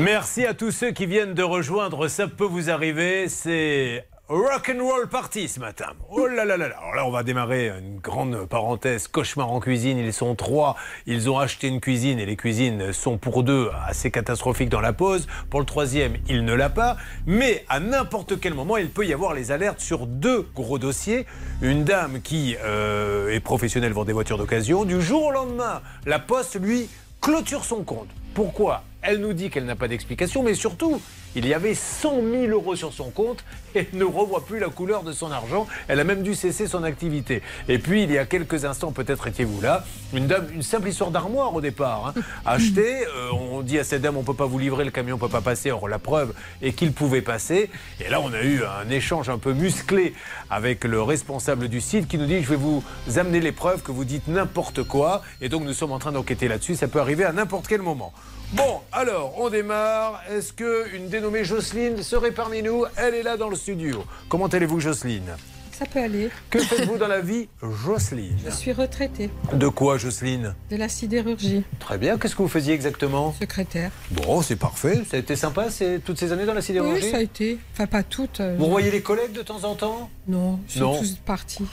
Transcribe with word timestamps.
Merci 0.00 0.46
à 0.46 0.54
tous 0.54 0.70
ceux 0.70 0.92
qui 0.92 1.04
viennent 1.04 1.34
de 1.34 1.42
rejoindre. 1.42 2.08
Ça 2.08 2.26
peut 2.26 2.46
vous 2.46 2.70
arriver. 2.70 3.28
C'est 3.28 4.06
Rock 4.28 4.72
and 4.74 4.82
Roll 4.82 5.08
Party 5.10 5.46
ce 5.46 5.60
matin. 5.60 5.88
Oh 6.10 6.26
là 6.26 6.46
là 6.46 6.56
là 6.56 6.68
là. 6.68 6.76
Alors 6.78 6.94
là, 6.94 7.06
on 7.06 7.10
va 7.10 7.22
démarrer 7.22 7.68
une 7.68 7.98
grande 7.98 8.46
parenthèse. 8.46 9.08
Cauchemar 9.08 9.52
en 9.52 9.60
cuisine. 9.60 9.98
Ils 9.98 10.14
sont 10.14 10.34
trois. 10.36 10.76
Ils 11.04 11.28
ont 11.28 11.38
acheté 11.38 11.68
une 11.68 11.80
cuisine 11.80 12.18
et 12.18 12.24
les 12.24 12.36
cuisines 12.36 12.94
sont 12.94 13.18
pour 13.18 13.42
deux 13.42 13.68
assez 13.86 14.10
catastrophiques 14.10 14.70
dans 14.70 14.80
la 14.80 14.94
pause. 14.94 15.26
Pour 15.50 15.60
le 15.60 15.66
troisième, 15.66 16.14
il 16.30 16.46
ne 16.46 16.54
l'a 16.54 16.70
pas. 16.70 16.96
Mais 17.26 17.66
à 17.68 17.78
n'importe 17.78 18.40
quel 18.40 18.54
moment, 18.54 18.78
il 18.78 18.88
peut 18.88 19.04
y 19.04 19.12
avoir 19.12 19.34
les 19.34 19.52
alertes 19.52 19.80
sur 19.80 20.06
deux 20.06 20.48
gros 20.54 20.78
dossiers. 20.78 21.26
Une 21.60 21.84
dame 21.84 22.22
qui 22.22 22.56
euh, 22.64 23.34
est 23.34 23.40
professionnelle 23.40 23.92
vend 23.92 24.06
des 24.06 24.14
voitures 24.14 24.38
d'occasion. 24.38 24.86
Du 24.86 25.02
jour 25.02 25.26
au 25.26 25.30
lendemain, 25.30 25.82
la 26.06 26.18
Poste 26.18 26.58
lui 26.58 26.88
clôture 27.20 27.66
son 27.66 27.82
compte. 27.82 28.08
Pourquoi? 28.32 28.82
Elle 29.02 29.18
nous 29.18 29.32
dit 29.32 29.50
qu'elle 29.50 29.64
n'a 29.64 29.76
pas 29.76 29.88
d'explication, 29.88 30.42
mais 30.42 30.54
surtout, 30.54 31.00
il 31.36 31.46
y 31.46 31.54
avait 31.54 31.74
100 31.74 32.22
000 32.22 32.46
euros 32.46 32.76
sur 32.76 32.92
son 32.92 33.10
compte 33.10 33.44
et 33.74 33.88
ne 33.92 34.04
revoit 34.04 34.44
plus 34.44 34.58
la 34.58 34.68
couleur 34.68 35.02
de 35.02 35.12
son 35.12 35.30
argent. 35.30 35.66
Elle 35.88 36.00
a 36.00 36.04
même 36.04 36.22
dû 36.22 36.34
cesser 36.34 36.66
son 36.66 36.82
activité. 36.82 37.42
Et 37.68 37.78
puis, 37.78 38.02
il 38.02 38.10
y 38.10 38.18
a 38.18 38.26
quelques 38.26 38.64
instants, 38.64 38.92
peut-être 38.92 39.26
étiez-vous 39.26 39.60
là, 39.60 39.84
une 40.12 40.26
dame, 40.26 40.48
une 40.52 40.62
simple 40.62 40.88
histoire 40.88 41.10
d'armoire 41.10 41.54
au 41.54 41.60
départ, 41.60 42.08
hein, 42.16 42.20
achetée. 42.44 43.06
Euh, 43.06 43.30
on 43.32 43.62
dit 43.62 43.78
à 43.78 43.84
cette 43.84 44.02
dame, 44.02 44.16
on 44.16 44.20
ne 44.20 44.26
peut 44.26 44.34
pas 44.34 44.46
vous 44.46 44.58
livrer, 44.58 44.84
le 44.84 44.90
camion 44.90 45.16
ne 45.16 45.20
peut 45.20 45.28
pas 45.28 45.40
passer. 45.40 45.70
Or, 45.70 45.88
la 45.88 45.98
preuve 45.98 46.34
est 46.62 46.72
qu'il 46.72 46.92
pouvait 46.92 47.22
passer. 47.22 47.70
Et 48.04 48.08
là, 48.08 48.20
on 48.20 48.32
a 48.32 48.42
eu 48.42 48.62
un 48.64 48.90
échange 48.90 49.28
un 49.28 49.38
peu 49.38 49.52
musclé 49.52 50.14
avec 50.50 50.84
le 50.84 51.00
responsable 51.00 51.68
du 51.68 51.80
site 51.80 52.08
qui 52.08 52.18
nous 52.18 52.26
dit, 52.26 52.42
je 52.42 52.48
vais 52.48 52.56
vous 52.56 52.82
amener 53.16 53.40
les 53.40 53.52
preuves 53.52 53.82
que 53.82 53.92
vous 53.92 54.04
dites 54.04 54.26
n'importe 54.28 54.82
quoi. 54.82 55.22
Et 55.40 55.48
donc, 55.48 55.62
nous 55.62 55.74
sommes 55.74 55.92
en 55.92 55.98
train 55.98 56.12
d'enquêter 56.12 56.48
là-dessus. 56.48 56.74
Ça 56.74 56.88
peut 56.88 57.00
arriver 57.00 57.24
à 57.24 57.32
n'importe 57.32 57.68
quel 57.68 57.82
moment. 57.82 58.12
Bon, 58.52 58.80
alors, 58.90 59.34
on 59.38 59.48
démarre. 59.48 60.22
Est-ce 60.28 60.52
qu'une 60.52 61.08
dénommée 61.20 61.44
Jocelyne 61.44 62.02
serait 62.02 62.30
parmi 62.30 62.62
nous 62.62 62.84
Elle 62.96 63.14
est 63.14 63.22
là 63.22 63.36
dans 63.36 63.50
le 63.50 63.56
studio. 63.56 64.04
Comment 64.30 64.46
allez-vous, 64.46 64.80
Jocelyne? 64.80 65.36
Ça 65.70 65.84
peut 65.84 65.98
aller. 66.00 66.30
Que 66.48 66.58
faites-vous 66.60 66.96
dans 66.96 67.08
la 67.08 67.20
vie, 67.20 67.48
Jocelyne? 67.84 68.38
Je 68.42 68.50
suis 68.50 68.72
retraitée 68.72 69.28
De 69.52 69.68
quoi, 69.68 69.98
Jocelyne? 69.98 70.54
De 70.70 70.76
la 70.76 70.88
sidérurgie, 70.88 71.62
Très 71.78 71.98
bien. 71.98 72.16
Qu'est-ce 72.16 72.34
que 72.34 72.40
vous 72.42 72.48
faisiez 72.48 72.72
exactement? 72.72 73.34
Secrétaire. 73.38 73.90
Bon, 74.10 74.40
c'est 74.40 74.56
parfait. 74.56 75.02
Ça 75.10 75.18
a 75.18 75.20
été 75.20 75.36
sympa 75.36 75.68
c'est 75.70 76.00
toutes 76.02 76.18
ces 76.18 76.32
années 76.32 76.46
dans 76.46 76.54
la 76.54 76.60
Oui, 76.60 76.66
sidérurgie 76.66 77.10
ça 77.10 77.18
a 77.18 77.20
été. 77.22 77.58
Enfin, 77.74 77.86
pas 77.86 78.02
toutes. 78.02 78.40
euh, 78.40 78.56
Vous 78.58 78.70
voyez 78.70 78.90
les 78.90 79.02
collègues 79.02 79.32
de 79.32 79.42
temps 79.42 79.64
en 79.64 79.74
temps? 79.74 80.08
Non, 80.26 80.58
ils 80.68 80.72
sont 80.78 80.80
Non. 80.80 80.98
tous 81.00 81.16
partis. 81.26 81.64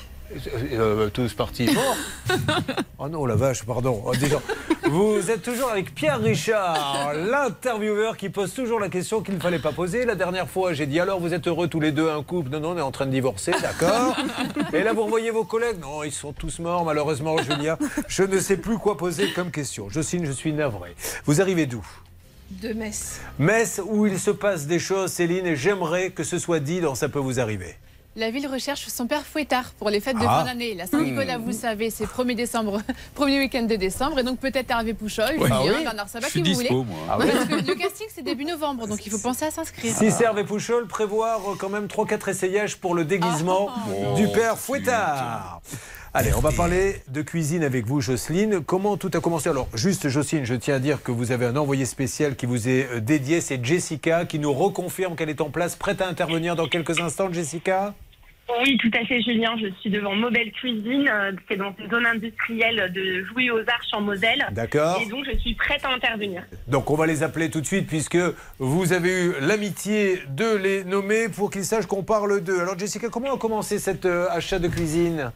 Euh, 0.73 1.09
tous 1.09 1.33
partis 1.33 1.69
morts. 1.73 1.95
oh 2.99 3.07
non, 3.07 3.25
la 3.25 3.35
vache, 3.35 3.63
pardon. 3.63 4.03
Oh. 4.05 4.11
Vous 4.89 5.31
êtes 5.31 5.41
toujours 5.41 5.69
avec 5.69 5.93
Pierre 5.95 6.19
Richard, 6.19 7.13
l'intervieweur 7.13 8.17
qui 8.17 8.29
pose 8.29 8.53
toujours 8.53 8.79
la 8.79 8.89
question 8.89 9.21
qu'il 9.21 9.35
ne 9.35 9.39
fallait 9.39 9.59
pas 9.59 9.71
poser. 9.71 10.05
La 10.05 10.15
dernière 10.15 10.49
fois, 10.49 10.73
j'ai 10.73 10.85
dit 10.85 10.99
alors 10.99 11.19
vous 11.19 11.33
êtes 11.33 11.47
heureux 11.47 11.67
tous 11.67 11.79
les 11.79 11.91
deux, 11.91 12.09
un 12.09 12.23
couple? 12.23 12.51
Non, 12.51 12.59
non, 12.59 12.71
on 12.71 12.77
est 12.77 12.81
en 12.81 12.91
train 12.91 13.05
de 13.05 13.11
divorcer, 13.11 13.51
d'accord. 13.61 14.17
Et 14.73 14.83
là, 14.83 14.93
vous 14.93 15.03
revoyez 15.03 15.31
vos 15.31 15.45
collègues? 15.45 15.79
Non, 15.81 16.03
ils 16.03 16.11
sont 16.11 16.33
tous 16.33 16.59
morts, 16.59 16.83
malheureusement, 16.83 17.37
Julia. 17.37 17.77
Je 18.07 18.23
ne 18.23 18.39
sais 18.39 18.57
plus 18.57 18.77
quoi 18.77 18.97
poser 18.97 19.31
comme 19.31 19.51
question. 19.51 19.89
Jocelyne, 19.89 20.25
je 20.25 20.31
suis 20.31 20.53
navré. 20.53 20.95
Vous 21.25 21.41
arrivez 21.41 21.65
d'où? 21.65 21.85
De 22.49 22.73
Metz. 22.73 23.19
Metz, 23.39 23.81
où 23.85 24.05
il 24.07 24.19
se 24.19 24.31
passe 24.31 24.67
des 24.67 24.79
choses, 24.79 25.11
Céline, 25.11 25.45
et 25.45 25.55
j'aimerais 25.55 26.11
que 26.11 26.23
ce 26.23 26.39
soit 26.39 26.59
dit 26.59 26.79
dans 26.79 26.95
Ça 26.95 27.09
peut 27.09 27.19
vous 27.19 27.39
arriver. 27.39 27.75
La 28.17 28.31
ville 28.31 28.47
recherche 28.47 28.87
son 28.87 29.05
père 29.05 29.21
fouettard 29.27 29.71
pour 29.77 29.91
les 29.91 29.99
fêtes 29.99 30.17
de 30.17 30.25
Ah. 30.27 30.39
fin 30.39 30.45
d'année. 30.45 30.73
La 30.73 30.87
Saint-Nicolas, 30.87 31.37
vous 31.37 31.49
le 31.49 31.53
savez, 31.53 31.91
c'est 31.91 32.05
1er 32.07 32.33
décembre, 32.33 32.81
premier 33.13 33.37
week-end 33.37 33.61
de 33.61 33.75
décembre. 33.75 34.17
Et 34.17 34.23
donc 34.23 34.39
peut-être 34.39 34.71
Hervé 34.71 34.95
Pouchol, 34.95 35.33
Julien, 35.33 35.47
Ah 35.51 35.61
oui 35.63 35.83
Bernard 35.83 36.09
Sabat, 36.09 36.27
qui 36.27 36.41
vous 36.41 36.53
voulez. 36.55 36.69
Ah 37.07 37.17
oui 37.19 37.27
Parce 37.31 37.45
que 37.45 37.67
le 37.67 37.75
casting, 37.75 38.07
c'est 38.13 38.23
début 38.23 38.45
novembre, 38.45 38.87
donc 38.87 39.05
il 39.05 39.11
faut 39.11 39.19
penser 39.19 39.45
à 39.45 39.51
s'inscrire. 39.51 39.93
Si 39.95 40.09
Serve 40.09 40.39
et 40.39 40.43
Pouchol 40.43 40.87
prévoir 40.87 41.39
quand 41.59 41.69
même 41.69 41.85
3-4 41.85 42.27
essayages 42.29 42.77
pour 42.77 42.95
le 42.95 43.05
déguisement 43.05 43.69
Ah. 43.71 44.15
du 44.15 44.27
père 44.29 44.57
Fouettard. 44.57 45.61
Allez, 46.15 46.33
on 46.33 46.39
va 46.41 46.51
parler 46.51 47.03
de 47.09 47.21
cuisine 47.21 47.63
avec 47.63 47.85
vous, 47.85 48.01
Jocelyne. 48.01 48.61
Comment 48.65 48.97
tout 48.97 49.11
a 49.13 49.19
commencé? 49.19 49.49
Alors, 49.49 49.67
juste, 49.75 50.09
Jocelyne, 50.09 50.45
je 50.45 50.55
tiens 50.55 50.73
à 50.75 50.79
dire 50.79 51.03
que 51.03 51.11
vous 51.11 51.31
avez 51.31 51.45
un 51.45 51.55
envoyé 51.55 51.85
spécial 51.85 52.35
qui 52.35 52.47
vous 52.47 52.67
est 52.67 52.87
euh, 52.91 52.99
dédié. 52.99 53.41
C'est 53.41 53.63
Jessica 53.63 54.25
qui 54.25 54.39
nous 54.39 54.51
reconfirme 54.51 55.15
qu'elle 55.15 55.29
est 55.29 55.41
en 55.41 55.51
place, 55.51 55.75
prête 55.75 56.01
à 56.01 56.07
intervenir 56.07 56.55
dans 56.55 56.67
quelques 56.67 56.99
instants, 56.99 57.31
Jessica? 57.31 57.93
Oui, 58.63 58.77
tout 58.77 58.91
à 58.93 59.05
fait, 59.05 59.21
Julien. 59.21 59.55
Je 59.61 59.67
suis 59.81 59.89
devant 59.89 60.15
Mobile 60.15 60.51
Cuisine. 60.53 61.09
euh, 61.11 61.31
C'est 61.49 61.57
dans 61.57 61.73
une 61.77 61.89
zone 61.89 62.05
industrielle 62.05 62.91
de 62.93 63.25
Jouy 63.25 63.51
aux 63.51 63.59
Arches 63.59 63.93
en 63.93 64.01
Moselle. 64.01 64.47
D'accord. 64.51 65.01
Et 65.01 65.05
donc, 65.05 65.25
je 65.31 65.37
suis 65.37 65.53
prête 65.53 65.83
à 65.83 65.89
intervenir. 65.93 66.43
Donc 66.67 66.89
on 66.89 66.95
va 66.95 67.05
les 67.05 67.23
appeler 67.23 67.49
tout 67.49 67.61
de 67.61 67.65
suite 67.65 67.87
puisque 67.87 68.17
vous 68.59 68.93
avez 68.93 69.25
eu 69.25 69.33
l'amitié 69.41 70.21
de 70.29 70.55
les 70.55 70.83
nommer 70.85 71.27
pour 71.29 71.51
qu'ils 71.51 71.65
sachent 71.65 71.87
qu'on 71.87 72.03
parle 72.03 72.41
d'eux. 72.41 72.61
Alors 72.61 72.77
Jessica, 72.79 73.09
comment 73.09 73.33
a 73.33 73.37
commencé 73.37 73.79
cet 73.79 74.05
euh, 74.05 74.27
achat 74.31 74.59
de 74.59 74.67
cuisine? 74.69 75.31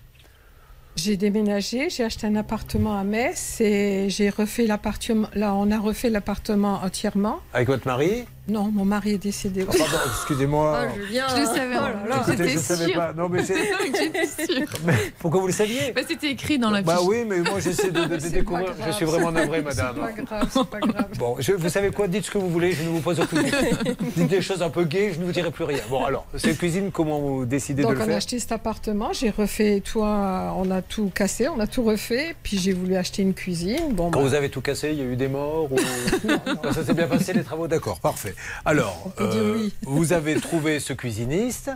J'ai 0.97 1.16
déménagé, 1.16 1.89
j'ai 1.89 2.03
acheté 2.03 2.28
un 2.28 2.35
appartement 2.35 2.99
à 2.99 3.05
Metz 3.05 3.61
et 3.61 4.09
j'ai 4.09 4.29
refait 4.29 4.67
l'appartement. 4.67 5.29
Là, 5.35 5.53
on 5.55 5.72
a 5.72 5.79
refait 5.79 6.09
l'appartement 6.09 6.81
entièrement. 6.83 7.39
Avec 7.53 7.69
votre 7.69 7.88
mari? 7.88 8.25
Non, 8.51 8.69
mon 8.72 8.84
mari 8.84 9.12
est 9.13 9.17
décédé. 9.17 9.66
Oh, 9.67 9.72
Pardon, 9.72 9.97
excusez-moi. 10.13 10.88
Julien. 10.95 11.25
Je 11.29 11.39
le 11.39 11.45
savais. 11.45 11.75
Écoutez, 11.75 12.38
je 12.38 12.44
J'étais 12.50 12.57
savais 12.59 12.94
pas. 12.94 13.13
Non, 13.13 13.29
mais 13.29 13.44
c'est- 13.45 13.56
pourquoi 15.19 15.39
vous 15.41 15.47
le 15.47 15.53
saviez 15.53 15.94
Bah, 15.94 16.01
C'était 16.07 16.31
écrit 16.31 16.59
dans 16.59 16.69
la 16.69 16.81
Bah 16.81 16.97
fiche. 16.97 17.06
oui, 17.07 17.23
mais 17.28 17.40
moi 17.40 17.59
j'essaie 17.59 17.91
de, 17.91 18.01
de- 18.06 18.16
de 18.16 18.19
C'est 18.19 18.29
découvrir. 18.31 18.73
Je 18.85 18.91
suis 18.91 19.06
vraiment 19.06 19.31
navré, 19.31 19.61
madame. 19.61 19.95
C'est 19.95 20.01
pas 20.01 20.22
grave, 20.40 20.50
c'est 20.51 20.67
pas 20.69 20.79
grave. 20.79 21.07
Bon, 21.17 21.35
je- 21.40 21.53
vous 21.53 21.69
savez 21.69 21.91
quoi? 21.91 22.07
Dites 22.07 22.25
ce 22.25 22.31
que 22.31 22.38
vous 22.38 22.50
voulez, 22.50 22.73
je 22.73 22.84
ne 22.84 22.90
vous 22.90 23.00
pose 23.00 23.19
aucune 23.19 23.44
question. 23.44 23.78
Dites 24.17 24.28
des 24.28 24.41
choses 24.41 24.61
un 24.61 24.69
peu 24.69 24.84
gaies, 24.84 25.11
je 25.13 25.19
ne 25.19 25.25
vous 25.25 25.31
dirai 25.31 25.51
plus 25.51 25.63
rien. 25.63 25.79
Bon, 25.90 26.03
alors, 26.03 26.25
cette 26.35 26.57
cuisine, 26.57 26.91
comment 26.91 27.19
vous 27.19 27.45
décidez 27.45 27.84
Donc 27.84 27.91
de 27.91 27.95
le 27.95 28.01
on 28.01 28.03
a 28.03 28.07
faire? 28.07 28.17
acheté 28.17 28.40
cet 28.40 28.51
appartement, 28.51 29.13
j'ai 29.13 29.29
refait 29.29 29.79
tout, 29.81 30.03
un- 30.03 30.51
on 30.57 30.69
a 30.72 30.81
tout 30.81 31.09
cassé, 31.13 31.47
on 31.47 31.59
a 31.59 31.67
tout 31.67 31.84
refait, 31.84 32.35
puis 32.44 32.57
j'ai 32.57 32.73
voulu 32.73 32.95
acheter 32.95 33.22
une 33.22 33.34
cuisine. 33.34 33.94
Bon, 33.94 34.11
Quand 34.11 34.19
bah, 34.22 34.28
vous 34.28 34.34
avez 34.34 34.50
tout 34.50 34.61
cassé, 34.61 34.90
il 34.91 34.97
y 34.97 35.01
a 35.01 35.06
eu 35.06 35.16
des 35.16 35.28
morts 35.29 35.72
ou... 35.72 35.75
Non, 36.28 36.73
Ça 36.73 36.84
s'est 36.84 36.94
bien 36.94 37.07
passé 37.07 37.34
les 37.34 37.44
travaux, 37.44 37.67
d'accord, 37.67 38.00
parfait. 38.00 38.35
Alors, 38.66 39.12
oui. 39.19 39.74
vous 39.84 40.13
avez 40.13 40.35
trouvé 40.35 40.79
ce 40.79 40.94
cuisiniste. 40.94 41.72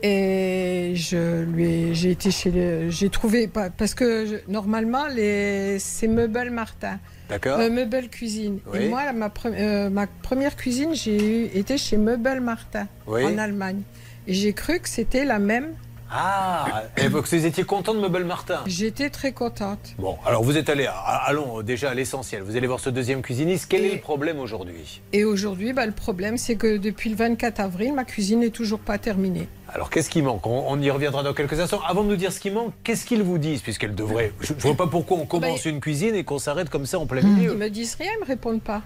Et 0.00 0.92
je 0.94 1.42
lui 1.42 1.64
ai, 1.64 1.94
j'ai 1.94 2.12
été 2.12 2.30
chez 2.30 2.52
le, 2.52 2.88
j'ai 2.88 3.10
trouvé 3.10 3.48
parce 3.48 3.94
que 3.94 4.26
je- 4.26 4.50
normalement 4.52 5.08
les 5.08 5.80
c'est 5.80 6.06
Meuble 6.06 6.50
Martin, 6.50 7.00
D'accord 7.28 7.58
euh, 7.58 7.68
Meuble 7.68 8.08
Cuisine. 8.08 8.60
Oui. 8.72 8.84
Et 8.84 8.88
moi 8.88 9.04
la- 9.04 9.12
ma, 9.12 9.26
pre- 9.26 9.52
euh, 9.52 9.90
ma 9.90 10.06
première 10.06 10.54
cuisine 10.54 10.94
j'ai 10.94 11.16
eu, 11.16 11.44
été 11.52 11.76
chez 11.78 11.96
Meuble 11.96 12.38
Martin 12.40 12.86
Oui. 13.08 13.24
en 13.24 13.38
Allemagne. 13.38 13.82
Et 14.28 14.34
j'ai 14.34 14.52
cru 14.52 14.78
que 14.78 14.88
c'était 14.88 15.24
la 15.24 15.40
même. 15.40 15.70
Ah 16.10 16.84
Et 16.96 17.08
vous 17.08 17.34
étiez 17.34 17.64
content 17.64 17.92
de 17.94 18.00
Meuble 18.00 18.24
Martin 18.24 18.60
J'étais 18.66 19.10
très 19.10 19.32
contente. 19.32 19.78
Bon, 19.98 20.16
alors 20.24 20.42
vous 20.42 20.56
êtes 20.56 20.68
allé, 20.70 20.86
à- 20.86 20.92
allons 21.26 21.62
déjà 21.62 21.90
à 21.90 21.94
l'essentiel. 21.94 22.42
Vous 22.42 22.56
allez 22.56 22.66
voir 22.66 22.80
ce 22.80 22.90
deuxième 22.90 23.20
cuisiniste. 23.22 23.66
Quel 23.68 23.84
Et- 23.84 23.88
est 23.88 23.94
le 23.96 24.00
problème 24.00 24.38
aujourd'hui 24.40 25.00
Et 25.12 25.24
aujourd'hui, 25.24 25.72
bah, 25.72 25.84
le 25.86 25.92
problème 25.92 26.38
c'est 26.38 26.56
que 26.56 26.76
depuis 26.78 27.10
le 27.10 27.16
24 27.16 27.60
avril, 27.60 27.92
ma 27.94 28.04
cuisine 28.04 28.40
n'est 28.40 28.50
toujours 28.50 28.80
pas 28.80 28.98
terminée. 28.98 29.48
Alors, 29.70 29.90
qu'est-ce 29.90 30.08
qui 30.08 30.22
manque? 30.22 30.46
On, 30.46 30.64
on 30.66 30.80
y 30.80 30.90
reviendra 30.90 31.22
dans 31.22 31.34
quelques 31.34 31.60
instants. 31.60 31.80
Avant 31.86 32.02
de 32.02 32.08
nous 32.08 32.16
dire 32.16 32.32
ce 32.32 32.40
qui 32.40 32.50
manque, 32.50 32.72
qu'est-ce 32.84 33.04
qu'ils 33.04 33.22
vous 33.22 33.36
disent? 33.36 33.60
Puisqu'elle 33.60 33.94
devrait. 33.94 34.32
Je 34.40 34.54
ne 34.54 34.58
vois 34.60 34.74
pas 34.74 34.86
pourquoi 34.86 35.18
on 35.18 35.26
commence 35.26 35.66
une 35.66 35.80
cuisine 35.80 36.14
et 36.14 36.24
qu'on 36.24 36.38
s'arrête 36.38 36.70
comme 36.70 36.86
ça 36.86 36.98
en 36.98 37.04
plein 37.06 37.20
Ils 37.20 37.26
milieu. 37.28 37.54
me 37.54 37.68
disent 37.68 37.96
rien, 37.96 38.10
ils 38.16 38.20
me 38.22 38.26
répondent 38.26 38.62
pas. 38.62 38.80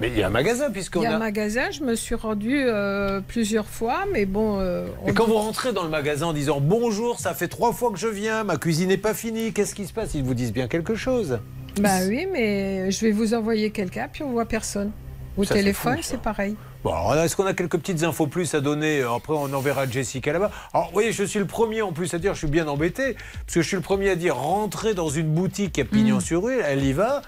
Mais 0.00 0.08
il 0.08 0.16
y 0.18 0.22
a 0.22 0.28
un 0.28 0.30
magasin, 0.30 0.66
Il 0.68 0.72
puisqu'on 0.72 1.02
y 1.02 1.06
a 1.06 1.12
a. 1.12 1.16
un 1.16 1.18
magasin, 1.18 1.70
je 1.70 1.82
me 1.82 1.94
suis 1.94 2.14
rendue 2.14 2.62
euh, 2.66 3.20
plusieurs 3.26 3.66
fois, 3.68 4.04
mais 4.12 4.24
bon. 4.24 4.58
euh, 4.58 4.86
Et 5.06 5.12
quand 5.12 5.24
dit- 5.26 5.30
vous 5.30 5.36
rentrez 5.36 5.72
dans 5.72 5.82
le 5.82 5.90
magasin 5.90 6.26
en 6.26 6.32
disant 6.32 6.58
bonjour, 6.60 7.20
ça 7.20 7.34
fait 7.34 7.48
trois 7.48 7.72
fois 7.72 7.90
que 7.92 7.98
je 7.98 8.08
viens, 8.08 8.42
ma 8.44 8.56
cuisine 8.56 8.88
n'est 8.88 8.96
pas 8.96 9.12
finie, 9.14 9.52
qu'est-ce 9.52 9.74
qui 9.74 9.86
se 9.86 9.92
passe? 9.92 10.14
Ils 10.14 10.22
vous 10.24 10.34
disent 10.34 10.52
bien 10.54 10.68
quelque 10.68 10.94
chose. 10.94 11.38
Bah 11.80 11.98
oui, 12.08 12.26
mais 12.32 12.90
je 12.90 13.00
vais 13.04 13.12
vous 13.12 13.34
envoyer 13.34 13.70
quelqu'un, 13.70 14.08
puis 14.12 14.22
on 14.22 14.30
voit 14.32 14.46
personne. 14.46 14.90
Au 15.36 15.44
Ça, 15.44 15.54
téléphone, 15.54 15.98
c'est 16.02 16.20
pareil. 16.20 16.56
Bon, 16.82 16.90
alors 16.92 17.22
est-ce 17.22 17.36
qu'on 17.36 17.46
a 17.46 17.52
quelques 17.54 17.76
petites 17.78 18.02
infos 18.02 18.26
plus 18.26 18.52
à 18.54 18.60
donner? 18.60 19.02
Après, 19.02 19.34
on 19.34 19.52
enverra 19.52 19.86
Jessica 19.86 20.32
là-bas. 20.32 20.50
Alors, 20.72 20.86
vous 20.88 20.92
voyez, 20.94 21.12
je 21.12 21.22
suis 21.24 21.38
le 21.38 21.44
premier 21.46 21.82
en 21.82 21.92
plus 21.92 22.12
à 22.14 22.18
dire, 22.18 22.32
je 22.34 22.38
suis 22.38 22.48
bien 22.48 22.66
embêté, 22.68 23.14
parce 23.46 23.54
que 23.54 23.62
je 23.62 23.66
suis 23.68 23.76
le 23.76 23.82
premier 23.82 24.10
à 24.10 24.16
dire 24.16 24.34
rentrer 24.36 24.92
dans 24.94 25.08
une 25.08 25.28
boutique 25.28 25.78
à 25.78 25.84
pignon 25.84 26.20
sur 26.20 26.42
rue, 26.44 26.58
elle 26.64 26.84
y 26.84 26.92
va. 26.92 27.22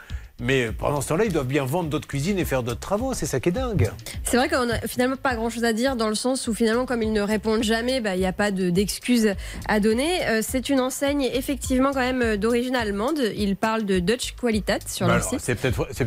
Mais 0.44 0.72
pendant 0.72 1.00
ce 1.00 1.08
temps-là, 1.08 1.24
ils 1.24 1.32
doivent 1.32 1.46
bien 1.46 1.64
vendre 1.64 1.88
d'autres 1.88 2.08
cuisines 2.08 2.36
et 2.38 2.44
faire 2.44 2.64
d'autres 2.64 2.80
travaux. 2.80 3.14
C'est 3.14 3.26
ça 3.26 3.38
qui 3.38 3.50
est 3.50 3.52
dingue. 3.52 3.90
C'est 4.24 4.36
vrai 4.36 4.48
qu'on 4.48 4.68
a 4.68 4.78
finalement 4.88 5.14
pas 5.16 5.36
grand 5.36 5.50
chose 5.50 5.62
à 5.64 5.72
dire 5.72 5.94
dans 5.94 6.08
le 6.08 6.16
sens 6.16 6.48
où 6.48 6.54
finalement, 6.54 6.84
comme 6.84 7.00
ils 7.02 7.12
ne 7.12 7.20
répondent 7.20 7.62
jamais, 7.62 8.00
bah, 8.00 8.16
il 8.16 8.18
n'y 8.18 8.26
a 8.26 8.32
pas 8.32 8.50
de- 8.50 8.70
d'excuses 8.70 9.34
à 9.68 9.78
donner. 9.78 10.26
Euh, 10.26 10.40
c'est 10.42 10.68
une 10.68 10.80
enseigne 10.80 11.22
effectivement 11.32 11.92
quand 11.92 12.00
même 12.00 12.22
euh, 12.22 12.36
d'origine 12.36 12.74
allemande. 12.74 13.20
Ils 13.36 13.54
parlent 13.54 13.84
de 13.84 14.00
Dutch 14.00 14.32
Qualitat 14.32 14.78
sur 14.86 15.06
Bah 15.06 15.14
leur 15.14 15.22
alors, 15.28 15.40
site. 15.40 15.40
c'est 15.40 15.54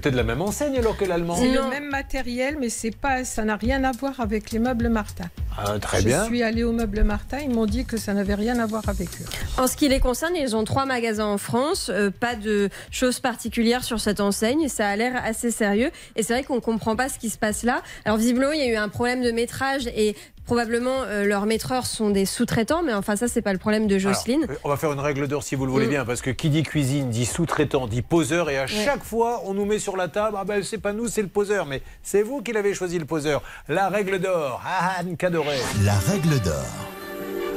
peut-être 0.02 0.16
la 0.16 0.24
même 0.24 0.42
enseigne 0.42 0.78
alors 0.78 0.98
que 0.98 1.06
l'allemand. 1.06 1.38
C'est 1.38 1.52
le 1.54 1.64
même 1.70 1.90
matériel, 1.90 2.58
mais 2.60 2.68
c'est 2.70 2.96
pas, 2.96 3.24
ça 3.24 3.46
n'a 3.46 3.56
rien 3.56 3.86
à 3.86 3.94
voir 3.94 4.20
avec 4.20 4.52
les 4.52 4.60
meubles 4.60 4.90
Martin. 4.90 5.26
Ah, 5.58 5.80
très 5.80 6.02
je 6.02 6.08
bien. 6.08 6.26
suis 6.26 6.44
allée 6.44 6.66
au 6.66 6.74
meuble 6.74 7.04
Martin, 7.04 7.38
ils 7.40 7.50
m'ont 7.50 7.66
dit 7.66 7.86
que 7.86 7.96
ça 7.96 8.14
n'avait 8.14 8.36
rien 8.36 8.60
à 8.60 8.66
voir 8.66 8.84
avec 8.90 9.08
eux. 9.22 9.26
En 9.62 9.68
ce 9.68 9.78
qui 9.78 9.88
les 9.88 10.02
concerne, 10.02 10.36
ils 10.36 10.54
ont 10.58 10.66
trois 10.66 10.86
magasins 10.86 11.26
en 11.28 11.38
France. 11.38 11.90
Euh, 11.90 12.10
pas 12.12 12.36
de 12.36 12.70
choses 12.92 13.22
particulières 13.22 13.86
sur 13.86 14.02
cette 14.02 14.20
enseigne. 14.20 14.25
Ça 14.70 14.88
a 14.88 14.96
l'air 14.96 15.22
assez 15.24 15.52
sérieux. 15.52 15.92
Et 16.16 16.24
c'est 16.24 16.34
vrai 16.34 16.44
qu'on 16.44 16.62
comprend 16.62 16.96
pas 16.96 17.10
ce 17.10 17.20
qui 17.20 17.30
se 17.30 17.38
passe 17.38 17.64
là. 17.64 17.82
Alors 18.06 18.18
visiblement, 18.18 18.52
il 18.52 18.60
y 18.60 18.64
a 18.64 18.72
eu 18.72 18.76
un 18.76 18.90
problème 18.90 19.22
de 19.22 19.32
métrage 19.32 19.88
et 19.88 20.16
probablement 20.46 21.02
euh, 21.04 21.26
leurs 21.26 21.48
maîtreurs 21.48 21.88
sont 21.88 22.12
des 22.12 22.26
sous-traitants, 22.26 22.84
mais 22.84 22.94
enfin 22.94 23.16
ça 23.16 23.28
c'est 23.28 23.42
pas 23.42 23.52
le 23.54 23.58
problème 23.58 23.88
de 23.88 23.98
Jocelyne. 23.98 24.44
Alors, 24.44 24.58
on 24.64 24.70
va 24.70 24.78
faire 24.78 24.94
une 24.94 25.00
règle 25.00 25.28
d'or 25.28 25.42
si 25.42 25.56
vous 25.56 25.66
le 25.66 25.72
voulez 25.72 25.88
Mm. 25.88 25.90
bien, 25.90 26.06
parce 26.06 26.22
que 26.22 26.30
qui 26.30 26.50
dit 26.50 26.62
cuisine 26.62 27.10
dit 27.10 27.26
sous-traitant, 27.26 27.88
dit 27.88 28.04
poseur, 28.04 28.50
et 28.52 28.58
à 28.60 28.68
chaque 28.68 29.04
fois 29.04 29.42
on 29.46 29.54
nous 29.56 29.66
met 29.66 29.80
sur 29.80 29.98
la 29.98 30.08
table, 30.08 30.38
ah 30.40 30.44
ben 30.46 30.62
c'est 30.64 30.78
pas 30.78 30.94
nous, 30.94 31.08
c'est 31.08 31.24
le 31.24 31.30
poseur, 31.30 31.66
mais 31.66 31.82
c'est 32.04 32.22
vous 32.22 32.42
qui 32.44 32.52
l'avez 32.54 32.76
choisi 32.76 33.00
le 33.00 33.06
poseur. 33.06 33.42
La 33.68 33.90
règle 33.90 34.20
d'or, 34.20 34.62
Anne 35.00 35.18
Cadoré. 35.18 35.58
La 35.84 35.96
règle 35.98 36.40
d'or. 36.42 36.66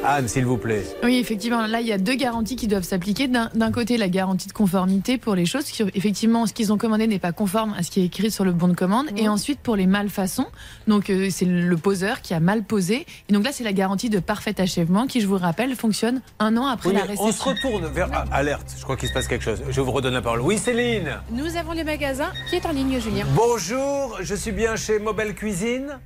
Anne, 0.04 0.28
s'il 0.28 0.46
vous 0.46 0.56
plaît. 0.56 0.84
Oui, 1.02 1.16
effectivement, 1.18 1.66
là, 1.66 1.80
il 1.80 1.86
y 1.86 1.92
a 1.92 1.98
deux 1.98 2.14
garanties 2.14 2.56
qui 2.56 2.66
doivent 2.68 2.84
s'appliquer. 2.84 3.26
D'un 3.28 3.50
d'un 3.54 3.72
côté, 3.72 3.96
la 3.98 4.08
garantie 4.08 4.46
de 4.46 4.52
conformité 4.52 5.18
pour 5.18 5.34
les 5.34 5.44
choses 5.44 5.64
qui, 5.64 5.82
effectivement, 5.94 6.46
ce 6.46 6.52
qu'ils 6.52 6.72
ont 6.72 6.78
commandé 6.78 7.06
n'est 7.06 7.18
pas 7.18 7.32
conforme 7.32 7.74
à 7.76 7.82
ce 7.82 7.90
qui 7.90 8.00
est 8.00 8.04
écrit 8.04 8.30
sur 8.30 8.44
le 8.44 8.52
bon 8.52 8.68
de 8.68 8.74
commande. 8.74 9.06
Et 9.16 9.28
ensuite, 9.28 9.58
pour 9.60 9.76
les 9.76 9.86
malfaçons, 9.86 10.46
donc 10.86 11.10
euh, 11.10 11.28
c'est 11.30 11.44
le 11.44 11.76
poseur 11.76 12.22
qui 12.22 12.32
a 12.32 12.40
mal 12.40 12.62
posé. 12.62 13.06
Et 13.28 13.32
donc 13.32 13.44
là, 13.44 13.50
c'est 13.52 13.64
la 13.64 13.72
garantie 13.72 14.08
de 14.08 14.18
parfait 14.20 14.58
achèvement 14.60 15.06
qui, 15.06 15.20
je 15.20 15.26
vous 15.26 15.34
le 15.34 15.40
rappelle, 15.40 15.74
fonctionne 15.74 16.22
un 16.38 16.56
an 16.56 16.66
après 16.66 16.90
Oui, 16.90 16.94
la 16.94 17.04
mais 17.06 17.14
on 17.18 17.32
se 17.32 17.42
réception. 17.42 17.50
retourne 17.70 17.86
vers. 17.92 18.08
Ah, 18.12 18.24
alerte, 18.32 18.74
je 18.78 18.82
crois 18.84 18.96
qu'il 18.96 19.08
se 19.08 19.14
passe 19.14 19.26
quelque 19.26 19.44
chose. 19.44 19.62
Je 19.68 19.80
vous 19.80 19.90
redonne 19.90 20.14
la 20.14 20.22
parole. 20.22 20.40
Oui, 20.40 20.58
Céline. 20.58 21.18
Nous 21.32 21.56
avons 21.56 21.74
le 21.74 21.84
magasin 21.84 22.30
qui 22.48 22.56
est 22.56 22.64
en 22.66 22.72
ligne, 22.72 23.00
Julien. 23.00 23.26
Bonjour, 23.34 24.16
je 24.22 24.34
suis 24.34 24.52
bien 24.52 24.76
chez 24.76 24.98
Mobile 25.00 25.34
Cuisine. 25.34 25.98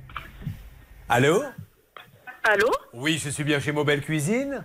Allô? 1.09 1.41
Allô 2.43 2.69
Oui, 2.93 3.19
je 3.23 3.29
suis 3.29 3.43
bien 3.43 3.59
chez 3.59 3.71
Mobile 3.71 4.01
Cuisine. 4.01 4.63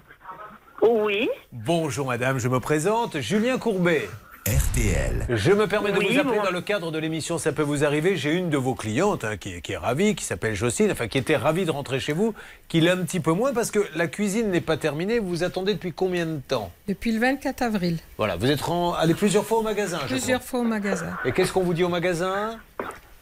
Oui. 0.83 1.29
Bonjour 1.53 2.07
madame, 2.07 2.39
je 2.39 2.49
me 2.49 2.61
présente, 2.61 3.19
Julien 3.21 3.59
Courbet. 3.59 4.09
RTL. 4.47 5.27
Je 5.29 5.53
me 5.53 5.67
permets 5.67 5.93
de 5.93 5.99
Oui, 5.99 6.15
vous 6.15 6.21
appeler 6.21 6.39
dans 6.43 6.51
le 6.51 6.63
cadre 6.63 6.91
de 6.91 6.99
l'émission 6.99 7.37
Ça 7.37 7.53
peut 7.53 7.63
vous 7.63 7.85
arriver. 7.85 8.17
J'ai 8.17 8.33
une 8.33 8.49
de 8.49 8.57
vos 8.57 8.75
clientes 8.75 9.23
hein, 9.25 9.37
qui, 9.37 9.55
est- 9.57 9.61
qui 9.61 9.73
est 9.73 9.77
ravie, 9.77 10.15
qui 10.15 10.25
s'appelle 10.25 10.55
Jocelyne, 10.55 10.91
enfin 10.91 11.07
qui 11.07 11.19
était 11.19 11.37
ravie 11.37 11.67
de 11.67 11.71
rentrer 11.71 12.01
chez 12.01 12.15
vous, 12.15 12.33
qui 12.69 12.81
l'est 12.81 12.91
un 12.91 12.97
petit 13.05 13.21
peu 13.21 13.33
moins 13.33 13.53
parce 13.53 13.71
que 13.71 13.81
la 13.95 14.07
cuisine 14.07 14.51
n'est 14.51 14.63
pas 14.63 14.79
terminée. 14.79 15.19
Vous 15.19 15.45
attendez 15.45 15.75
depuis 15.75 15.93
combien 15.93 16.25
de 16.25 16.39
temps 16.39 16.73
Depuis 16.89 17.13
le 17.13 17.21
24 17.21 17.61
avril, 17.63 17.99
Voilà, 18.17 18.37
vous 18.37 18.51
êtes 18.51 18.61
allé 18.99 19.13
plusieurs 19.15 19.45
fois 19.45 19.59
au 19.59 19.63
magasin. 19.63 19.99
je 20.03 20.07
plusieurs 20.15 20.41
crois. 20.41 20.49
fois 20.49 20.61
au 20.61 20.65
magasin, 20.65 21.19
Et 21.27 21.33
qu'est-ce 21.33 21.53
qu'on 21.53 21.63
vous 21.63 21.75
dit 21.75 21.85
au 21.85 21.89
magasin? 21.91 22.59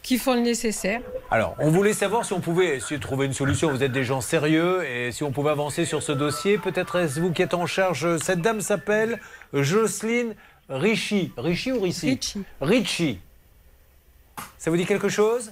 Qui 0.07 0.17
font 0.17 0.35
le 0.35 0.39
nécessaire. 0.39 1.01
Alors, 1.29 1.57
on 1.59 1.69
voulait 1.69 1.91
savoir 1.91 2.23
si 2.23 2.31
on 2.31 2.39
pouvait 2.39 2.77
essayer 2.77 2.95
de 2.95 3.01
trouver 3.01 3.25
une 3.25 3.33
solution. 3.33 3.69
Vous 3.69 3.83
êtes 3.83 3.91
des 3.91 4.05
gens 4.05 4.21
sérieux 4.21 4.85
et 4.85 5.11
si 5.11 5.23
on 5.23 5.33
pouvait 5.33 5.49
avancer 5.49 5.83
sur 5.83 6.01
ce 6.01 6.13
dossier. 6.13 6.57
Peut-être 6.57 6.95
est-ce 6.95 7.19
vous 7.19 7.33
qui 7.33 7.41
êtes 7.41 7.53
en 7.53 7.65
charge. 7.65 8.15
Cette 8.19 8.39
dame 8.39 8.61
s'appelle 8.61 9.19
Jocelyne 9.51 10.33
Richie. 10.69 11.33
Richie 11.35 11.73
ou 11.73 11.81
Richie 11.81 12.11
Richie. 12.11 12.43
Richie. 12.61 13.19
Ça 14.57 14.71
vous 14.71 14.77
dit 14.77 14.85
quelque 14.85 15.09
chose? 15.09 15.51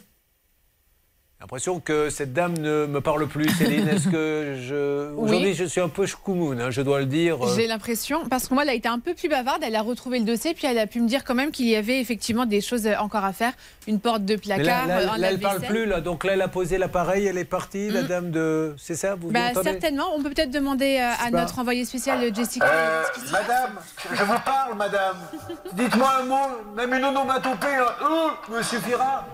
L'impression 1.41 1.79
que 1.79 2.09
cette 2.09 2.33
dame 2.33 2.57
ne 2.57 2.85
me 2.87 3.01
parle 3.01 3.27
plus, 3.27 3.49
Céline. 3.49 3.87
Est-ce 3.87 4.07
que 4.07 4.55
je. 4.61 5.13
Aujourd'hui, 5.17 5.53
je 5.53 5.65
suis 5.65 5.81
un 5.81 5.89
peu 5.89 6.05
schkoumoun, 6.05 6.59
hein, 6.59 6.71
je 6.71 6.81
dois 6.81 6.99
le 7.01 7.05
dire. 7.05 7.37
J'ai 7.55 7.67
l'impression, 7.67 8.27
parce 8.29 8.47
que 8.47 8.53
moi, 8.53 8.63
elle 8.63 8.69
a 8.69 8.73
été 8.73 8.87
un 8.87 8.99
peu 8.99 9.13
plus 9.13 9.27
bavarde, 9.29 9.61
elle 9.63 9.75
a 9.75 9.81
retrouvé 9.81 10.19
le 10.19 10.25
dossier, 10.25 10.53
puis 10.53 10.65
elle 10.65 10.79
a 10.79 10.87
pu 10.87 11.01
me 11.01 11.07
dire 11.07 11.23
quand 11.23 11.35
même 11.35 11.51
qu'il 11.51 11.67
y 11.67 11.75
avait 11.75 11.99
effectivement 11.99 12.45
des 12.45 12.61
choses 12.61 12.87
encore 12.99 13.25
à 13.25 13.33
faire. 13.33 13.51
Une 13.87 13.99
porte 13.99 14.23
de 14.25 14.33
Mais 14.33 14.39
placard, 14.39 14.87
là, 14.87 15.01
là, 15.03 15.13
un 15.13 15.17
là, 15.17 15.29
elle 15.31 15.39
parle 15.39 15.55
lave-vaisselle. 15.57 15.75
plus, 15.75 15.85
là. 15.85 16.01
Donc 16.01 16.23
là, 16.23 16.33
elle 16.33 16.41
a 16.41 16.47
posé 16.47 16.77
l'appareil, 16.79 17.27
elle 17.27 17.37
est 17.37 17.43
partie, 17.45 17.89
la 17.89 18.01
Mm. 18.03 18.07
dame 18.07 18.31
de. 18.31 18.73
C'est 18.79 18.95
ça 18.95 19.15
Vous 19.15 19.29
Bah, 19.31 19.53
certainement, 19.61 20.05
on 20.15 20.23
peut 20.23 20.29
peut-être 20.31 20.51
demander 20.51 20.97
euh, 20.99 21.11
à 21.25 21.29
pas. 21.31 21.41
notre 21.41 21.59
envoyé 21.59 21.85
spécial 21.85 22.33
Jessica. 22.33 22.65
Euh, 22.65 23.03
madame, 23.31 23.75
je 24.11 24.23
vous 24.23 24.39
parle, 24.45 24.75
madame. 24.77 25.17
Dites-moi 25.73 26.09
un 26.21 26.23
mot, 26.23 26.47
même 26.75 26.93
une 26.93 27.03
onomatopée, 27.05 27.67
un 27.67 28.05
E 28.07 28.57
me 28.57 28.63
suffira. 28.63 29.25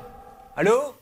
Allô? 0.57 0.93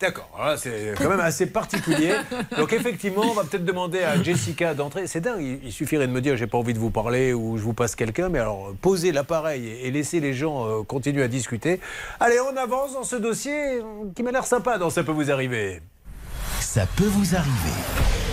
D'accord, 0.00 0.30
là, 0.38 0.56
c'est 0.56 0.94
quand 0.96 1.08
même 1.08 1.18
assez 1.18 1.46
particulier. 1.46 2.12
Donc 2.56 2.72
effectivement, 2.72 3.22
on 3.22 3.32
va 3.34 3.42
peut-être 3.42 3.64
demander 3.64 4.00
à 4.04 4.22
Jessica 4.22 4.72
d'entrer. 4.72 5.08
C'est 5.08 5.20
dingue, 5.20 5.60
il- 5.64 5.72
suffirait 5.72 6.06
de 6.06 6.12
me 6.12 6.20
dire 6.20 6.36
j'ai 6.36 6.46
pas 6.46 6.56
envie 6.58 6.72
de 6.72 6.78
vous 6.78 6.90
parler 6.90 7.32
ou 7.32 7.58
je 7.58 7.62
vous 7.64 7.72
passe 7.72 7.96
quelqu'un, 7.96 8.28
mais 8.28 8.38
alors 8.38 8.72
poser 8.80 9.10
l'appareil 9.10 9.66
et 9.82 9.90
laisser 9.90 10.20
les 10.20 10.34
gens 10.34 10.66
euh, 10.68 10.82
continuer 10.84 11.24
à 11.24 11.28
discuter. 11.28 11.80
Allez, 12.20 12.38
on 12.40 12.56
avance 12.56 12.92
dans 12.92 13.02
ce 13.02 13.16
dossier 13.16 13.80
qui 14.14 14.22
m'a 14.22 14.30
l'air 14.30 14.46
sympa 14.46 14.78
dans 14.78 14.88
Ça 14.90 15.02
peut 15.02 15.10
vous 15.12 15.32
arriver. 15.32 15.82
Ça 16.60 16.86
peut 16.96 17.04
vous 17.06 17.34
arriver. 17.34 18.27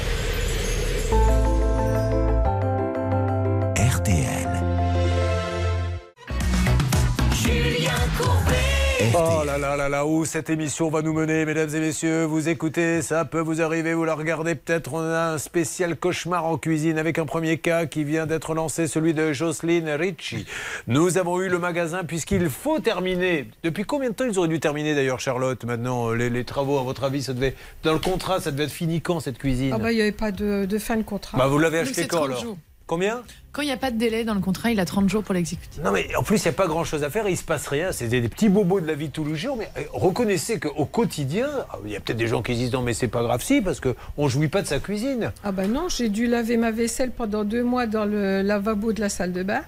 Oh 9.18 9.44
là 9.46 9.58
là 9.58 9.78
là 9.78 9.88
là, 9.88 10.06
où 10.06 10.26
cette 10.26 10.50
émission 10.50 10.90
va 10.90 11.02
nous 11.02 11.14
mener, 11.14 11.46
mesdames 11.46 11.74
et 11.74 11.80
messieurs? 11.80 12.26
Vous 12.26 12.50
écoutez, 12.50 13.02
ça 13.02 13.24
peut 13.24 13.40
vous 13.40 13.62
arriver, 13.62 13.94
vous 13.94 14.04
la 14.04 14.14
regardez 14.14 14.56
peut-être. 14.56 14.94
On 14.94 15.00
a 15.00 15.34
un 15.34 15.38
spécial 15.38 15.96
cauchemar 15.96 16.44
en 16.46 16.58
cuisine 16.58 16.98
avec 16.98 17.18
un 17.18 17.26
premier 17.26 17.58
cas 17.58 17.86
qui 17.86 18.04
vient 18.04 18.26
d'être 18.26 18.54
lancé, 18.54 18.88
celui 18.88 19.14
de 19.14 19.32
Jocelyne 19.32 19.90
Ritchie. 19.90 20.46
Nous 20.88 21.18
avons 21.18 21.40
eu 21.42 21.48
le 21.48 21.60
magasin 21.60 22.04
puisqu'il 22.04 22.50
faut 22.50 22.80
terminer. 22.80 23.48
Depuis 23.64 23.86
combien 23.86 24.10
de 24.10 24.16
temps 24.16 24.26
ils 24.30 24.38
auraient 24.38 24.50
dû 24.50 24.60
terminer 24.60 24.96
d'ailleurs, 24.96 25.22
Charlotte 25.22 25.64
Maintenant, 25.64 26.12
les, 26.12 26.30
les 26.30 26.44
travaux, 26.44 26.78
à 26.78 26.84
votre 26.84 27.06
avis, 27.06 27.24
ça 27.24 27.34
devait, 27.34 27.56
dans 27.84 27.94
le 27.94 28.00
contrat, 28.00 28.42
ça 28.42 28.52
devait 28.52 28.66
être 28.66 28.72
fini 28.72 29.00
quand 29.00 29.22
cette 29.22 29.38
cuisine? 29.38 29.72
Ah 29.74 29.78
bah, 29.78 29.94
il 29.94 29.96
n'y 29.96 30.02
avait 30.02 30.12
pas 30.12 30.32
de, 30.34 30.66
de 30.66 30.78
fin 30.78 30.98
de 30.98 31.04
contrat. 31.04 31.38
Bah, 31.38 31.48
vous 31.48 31.58
l'avez 31.58 31.80
acheté 31.80 32.02
c'est 32.02 32.08
quand 32.08 32.18
30 32.18 32.30
alors? 32.32 32.42
jours. 32.42 32.58
Combien 32.88 33.24
Quand 33.52 33.64
il 33.64 33.66
n'y 33.66 33.72
a 33.72 33.78
pas 33.78 33.90
de 33.90 33.98
délai 33.98 34.24
dans 34.26 34.36
le 34.36 34.42
contrat, 34.42 34.70
il 34.70 34.80
a 34.80 34.86
30 34.86 35.10
jours 35.10 35.24
pour 35.24 35.34
l'exécuter. 35.34 35.82
Non 35.84 35.92
mais 35.92 36.16
en 36.16 36.22
plus 36.22 36.38
il 36.38 36.44
n'y 36.44 36.50
a 36.50 36.54
pas 36.54 36.68
grand 36.68 36.84
chose 36.84 37.04
à 37.04 37.10
faire, 37.10 37.28
il 37.28 37.36
se 37.36 37.44
passe 37.44 37.68
rien, 37.68 37.92
c'est 37.92 38.08
des, 38.08 38.22
des 38.22 38.30
petits 38.30 38.50
bobos 38.50 38.80
de 38.80 38.86
la 38.86 38.94
vie 38.94 39.08
de 39.08 39.14
tous 39.14 39.26
les 39.26 39.36
jours, 39.36 39.58
mais 39.58 39.70
euh, 39.78 39.84
reconnaissez 39.92 40.60
qu'au 40.60 40.86
quotidien, 40.86 41.48
ah, 41.72 41.80
il 41.84 41.92
y 41.92 41.96
a 41.96 42.00
peut-être 42.00 42.18
des 42.18 42.28
gens 42.28 42.44
qui 42.44 42.54
se 42.54 42.60
disent 42.60 42.74
non 42.74 42.84
mais 42.84 42.94
c'est 42.94 43.08
pas 43.08 43.24
grave 43.24 43.42
si, 43.42 43.62
parce 43.62 43.80
qu'on 43.80 44.24
ne 44.24 44.30
jouit 44.30 44.50
pas 44.50 44.62
de 44.62 44.68
sa 44.68 44.80
cuisine. 44.80 45.32
Ah 45.44 45.52
bah 45.52 45.68
non, 45.68 45.90
j'ai 45.90 46.10
dû 46.10 46.28
laver 46.28 46.58
ma 46.58 46.70
vaisselle 46.72 47.12
pendant 47.12 47.44
deux 47.44 47.64
mois 47.64 47.88
dans 47.88 48.06
le 48.06 48.44
lavabo 48.44 48.94
de 48.94 49.02
la 49.02 49.10
salle 49.10 49.34
de 49.34 49.42
bain, 49.42 49.64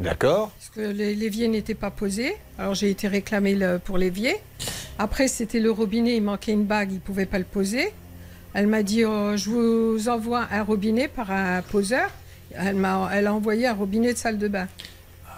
D'accord 0.00 0.50
parce 0.58 0.70
que 0.70 0.80
l'évier 0.80 1.48
n'était 1.48 1.74
pas 1.74 1.90
posé. 1.90 2.34
Alors 2.58 2.74
j'ai 2.74 2.90
été 2.90 3.06
réclamée 3.06 3.56
pour 3.84 3.98
l'évier. 3.98 4.36
Après, 4.98 5.28
c'était 5.28 5.60
le 5.60 5.70
robinet, 5.70 6.16
il 6.16 6.22
manquait 6.22 6.52
une 6.52 6.64
bague, 6.64 6.90
il 6.90 6.96
ne 6.96 7.00
pouvait 7.00 7.26
pas 7.26 7.38
le 7.38 7.44
poser. 7.44 7.92
Elle 8.54 8.66
m'a 8.66 8.82
dit, 8.82 9.04
oh, 9.04 9.36
je 9.36 9.50
vous 9.50 10.08
envoie 10.08 10.46
un 10.50 10.62
robinet 10.62 11.08
par 11.08 11.30
un 11.30 11.62
poseur. 11.62 12.10
Elle, 12.56 12.76
m'a, 12.76 13.10
elle 13.12 13.26
a 13.26 13.34
envoyé 13.34 13.66
un 13.66 13.74
robinet 13.74 14.12
de 14.12 14.18
salle 14.18 14.38
de 14.38 14.48
bain. 14.48 14.68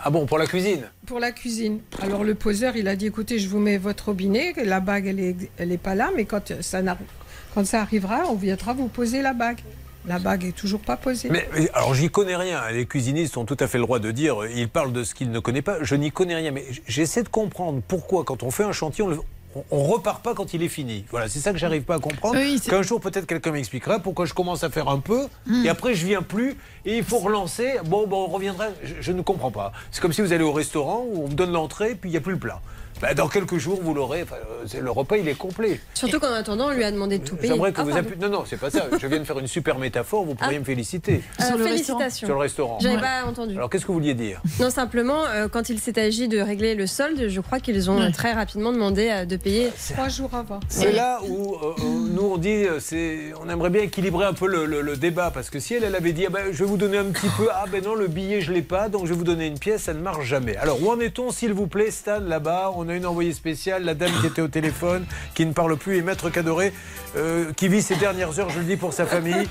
Ah 0.07 0.11
bon, 0.11 0.27
pour 0.27 0.39
la 0.39 0.47
cuisine 0.47 0.83
Pour 1.07 1.19
la 1.19 1.33
cuisine. 1.33 1.81
Alors 2.03 2.25
le 2.25 2.35
poseur, 2.35 2.77
il 2.77 2.89
a 2.89 2.97
dit 2.97 3.07
écoutez, 3.07 3.39
je 3.39 3.49
vous 3.49 3.59
mets 3.59 3.79
votre 3.79 4.07
robinet, 4.07 4.53
la 4.65 4.81
bague, 4.81 5.07
elle 5.07 5.21
est, 5.21 5.37
elle 5.57 5.73
est 5.73 5.79
pas 5.79 5.95
là, 5.95 6.11
mais 6.15 6.25
quand 6.27 6.53
ça, 6.61 6.83
n'arrive- 6.83 7.07
quand 7.55 7.65
ça 7.67 7.81
arrivera, 7.81 8.25
on 8.29 8.35
viendra 8.35 8.75
vous 8.75 8.89
poser 8.89 9.23
la 9.23 9.33
bague. 9.33 9.61
La 10.07 10.19
bague 10.19 10.45
est 10.45 10.53
toujours 10.53 10.81
pas 10.81 10.99
posée. 10.99 11.31
mais, 11.31 11.49
mais 11.57 11.71
alors 11.73 11.95
j'y 11.95 12.11
connais 12.11 12.37
rien, 12.37 12.61
les 12.71 12.85
cuisinistes 12.85 13.39
ont 13.39 13.47
tout 13.47 13.57
à 13.59 13.67
fait 13.67 13.79
le 13.79 13.85
droit 13.85 13.99
de 13.99 14.11
dire, 14.11 14.43
euh, 14.43 14.51
ils 14.55 14.69
parlent 14.69 14.93
de 14.93 15.03
ce 15.03 15.15
qu'ils 15.15 15.31
ne 15.31 15.39
connaissent 15.39 15.63
pas, 15.63 15.79
je 15.81 15.95
n'y 15.95 16.11
connais 16.11 16.35
rien, 16.35 16.51
mais 16.51 16.67
j'essaie 16.87 17.23
de 17.23 17.29
comprendre 17.31 17.81
pourquoi 17.89 18.23
quand 18.25 18.43
on 18.43 18.51
fait 18.51 18.65
un 18.65 18.73
chantier, 18.73 19.03
on 19.03 19.09
le- 19.09 19.21
on- 19.57 19.65
on 19.71 19.83
repart 19.85 20.23
pas 20.23 20.35
quand 20.35 20.55
il 20.55 20.63
est 20.63 20.69
fini. 20.69 21.05
Voilà, 21.11 21.29
c'est 21.29 21.39
ça 21.39 21.53
que 21.53 21.59
j'arrive 21.59 21.83
pas 21.83 21.97
à 21.97 21.99
comprendre. 21.99 22.37
Oui, 22.39 22.61
Qu'un 22.61 22.83
jour 22.83 23.01
peut-être 23.01 23.27
quelqu'un 23.27 23.53
m'expliquera 23.53 23.99
pourquoi 23.99 24.27
je 24.27 24.35
commence 24.35 24.65
à 24.65 24.71
faire 24.71 24.89
un 24.89 24.99
peu 25.01 25.27
et 25.65 25.69
après 25.69 25.95
je 25.95 26.07
viens 26.07 26.23
plus 26.23 26.57
et 26.85 26.99
il 26.99 27.05
faut 27.05 27.19
relancer. 27.19 27.75
Bon, 27.85 28.07
bon, 28.07 28.25
on 28.25 28.29
reviendra. 28.29 28.67
Je, 28.83 28.95
je 29.01 29.13
ne 29.13 29.23
comprends 29.23 29.51
pas. 29.51 29.73
C'est 29.91 30.01
comme 30.01 30.13
si 30.13 30.21
vous 30.23 30.33
allez 30.33 30.45
au 30.45 30.53
restaurant 30.53 31.05
où 31.09 31.25
on 31.25 31.27
vous 31.29 31.35
donne 31.35 31.53
l'entrée 31.53 31.95
puis 31.95 32.11
il 32.11 32.13
n'y 32.13 32.17
a 32.19 32.21
plus 32.21 32.33
le 32.35 32.39
plat. 32.39 32.61
Ben, 33.01 33.13
dans 33.15 33.29
quelques 33.29 33.59
jours, 33.59 33.81
vous 33.83 33.93
l'aurez. 33.93 34.23
Enfin, 34.23 34.37
euh, 34.37 34.81
le 34.81 34.91
repas, 34.91 35.17
il 35.17 35.29
est 35.29 35.35
complet. 35.37 35.81
Surtout 35.95 36.21
qu'en 36.21 36.33
attendant, 36.33 36.69
on 36.69 36.73
lui 36.73 36.85
a 36.85 36.91
demandé 36.93 37.19
de 37.19 37.25
tout 37.25 37.37
payer. 37.37 37.53
J'aimerais 37.53 37.73
que 37.73 37.81
Ah, 37.81 37.85
vous 37.85 37.91
appuyiez- 37.97 38.17
Non, 38.21 38.29
non, 38.29 38.45
c'est 38.47 38.57
pas 38.59 38.71
ça. 38.71 38.87
Je 38.99 39.07
viens 39.07 39.19
de 39.19 39.25
faire 39.25 39.39
une 39.39 39.47
super 39.47 39.79
métaphore. 39.79 40.25
Vous 40.25 40.35
pourriez 40.35 40.57
Ah. 40.57 40.61
me 40.61 40.65
féliciter 40.65 41.23
Euh, 41.41 41.45
Sur 41.45 41.59
le 41.59 41.65
félicitations. 41.65 42.27
sur 42.27 42.35
le 42.37 42.41
restaurant. 42.41 42.79
J'avais 42.81 42.95
Ouais. 42.97 43.01
pas 43.01 43.25
entendu. 43.29 43.57
Alors, 43.57 43.69
qu'est-ce 43.69 43.83
que 43.83 43.89
vous 43.89 43.95
vouliez 43.99 44.15
dire? 44.15 44.41
Non, 44.61 44.71
simplement, 44.71 45.25
euh, 45.27 45.49
quand 45.49 45.69
il 45.69 45.81
s'est 45.81 45.99
agi 46.01 46.29
de 46.29 46.39
régler 46.39 46.75
le 46.75 46.87
solde, 46.87 47.29
je 47.29 47.41
crois 47.41 47.61
qu'ils 47.61 47.91
ont 47.91 47.99
Ouais. 47.99 48.13
très 48.13 48.33
rapidement 48.33 48.73
demandé 48.73 49.09
euh, 49.11 49.25
de 49.25 49.37
payer. 49.37 49.71
Trois 49.93 50.09
jours 50.09 50.31
avant. 50.35 50.61
C'est 50.69 50.93
là 50.93 51.21
où 51.29 51.55
euh, 51.57 51.75
euh, 51.79 51.83
nous 52.13 52.23
on 52.23 52.37
dit, 52.39 52.65
c'est, 52.81 53.33
on 53.45 53.49
aimerait 53.51 53.71
bien 53.71 53.83
équilibrer 53.83 54.25
un 54.25 54.33
peu 54.35 54.47
le, 54.47 54.65
le- 54.67 54.81
le 54.83 54.97
débat 54.97 55.31
parce 55.33 55.51
que 55.51 55.59
si 55.59 55.75
elle, 55.75 55.85
elle 55.85 55.95
avait 55.97 56.13
dit, 56.13 56.25
ah 56.27 56.31
ben, 56.31 56.45
je 56.53 56.59
vais 56.65 56.69
vous 56.71 56.77
donner 56.77 56.99
un 56.99 57.05
petit 57.07 57.29
peu, 57.37 57.49
ah 57.53 57.65
ben 57.71 57.83
non, 57.85 57.95
le 57.95 58.07
billet 58.09 58.41
je 58.41 58.53
l'ai 58.53 58.63
pas, 58.63 58.89
donc 58.89 59.05
je 59.07 59.11
vais 59.11 59.19
vous 59.19 59.25
donner 59.25 59.47
une 59.47 59.59
pièce, 59.59 59.83
ça 59.83 59.95
ne 59.95 60.01
marche 60.01 60.25
jamais. 60.27 60.57
Alors 60.57 60.81
où 60.83 60.91
en 60.91 61.01
est-on, 61.01 61.31
s'il 61.31 61.53
vous 61.53 61.67
plaît, 61.67 61.91
Stan, 61.91 62.21
là-bas? 62.21 62.73
On 62.77 62.89
une 62.97 63.07
envoyée 63.07 63.33
spéciale, 63.33 63.85
la 63.85 63.95
dame 63.95 64.13
qui 64.21 64.27
était 64.27 64.43
au 64.43 64.49
téléphone, 64.49 65.07
qui 65.35 65.47
ne 65.47 65.53
parle 65.53 65.77
plus, 65.77 65.97
et 65.97 66.03
Maître 66.03 66.31
Cadoré, 66.31 66.73
euh, 67.17 67.53
qui 67.53 67.69
vit 67.69 67.83
ses 67.83 67.97
dernières 67.97 68.39
heures, 68.39 68.51
je 68.51 68.59
le 68.59 68.65
dis 68.65 68.77
pour 68.77 68.93
sa 68.93 69.07
famille. 69.07 69.49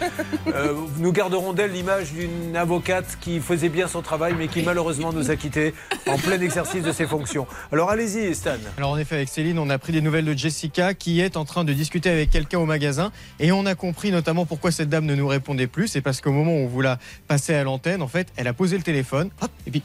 Euh, 0.48 0.74
nous 1.00 1.12
garderons 1.12 1.54
d'elle 1.54 1.72
l'image 1.72 2.12
d'une 2.12 2.56
avocate 2.56 3.18
qui 3.22 3.40
faisait 3.40 3.70
bien 3.70 3.88
son 3.88 4.02
travail, 4.02 4.36
mais 4.38 4.48
qui 4.48 4.62
malheureusement 4.62 5.14
nous 5.14 5.32
a 5.32 5.36
quittés 5.36 5.74
en 6.08 6.18
plein 6.18 6.40
exercice 6.40 6.84
de 6.84 6.92
ses 6.92 7.08
fonctions. 7.08 7.48
Alors 7.72 7.90
allez-y, 7.90 8.36
Stan. 8.36 8.52
Alors 8.78 8.92
en 8.92 8.98
effet, 8.98 9.16
avec 9.16 9.30
Céline, 9.30 9.58
on 9.60 9.70
a 9.70 9.78
pris 9.78 9.94
des 9.94 10.02
nouvelles 10.02 10.26
de 10.26 10.38
Jessica 10.38 10.94
qui 10.94 11.22
est 11.22 11.38
en 11.38 11.46
train 11.46 11.64
de 11.64 11.74
discuter 11.74 12.10
avec 12.10 12.30
quelqu'un 12.30 12.60
au 12.60 12.66
magasin 12.66 13.12
et 13.40 13.52
on 13.52 13.66
a 13.66 13.76
compris 13.76 14.12
notamment 14.12 14.46
pourquoi 14.46 14.72
cette 14.72 14.90
dame 14.90 15.06
ne 15.06 15.16
nous 15.16 15.28
répondait 15.28 15.68
plus. 15.68 15.88
C'est 15.88 16.02
parce 16.02 16.22
qu'au 16.22 16.32
moment 16.32 16.52
où 16.52 16.66
on 16.66 16.68
vous 16.68 16.82
l'a 16.82 17.00
passée 17.28 17.56
à 17.56 17.64
l'antenne, 17.64 18.02
en 18.02 18.08
fait, 18.08 18.28
elle 18.36 18.48
a 18.48 18.54
posé 18.54 18.78
le 18.78 18.84
téléphone 18.84 19.30
hop, 19.42 19.52
et 19.66 19.72
puis 19.72 19.82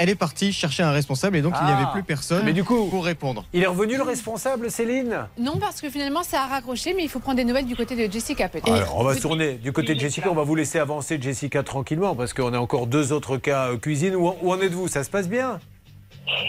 elle 0.00 0.08
est 0.08 0.14
partie 0.14 0.52
chercher 0.52 0.82
un 0.82 0.90
responsable 0.92 1.36
et 1.36 1.42
donc 1.42 1.54
il 1.60 1.66
n'y 1.66 1.72
Ah. 1.72 1.76
avait 1.78 1.92
plus 1.92 2.02
personne 2.02 2.42
Mais 2.44 2.52
du 2.54 2.64
coup, 2.64 2.86
pour 2.88 3.04
répondre. 3.04 3.44
il 3.52 3.62
est 3.62 3.66
revenu 3.66 3.96
le 3.96 4.02
responsable, 4.02 4.70
Céline? 4.70 5.26
Non, 5.38 5.58
parce 5.60 5.80
que 5.80 5.90
finalement, 5.90 6.22
ça 6.22 6.42
a 6.42 6.46
raccroché, 6.46 6.94
mais 6.94 7.02
il 7.04 7.08
faut 7.08 7.18
prendre 7.20 7.36
des 7.36 7.44
nouvelles 7.44 7.66
du 7.66 7.76
côté 7.76 7.94
de 7.96 8.10
Jessica, 8.10 8.48
peut-être. 8.48 8.72
Alors, 8.72 8.96
on 8.98 9.04
va 9.04 9.14
se 9.14 9.20
tourner 9.20 9.54
du 9.54 9.72
côté 9.72 9.94
de 9.94 10.00
Jessica. 10.00 10.30
On 10.30 10.34
va 10.34 10.42
vous 10.44 10.54
laisser 10.54 10.78
avancer, 10.78 11.18
Jessica, 11.20 11.62
tranquillement, 11.62 12.14
parce 12.14 12.32
qu'on 12.32 12.52
a 12.54 12.58
encore 12.58 12.86
deux 12.86 13.12
autres 13.12 13.36
cas 13.36 13.68
euh, 13.72 13.76
cuisine. 13.76 14.16
Où, 14.16 14.32
où 14.42 14.52
en 14.52 14.60
êtes-vous? 14.60 14.88
Ça 14.88 15.04
se 15.04 15.10
passe 15.10 15.28
bien? 15.28 15.60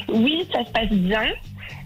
Oui, 0.07 0.47
ça 0.53 0.63
se 0.65 0.71
passe 0.71 0.89
bien. 0.89 1.23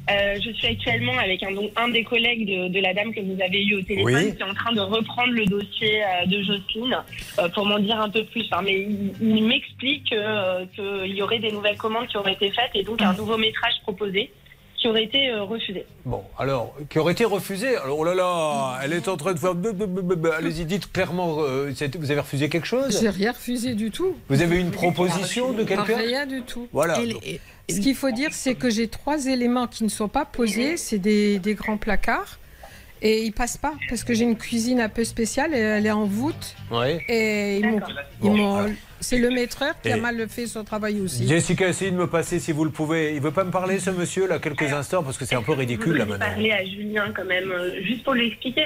Euh, 0.10 0.36
je 0.44 0.52
suis 0.52 0.68
actuellement 0.68 1.18
avec 1.18 1.42
un, 1.42 1.52
donc, 1.52 1.72
un 1.76 1.88
des 1.90 2.04
collègues 2.04 2.46
de, 2.48 2.68
de 2.68 2.80
la 2.80 2.94
dame 2.94 3.12
que 3.14 3.22
vous 3.22 3.42
avez 3.42 3.64
eu 3.66 3.76
au 3.76 3.82
téléphone 3.82 4.14
Oui. 4.14 4.36
qui 4.36 4.42
est 4.42 4.46
en 4.46 4.54
train 4.54 4.72
de 4.72 4.80
reprendre 4.82 5.34
le 5.34 5.46
dossier 5.46 6.04
euh, 6.04 6.26
de 6.28 6.44
Jocelyne 6.44 6.98
euh, 7.40 7.50
pour 7.50 7.66
m'en 7.66 7.80
dire 7.80 8.00
un 8.00 8.10
peu 8.10 8.24
plus. 8.26 8.46
Hein. 8.52 8.62
mais 8.64 8.82
il, 8.82 9.14
il 9.20 9.44
m'explique 9.46 10.04
qu'il 10.06 11.16
y 11.16 11.22
aurait 11.24 11.40
des 11.40 11.52
nouvelles 11.52 11.78
commandes 11.78 12.08
qui 12.08 12.18
auraient 12.18 12.34
été 12.34 12.52
faites 12.52 12.72
et 12.76 12.84
donc 12.84 13.02
un 13.02 13.14
nouveau 13.14 13.38
métrage 13.38 13.74
proposé 13.82 14.30
qui 14.86 14.90
aurait 14.90 15.04
été 15.04 15.32
euh, 15.32 15.42
refusé. 15.42 15.84
Bon, 16.06 16.22
alors, 16.38 16.76
qui 16.90 17.00
aurait 17.00 17.14
été 17.14 17.26
refusé. 17.26 17.76
Alors, 17.76 17.98
oh 17.98 18.04
là 18.04 18.14
là, 18.14 18.80
elle 18.84 18.94
est 18.94 19.08
en 19.08 19.18
train 19.18 19.34
de 19.34 19.40
faire. 19.40 19.56
Allez-y, 20.38 20.66
dites 20.66 20.92
clairement, 20.92 21.38
euh, 21.40 21.74
vous 21.98 22.12
avez 22.12 22.20
refusé 22.20 22.50
quelque 22.50 22.68
chose? 22.68 23.00
J'ai 23.02 23.10
rien 23.10 23.32
refusé 23.32 23.74
du 23.74 23.90
tout. 23.90 24.16
Vous 24.30 24.44
avez 24.44 24.60
une 24.60 24.70
proposition 24.70 25.54
de 25.54 25.64
quelqu'un? 25.64 25.98
Rien 25.98 26.28
du 26.28 26.44
tout. 26.44 26.68
Voilà. 26.72 27.00
Ce 27.68 27.80
qu'il 27.80 27.96
faut 27.96 28.12
dire, 28.12 28.30
c'est 28.32 28.54
que 28.54 28.70
j'ai 28.70 28.88
trois 28.88 29.26
éléments 29.26 29.66
qui 29.66 29.84
ne 29.84 29.90
sont 29.90 30.08
pas 30.08 30.26
posés. 30.26 30.78
C'est 30.78 31.00
des, 31.00 31.40
des 31.40 31.56
grands 31.56 31.78
placards. 31.78 32.38
Et 33.02 33.24
ils 33.24 33.34
passent 33.34 33.58
pas 33.58 33.74
parce 33.90 34.04
que 34.04 34.14
j'ai 34.14 34.24
une 34.24 34.38
cuisine 34.38 34.80
un 34.80 34.90
peu 34.90 35.04
spéciale 35.04 35.54
et 35.56 35.60
elle 35.60 35.86
est 35.88 35.92
en 35.92 36.06
voûte. 36.06 36.56
Ouais. 36.72 37.04
Et 37.10 37.58
ils 37.58 37.68
m'ont- 38.22 38.70
C'est 39.06 39.20
le 39.20 39.30
maîtreur 39.30 39.80
qui 39.82 39.92
a 39.92 39.98
mal 39.98 40.28
fait 40.28 40.48
son 40.48 40.64
travail 40.64 41.00
aussi. 41.00 41.28
Jessica, 41.28 41.68
essayez 41.68 41.92
de 41.92 41.96
me 41.96 42.08
passer 42.08 42.40
si 42.40 42.52
vous 42.52 42.66
le 42.66 42.72
pouvez. 42.72 43.14
Il 43.14 43.22
veut 43.22 43.30
pas 43.30 43.44
me 43.44 43.52
parler, 43.52 43.80
ce 43.80 43.92
monsieur, 43.92 44.26
là, 44.28 44.40
quelques 44.40 44.64
instants, 44.74 45.04
parce 45.04 45.16
que 45.20 45.26
c'est 45.26 45.36
un 45.36 45.44
peu 45.44 45.54
Je 45.54 45.60
ridicule, 45.60 45.98
là, 45.98 46.06
maintenant. 46.06 46.26
parler 46.26 46.52
à 46.52 46.66
Julien 46.66 47.12
quand 47.16 47.26
même, 47.26 47.52
euh, 47.52 47.84
juste 47.84 48.04
pour 48.04 48.14
lui 48.16 48.30
expliquer. 48.30 48.62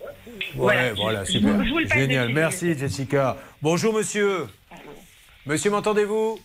Ouais, 0.00 0.06
Voilà. 0.54 0.92
voilà, 0.94 1.24
Je 1.24 1.32
super. 1.32 1.64
je 1.64 1.70
vous 1.70 1.78
le 1.80 1.86
passe 1.88 1.98
Génial. 1.98 2.28
Merci, 2.32 2.78
Jessica. 2.78 3.36
Bonjour, 3.62 3.92
monsieur. 3.92 4.46
Monsieur, 5.44 5.70
m'entendez-vous? 5.72 6.38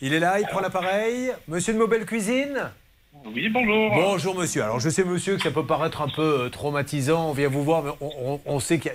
Il 0.00 0.12
est 0.12 0.18
là, 0.18 0.40
il 0.40 0.46
prend 0.46 0.60
l'appareil? 0.60 1.30
Monsieur 1.46 1.74
de 1.74 1.78
Mobile 1.78 2.04
Cuisine? 2.06 2.70
Oui, 3.24 3.48
bonjour. 3.48 3.90
Bonjour, 3.92 4.34
monsieur. 4.36 4.62
Alors, 4.62 4.78
je 4.80 4.88
sais, 4.88 5.04
monsieur, 5.04 5.36
que 5.36 5.42
ça 5.42 5.50
peut 5.50 5.66
paraître 5.66 6.00
un 6.00 6.08
peu 6.08 6.42
euh, 6.44 6.48
traumatisant. 6.48 7.30
On 7.30 7.32
vient 7.32 7.48
vous 7.48 7.64
voir, 7.64 7.82
mais 7.82 7.90
on, 8.00 8.10
on- 8.34 8.40
on 8.46 8.60
sait 8.60 8.78
que 8.78 8.88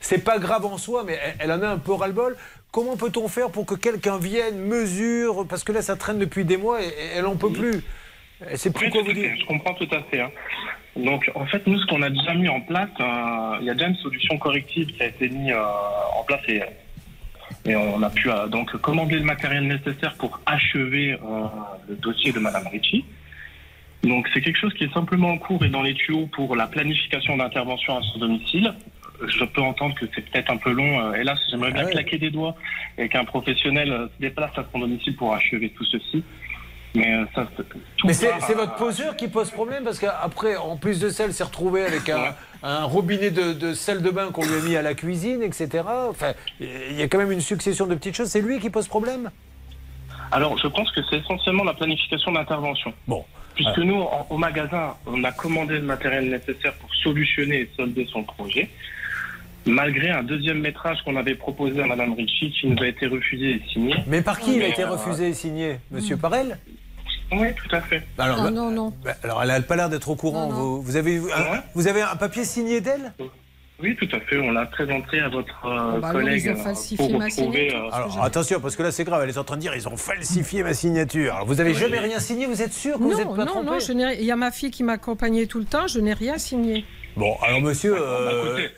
c'est 0.00 0.24
pas 0.24 0.38
grave 0.38 0.66
en 0.66 0.76
soi, 0.78 1.04
mais 1.06 1.18
elle, 1.22 1.34
elle 1.40 1.52
en 1.52 1.62
a 1.62 1.68
un 1.68 1.78
peu 1.78 1.92
ras-le-bol. 1.92 2.36
Comment 2.70 2.96
peut-on 2.96 3.28
faire 3.28 3.50
pour 3.50 3.64
que 3.64 3.74
quelqu'un 3.74 4.18
vienne, 4.18 4.58
mesure? 4.58 5.46
Parce 5.48 5.64
que 5.64 5.72
là, 5.72 5.80
ça 5.80 5.96
traîne 5.96 6.18
depuis 6.18 6.44
des 6.44 6.58
mois 6.58 6.82
et, 6.82 6.86
et 6.88 7.06
elle 7.16 7.26
en 7.26 7.36
peut 7.36 7.50
plus. 7.52 7.82
Elle 8.46 8.58
sait 8.58 8.70
plus 8.70 8.86
Oui, 8.86 8.92
quoi 8.92 9.02
vous 9.02 9.12
dire. 9.14 9.30
fait, 9.30 9.36
Je 9.40 9.46
comprends 9.46 9.74
tout 9.74 9.88
à 9.90 10.02
fait. 10.02 10.20
hein. 10.20 10.30
Donc, 10.96 11.30
en 11.34 11.46
fait, 11.46 11.66
nous, 11.66 11.78
ce 11.78 11.86
qu'on 11.86 12.02
a 12.02 12.10
déjà 12.10 12.34
mis 12.34 12.48
en 12.48 12.60
place, 12.60 12.88
euh, 13.00 13.56
il 13.60 13.66
y 13.66 13.70
a 13.70 13.74
déjà 13.74 13.88
une 13.88 13.96
solution 13.96 14.36
corrective 14.38 14.88
qui 14.88 15.02
a 15.02 15.06
été 15.06 15.28
mise 15.30 15.52
euh, 15.52 15.62
en 16.18 16.22
place 16.24 16.40
et, 16.48 16.60
et 17.64 17.74
on 17.76 18.02
a 18.02 18.10
pu 18.10 18.30
euh, 18.30 18.46
donc 18.48 18.76
commander 18.76 19.16
le 19.16 19.24
matériel 19.24 19.66
nécessaire 19.66 20.14
pour 20.18 20.40
achever 20.44 21.18
le 21.88 21.94
dossier 21.96 22.32
de 22.32 22.38
Madame 22.38 22.66
Ritchie. 22.68 23.04
Donc, 24.02 24.28
c'est 24.32 24.40
quelque 24.40 24.58
chose 24.58 24.72
qui 24.74 24.84
est 24.84 24.92
simplement 24.92 25.30
en 25.30 25.38
cours 25.38 25.64
et 25.64 25.68
dans 25.68 25.82
les 25.82 25.94
tuyaux 25.94 26.26
pour 26.28 26.54
la 26.54 26.66
planification 26.66 27.36
d'intervention 27.36 27.96
à 27.98 28.02
son 28.02 28.18
domicile. 28.18 28.72
Je 29.26 29.44
peux 29.44 29.62
entendre 29.62 29.94
que 29.94 30.04
c'est 30.14 30.22
peut-être 30.28 30.50
un 30.52 30.58
peu 30.58 30.70
long. 30.70 31.00
euh, 31.00 31.14
Hélas, 31.14 31.38
j'aimerais 31.50 31.72
bien 31.72 31.82
Ah 31.82 31.86
ouais. 31.86 31.92
claquer 31.92 32.18
des 32.18 32.30
doigts 32.30 32.54
et 32.98 33.08
qu'un 33.08 33.24
professionnel 33.24 33.90
euh, 33.90 34.06
se 34.06 34.20
déplace 34.20 34.56
à 34.58 34.64
son 34.72 34.78
domicile 34.80 35.16
pour 35.16 35.34
achever 35.34 35.70
tout 35.70 35.84
ceci. 35.86 36.22
Mais 36.94 37.14
euh, 37.14 37.24
ça, 37.34 37.48
c'est- 37.56 37.68
tout 37.96 38.06
Mais 38.06 38.12
c'est 38.12 38.28
part 38.28 38.42
c'est 38.42 38.52
à- 38.52 38.56
votre 38.56 38.74
poseur 38.76 39.16
qui 39.16 39.28
pose 39.28 39.50
problème 39.50 39.84
parce 39.84 39.98
qu'après, 39.98 40.56
en 40.56 40.76
plus 40.76 41.00
de 41.00 41.08
ça, 41.08 41.24
elle 41.24 41.32
s'est 41.32 41.44
retrouvée 41.44 41.84
avec 41.84 42.08
un, 42.10 42.34
un 42.62 42.84
robinet 42.84 43.30
de, 43.30 43.54
de 43.54 43.72
salle 43.74 44.02
de 44.02 44.10
bain 44.10 44.30
qu'on 44.32 44.46
lui 44.46 44.54
a 44.54 44.60
mis 44.60 44.76
à 44.76 44.82
la 44.82 44.94
cuisine, 44.94 45.42
etc. 45.42 45.82
Enfin, 46.10 46.32
il 46.60 46.92
y 46.92 47.02
a 47.02 47.08
quand 47.08 47.18
même 47.18 47.32
une 47.32 47.40
succession 47.40 47.86
de 47.86 47.94
petites 47.94 48.14
choses. 48.16 48.28
C'est 48.28 48.40
lui 48.42 48.60
qui 48.60 48.70
pose 48.70 48.86
problème? 48.86 49.30
Alors, 50.30 50.58
je 50.58 50.66
pense 50.68 50.90
que 50.92 51.00
c'est 51.08 51.16
essentiellement 51.18 51.64
la 51.64 51.74
planification 51.74 52.32
d'intervention. 52.32 52.92
Bon. 53.08 53.24
Puisque 53.56 53.78
nous, 53.78 53.96
en- 54.00 54.26
au 54.30 54.36
magasin, 54.38 54.94
on 55.06 55.24
a 55.24 55.32
commandé 55.32 55.74
le 55.74 55.82
matériel 55.82 56.28
nécessaire 56.30 56.74
pour 56.74 56.94
solutionner 57.02 57.62
et 57.62 57.70
solder 57.76 58.06
son 58.12 58.22
projet, 58.22 58.68
malgré 59.64 60.10
un 60.10 60.22
deuxième 60.22 60.60
métrage 60.60 60.98
qu'on 61.04 61.16
avait 61.16 61.34
proposé 61.34 61.82
à 61.82 61.86
Madame 61.86 62.12
Ritchie 62.12 62.52
qui 62.52 62.68
nous 62.68 62.80
a 62.82 62.86
été 62.86 63.06
refusé 63.06 63.52
et 63.52 63.62
signé. 63.72 63.94
Mais 64.06 64.22
par 64.22 64.38
qui 64.38 64.54
il 64.56 64.62
a 64.62 64.68
été 64.68 64.82
euh, 64.84 64.90
refusé 64.90 65.28
et 65.30 65.34
signé? 65.34 65.78
Monsieur 65.90 66.16
Parel? 66.16 66.58
Oui, 67.32 67.48
tout 67.56 67.74
à 67.74 67.80
fait. 67.80 68.02
alors, 68.18 68.36
Ah 68.40 68.44
bah- 68.44 68.50
non, 68.52 68.70
non. 68.70 68.92
bah, 69.04 69.14
alors, 69.24 69.42
elle 69.42 69.48
n'a 69.48 69.60
pas 69.60 69.74
l'air 69.74 69.88
d'être 69.88 70.08
au 70.10 70.14
courant. 70.14 70.46
Non, 70.48 70.52
non. 70.52 70.60
Vous, 70.76 70.82
vous 70.82 70.96
avez, 70.96 71.16
un, 71.16 71.20
Ouais. 71.22 71.58
vous 71.74 71.88
avez 71.88 72.02
un 72.02 72.14
papier 72.14 72.44
signé 72.44 72.80
d'elle? 72.80 73.12
Oui, 73.78 73.94
tout 73.96 74.08
à 74.16 74.20
fait. 74.20 74.38
On 74.38 74.52
l'a 74.52 74.64
présenté 74.66 75.20
à 75.20 75.28
votre 75.28 75.66
euh, 75.66 75.92
Bon, 75.92 75.98
bah 75.98 76.08
alors, 76.08 76.22
collègue 76.22 76.42
ils 76.46 76.50
ont 76.50 76.54
euh, 76.54 76.56
falsifié 76.64 76.96
pour 77.08 77.18
ma 77.18 77.26
retrouver. 77.26 77.68
signature. 77.68 77.84
euh, 77.84 77.96
Alors 77.96 78.24
attention, 78.24 78.60
parce 78.60 78.74
que 78.74 78.82
là 78.82 78.90
c'est 78.90 79.04
grave, 79.04 79.20
elle 79.22 79.28
est 79.30 79.38
en 79.38 79.44
train 79.44 79.56
de 79.56 79.60
dire 79.60 79.74
ils 79.74 79.86
ont 79.86 79.96
falsifié 79.98 80.62
ma 80.62 80.72
signature. 80.72 81.34
Alors 81.34 81.46
vous 81.46 81.60
avez 81.60 81.72
Oui. 81.72 81.76
jamais 81.78 81.98
rien 81.98 82.18
signé, 82.18 82.46
vous 82.46 82.62
êtes 82.62 82.72
sûr 82.72 82.94
que 82.96 83.02
vous 83.02 83.14
n'êtes 83.14 83.26
Non, 83.26 83.36
pas 83.36 83.44
non, 83.44 83.52
trompé 83.52 83.94
non, 83.94 84.08
il 84.18 84.24
y 84.24 84.30
a 84.30 84.36
ma 84.36 84.50
fille 84.50 84.70
qui 84.70 84.82
m'accompagnait 84.82 85.46
tout 85.46 85.58
le 85.58 85.66
temps, 85.66 85.86
je 85.88 86.00
n'ai 86.00 86.14
rien 86.14 86.38
signé. 86.38 86.84
Bon, 87.16 87.36
alors 87.42 87.60
monsieur, 87.60 87.92
Bah, 87.94 88.00
euh, 88.00 88.56
écoutez, 88.56 88.68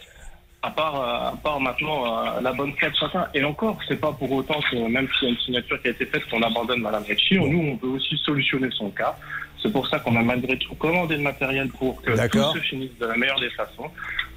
à 0.63 0.71
part, 0.73 0.97
à 0.97 1.37
part 1.45 1.61
maintenant 1.61 2.41
la 2.41 2.53
bonne 2.53 2.73
foi 2.77 2.89
de 2.91 2.97
chacun, 2.97 3.29
et 3.35 3.45
encore, 3.45 3.79
c'est 3.87 4.01
pas 4.01 4.11
pour 4.11 4.33
autant 4.33 4.59
que 4.69 4.77
même 4.89 5.07
s'il 5.17 5.29
y 5.29 5.31
a 5.31 5.35
une 5.35 5.41
signature 5.41 5.81
qui 5.81 5.87
a 5.89 5.91
été 5.93 6.07
faite, 6.07 6.23
qu'on 6.29 6.43
abandonne 6.43 6.81
Madame 6.81 7.05
Ritchie. 7.05 7.39
Nous, 7.39 7.69
on 7.73 7.77
peut 7.77 7.87
aussi 7.87 8.17
solutionner 8.25 8.69
son 8.73 8.91
cas. 8.91 9.17
C'est 9.63 9.73
pour 9.73 9.87
ça 9.89 9.99
qu'on 10.01 10.15
a 10.17 10.23
malgré 10.23 10.57
tout 10.59 10.75
commandé 10.75 11.17
le 11.17 11.23
matériel 11.23 11.69
pour 11.69 12.01
que 12.03 12.11
tout 12.29 12.53
se 12.55 12.59
finisse 12.61 12.97
de 13.01 13.07
la 13.07 13.17
meilleure 13.17 13.41
des 13.41 13.51
façons. 13.51 13.89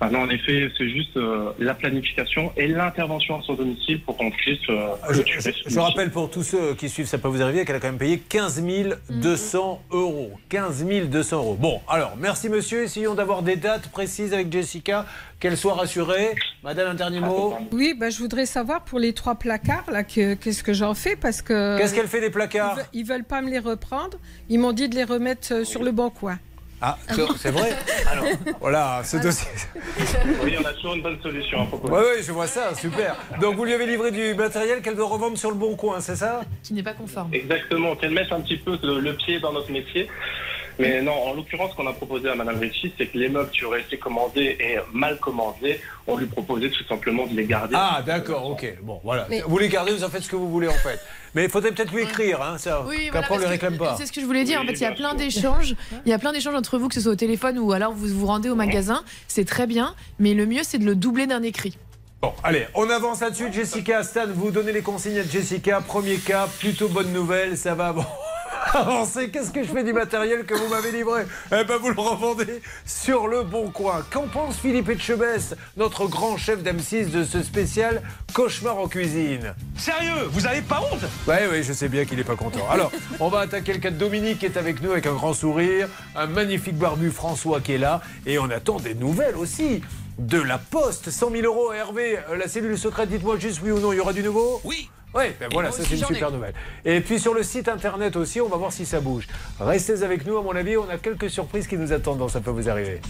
Maintenant, 0.02 0.24
en 0.24 0.30
effet, 0.32 0.68
c'est 0.78 0.90
juste 0.90 1.16
euh, 1.16 1.52
la 1.60 1.76
planification 1.76 2.52
et 2.58 2.68
l'intervention 2.68 3.40
à 3.40 3.44
son 3.44 3.54
domicile 3.54 4.02
pour 4.02 4.18
qu'on 4.18 4.32
puisse. 4.32 4.58
euh, 4.70 4.88
Je, 5.12 5.22
clôturer 5.22 5.54
je- 5.66 5.70
je 5.70 5.80
rappelle 5.80 6.10
pour 6.10 6.32
tous 6.32 6.42
ceux 6.42 6.74
qui 6.74 6.90
suivent, 6.90 7.06
ça 7.06 7.20
peut 7.20 7.28
vous 7.28 7.42
arriver, 7.44 7.64
qu'elle 7.66 7.76
a 7.76 7.80
quand 7.80 7.88
même 7.90 8.00
payé 8.00 8.18
15 8.18 8.64
200 9.12 9.82
euros. 9.92 10.32
15 10.50 10.84
200 10.86 11.38
euros. 11.38 11.56
Bon, 11.60 11.82
alors, 11.88 12.14
merci 12.20 12.50
monsieur. 12.50 12.84
Essayons 12.84 13.14
d'avoir 13.14 13.44
des 13.44 13.56
dates 13.56 13.90
précises 13.90 14.34
avec 14.34 14.52
Jessica, 14.52 15.06
qu'elle 15.40 15.56
soit 15.56 15.76
rassurée. 15.76 16.34
Madame, 16.64 16.88
un 16.90 16.94
dernier 16.96 17.20
mot. 17.20 17.54
Oui, 17.72 17.94
bah, 17.96 18.10
je 18.10 18.18
voudrais 18.18 18.48
savoir 18.48 18.84
pour 18.84 18.98
les 19.00 19.14
trois 19.14 19.36
placards, 19.36 19.86
là, 19.92 20.04
que- 20.04 20.34
qu'est-ce 20.34 20.64
que 20.64 20.74
j'en 20.74 20.96
fais? 20.96 21.16
Parce 21.16 21.44
que. 21.44 21.78
Qu'est-ce 21.78 21.94
qu'elle 21.94 22.08
fait 22.08 22.22
des 22.22 22.28
ils, 22.28 22.32
placards? 22.32 22.76
veulent, 22.76 22.86
ils 22.94 23.06
veulent 23.06 23.24
pas 23.24 23.42
me 23.44 23.52
les 23.52 23.60
reprendre. 23.60 24.18
Ils 24.50 24.60
m'ont 24.60 24.72
dit 24.74 24.90
de 24.90 24.96
les 24.96 25.04
remettre 25.04 25.54
euh, 25.54 25.64
sur 25.64 25.84
le 25.84 25.92
bon 25.92 26.10
coin. 26.10 26.40
Ah, 26.84 26.98
c'est 27.10 27.22
c'est 27.38 27.52
vrai 27.52 27.74
Alors, 28.12 28.26
voilà, 28.60 29.02
ce 29.04 29.18
dossier. 29.18 29.48
Oui, 30.44 30.56
on 30.60 30.66
a 30.66 30.74
toujours 30.74 30.96
une 30.96 31.04
bonne 31.04 31.22
solution 31.22 31.62
à 31.62 31.66
proposer. 31.66 31.94
Oui, 31.94 32.02
oui, 32.18 32.24
je 32.24 32.32
vois 32.32 32.48
ça, 32.48 32.74
super. 32.74 33.16
Donc 33.40 33.56
vous 33.56 33.66
lui 33.66 33.74
avez 33.74 33.86
livré 33.86 34.10
du 34.12 34.34
matériel 34.34 34.82
qu'elle 34.82 34.96
doit 34.96 35.08
revendre 35.08 35.38
sur 35.38 35.50
le 35.52 35.58
bon 35.58 35.76
coin, 35.76 36.00
c'est 36.00 36.16
ça? 36.16 36.42
Qui 36.64 36.74
n'est 36.74 36.82
pas 36.84 36.94
conforme. 36.94 37.34
Exactement, 37.34 37.96
qu'elle 37.96 38.12
mette 38.12 38.32
un 38.32 38.42
petit 38.42 38.58
peu 38.58 38.80
le, 38.82 39.00
le 39.00 39.16
pied 39.16 39.40
dans 39.40 39.54
notre 39.54 39.72
métier. 39.72 40.10
Mais 40.80 41.02
non, 41.02 41.14
en 41.14 41.34
l'occurrence, 41.34 41.72
ce 41.72 41.76
qu'on 41.76 41.88
a 41.88 41.94
proposé 41.94 42.30
à 42.30 42.36
Madame 42.36 42.60
Ritchie, 42.60 42.94
c'est 42.98 43.08
que 43.08 43.18
les 43.18 43.30
meubles 43.30 43.50
qui 43.52 43.64
auraient 43.66 43.82
été 43.82 43.98
commandés 43.98 44.58
et 44.60 44.78
mal 44.94 45.18
commandés, 45.20 45.80
on 46.08 46.18
lui 46.18 46.26
proposait 46.26 46.70
tout 46.70 46.84
simplement 46.86 47.28
de 47.28 47.36
les 47.36 47.46
garder. 47.46 47.76
Ah, 47.78 48.02
d'accord, 48.06 48.46
ok. 48.50 48.76
Bon, 48.82 49.00
voilà. 49.04 49.28
Mais- 49.30 49.42
Vous 49.42 49.58
les 49.58 49.70
gardez, 49.70 49.92
vous 49.92 50.04
en 50.04 50.10
faites 50.10 50.24
ce 50.24 50.30
que 50.30 50.36
vous 50.36 50.50
voulez, 50.50 50.68
en 50.68 50.74
fait. 50.74 51.00
Mais 51.34 51.46
il 51.46 51.50
faudrait 51.50 51.72
peut-être 51.72 51.94
lui 51.94 52.04
écrire, 52.04 52.42
hein, 52.42 52.58
ça. 52.58 52.84
Oui, 52.88 53.10
Qu'après, 53.12 53.28
voilà, 53.28 53.28
on 53.30 53.36
ne 53.36 53.40
le 53.40 53.44
parce 53.44 53.44
que 53.44 53.48
réclame 53.50 53.78
pas. 53.78 53.96
C'est 53.98 54.06
ce 54.06 54.12
que 54.12 54.20
je 54.22 54.26
voulais 54.26 54.44
dire. 54.44 54.60
Oui, 54.60 54.66
en 54.66 54.68
fait, 54.68 54.78
il 54.80 54.82
y 54.84 54.86
a 54.86 54.92
plein 54.92 55.14
d'échanges. 55.14 55.76
Il 56.06 56.10
y 56.10 56.14
a 56.14 56.20
plein 56.20 56.34
d'échanges 56.34 56.56
entre 56.56 56.78
vous, 56.78 56.88
que 56.90 56.96
ce 56.96 57.02
soit 57.02 57.12
au 57.14 57.16
téléphone 57.16 57.58
ou 57.60 57.72
alors 57.72 57.94
vous 57.94 58.08
vous 58.08 58.26
rendez 58.26 58.50
au 58.50 58.56
magasin. 58.56 59.04
C'est 59.28 59.46
très 59.46 59.66
bien, 59.68 59.96
mais 60.20 60.34
le 60.34 60.46
mieux, 60.46 60.64
c'est 60.64 60.78
de 60.78 60.86
le 60.86 60.96
doubler 60.96 61.28
d'un 61.28 61.44
écrit. 61.44 61.78
Bon, 62.22 62.34
allez, 62.44 62.68
on 62.76 62.90
avance 62.90 63.22
là-dessus. 63.22 63.52
Jessica, 63.52 64.04
Stan, 64.04 64.28
vous 64.28 64.52
donnez 64.52 64.72
les 64.74 64.82
consignes 64.82 65.20
à 65.20 65.24
Jessica. 65.24 65.82
Premier 65.82 66.18
cas, 66.18 66.48
plutôt 66.60 66.88
bonne 66.90 67.12
nouvelle, 67.14 67.58
ça 67.58 67.74
va 67.76 67.94
bon. 67.94 68.06
avancer. 68.74 69.30
Qu'est-ce 69.30 69.52
que 69.52 69.64
je 69.64 69.70
fais 69.72 69.84
du 69.84 69.94
matériel 69.94 70.46
que 70.46 70.54
vous 70.54 70.68
m'avez 70.68 70.92
livré? 70.92 71.24
Eh 71.52 71.64
ben, 71.64 71.78
vous 71.78 71.90
le 71.90 72.00
revendez 72.00 72.62
sur 72.86 73.28
le 73.28 73.44
bon 73.44 73.70
coin. 73.70 74.06
Qu'en 74.12 74.28
pense 74.28 74.58
Philippe 74.58 74.90
Etchebest, 74.90 75.58
notre 75.78 76.08
grand 76.08 76.38
chef 76.38 76.62
d'M6 76.64 77.12
de 77.12 77.24
ce 77.24 77.44
spécial 77.44 78.02
Cauchemar 78.34 78.78
en 78.78 78.88
cuisine? 78.88 79.54
Sérieux, 79.78 80.28
vous 80.32 80.46
avez 80.46 80.62
pas 80.62 80.82
honte? 80.82 81.02
Oui, 81.28 81.36
oui, 81.52 81.64
je 81.64 81.74
sais 81.74 81.90
bien 81.90 82.06
qu'il 82.06 82.18
n'est 82.18 82.24
pas 82.24 82.36
content. 82.36 82.68
Alors, 82.70 82.92
on 83.20 83.30
va 83.30 83.40
attaquer 83.40 83.74
le 83.74 83.80
cas 83.80 83.92
de 83.92 83.98
Dominique 83.98 84.40
qui 84.40 84.46
est 84.46 84.58
avec 84.58 84.82
nous 84.82 84.92
avec 84.92 85.08
un 85.08 85.14
grand 85.14 85.34
sourire, 85.34 85.88
un 86.16 86.28
magnifique 86.28 86.78
barbu 86.78 87.12
François 87.12 87.62
qui 87.62 87.74
est 87.74 87.78
là, 87.78 88.02
et 88.26 88.40
on 88.40 88.50
attend 88.50 88.80
des 88.80 88.94
nouvelles 88.94 89.36
aussi. 89.36 89.82
De 90.22 90.40
la 90.40 90.60
Poste, 90.60 91.10
100 91.10 91.32
000 91.32 91.44
euros, 91.46 91.74
Hervé, 91.74 92.20
euh, 92.30 92.38
la 92.38 92.48
cellule 92.48 92.78
secrète, 92.78 93.10
dites-moi 93.10 93.40
juste 93.40 93.60
oui 93.64 93.72
ou 93.72 93.80
non, 93.80 93.92
il 93.92 93.96
y 93.96 94.00
aura 94.00 94.14
du 94.14 94.22
nouveau 94.22 94.62
Oui. 94.64 94.88
Oui, 95.16 95.24
ben 95.40 95.50
voilà, 95.52 95.72
ça 95.72 95.82
c'est 95.84 95.96
une 95.96 96.04
ai. 96.04 96.06
super 96.06 96.32
nouvelle. 96.32 96.54
Et 96.86 97.02
puis 97.02 97.20
sur 97.20 97.34
le 97.34 97.42
site 97.42 97.68
internet 97.68 98.16
aussi, 98.16 98.40
on 98.40 98.48
va 98.48 98.56
voir 98.56 98.72
si 98.72 98.86
ça 98.86 99.00
bouge. 99.00 99.28
Restez 99.60 100.04
avec 100.04 100.24
nous, 100.28 100.38
à 100.38 100.44
mon 100.44 100.56
avis, 100.56 100.78
on 100.78 100.88
a 100.90 101.00
quelques 101.00 101.30
surprises 101.32 101.66
qui 101.66 101.76
nous 101.76 101.92
attendent, 101.92 102.20
donc 102.20 102.30
ça 102.30 102.40
peut 102.40 102.52
vous 102.52 102.70
arriver. 102.70 103.02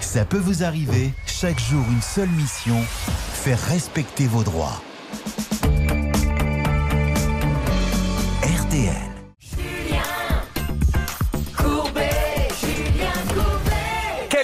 Ça 0.00 0.24
peut 0.24 0.38
vous 0.38 0.64
arriver, 0.64 1.10
chaque 1.26 1.60
jour 1.60 1.84
une 1.90 2.02
seule 2.02 2.30
mission, 2.30 2.80
faire 3.34 3.60
respecter 3.60 4.26
vos 4.26 4.42
droits. 4.42 4.80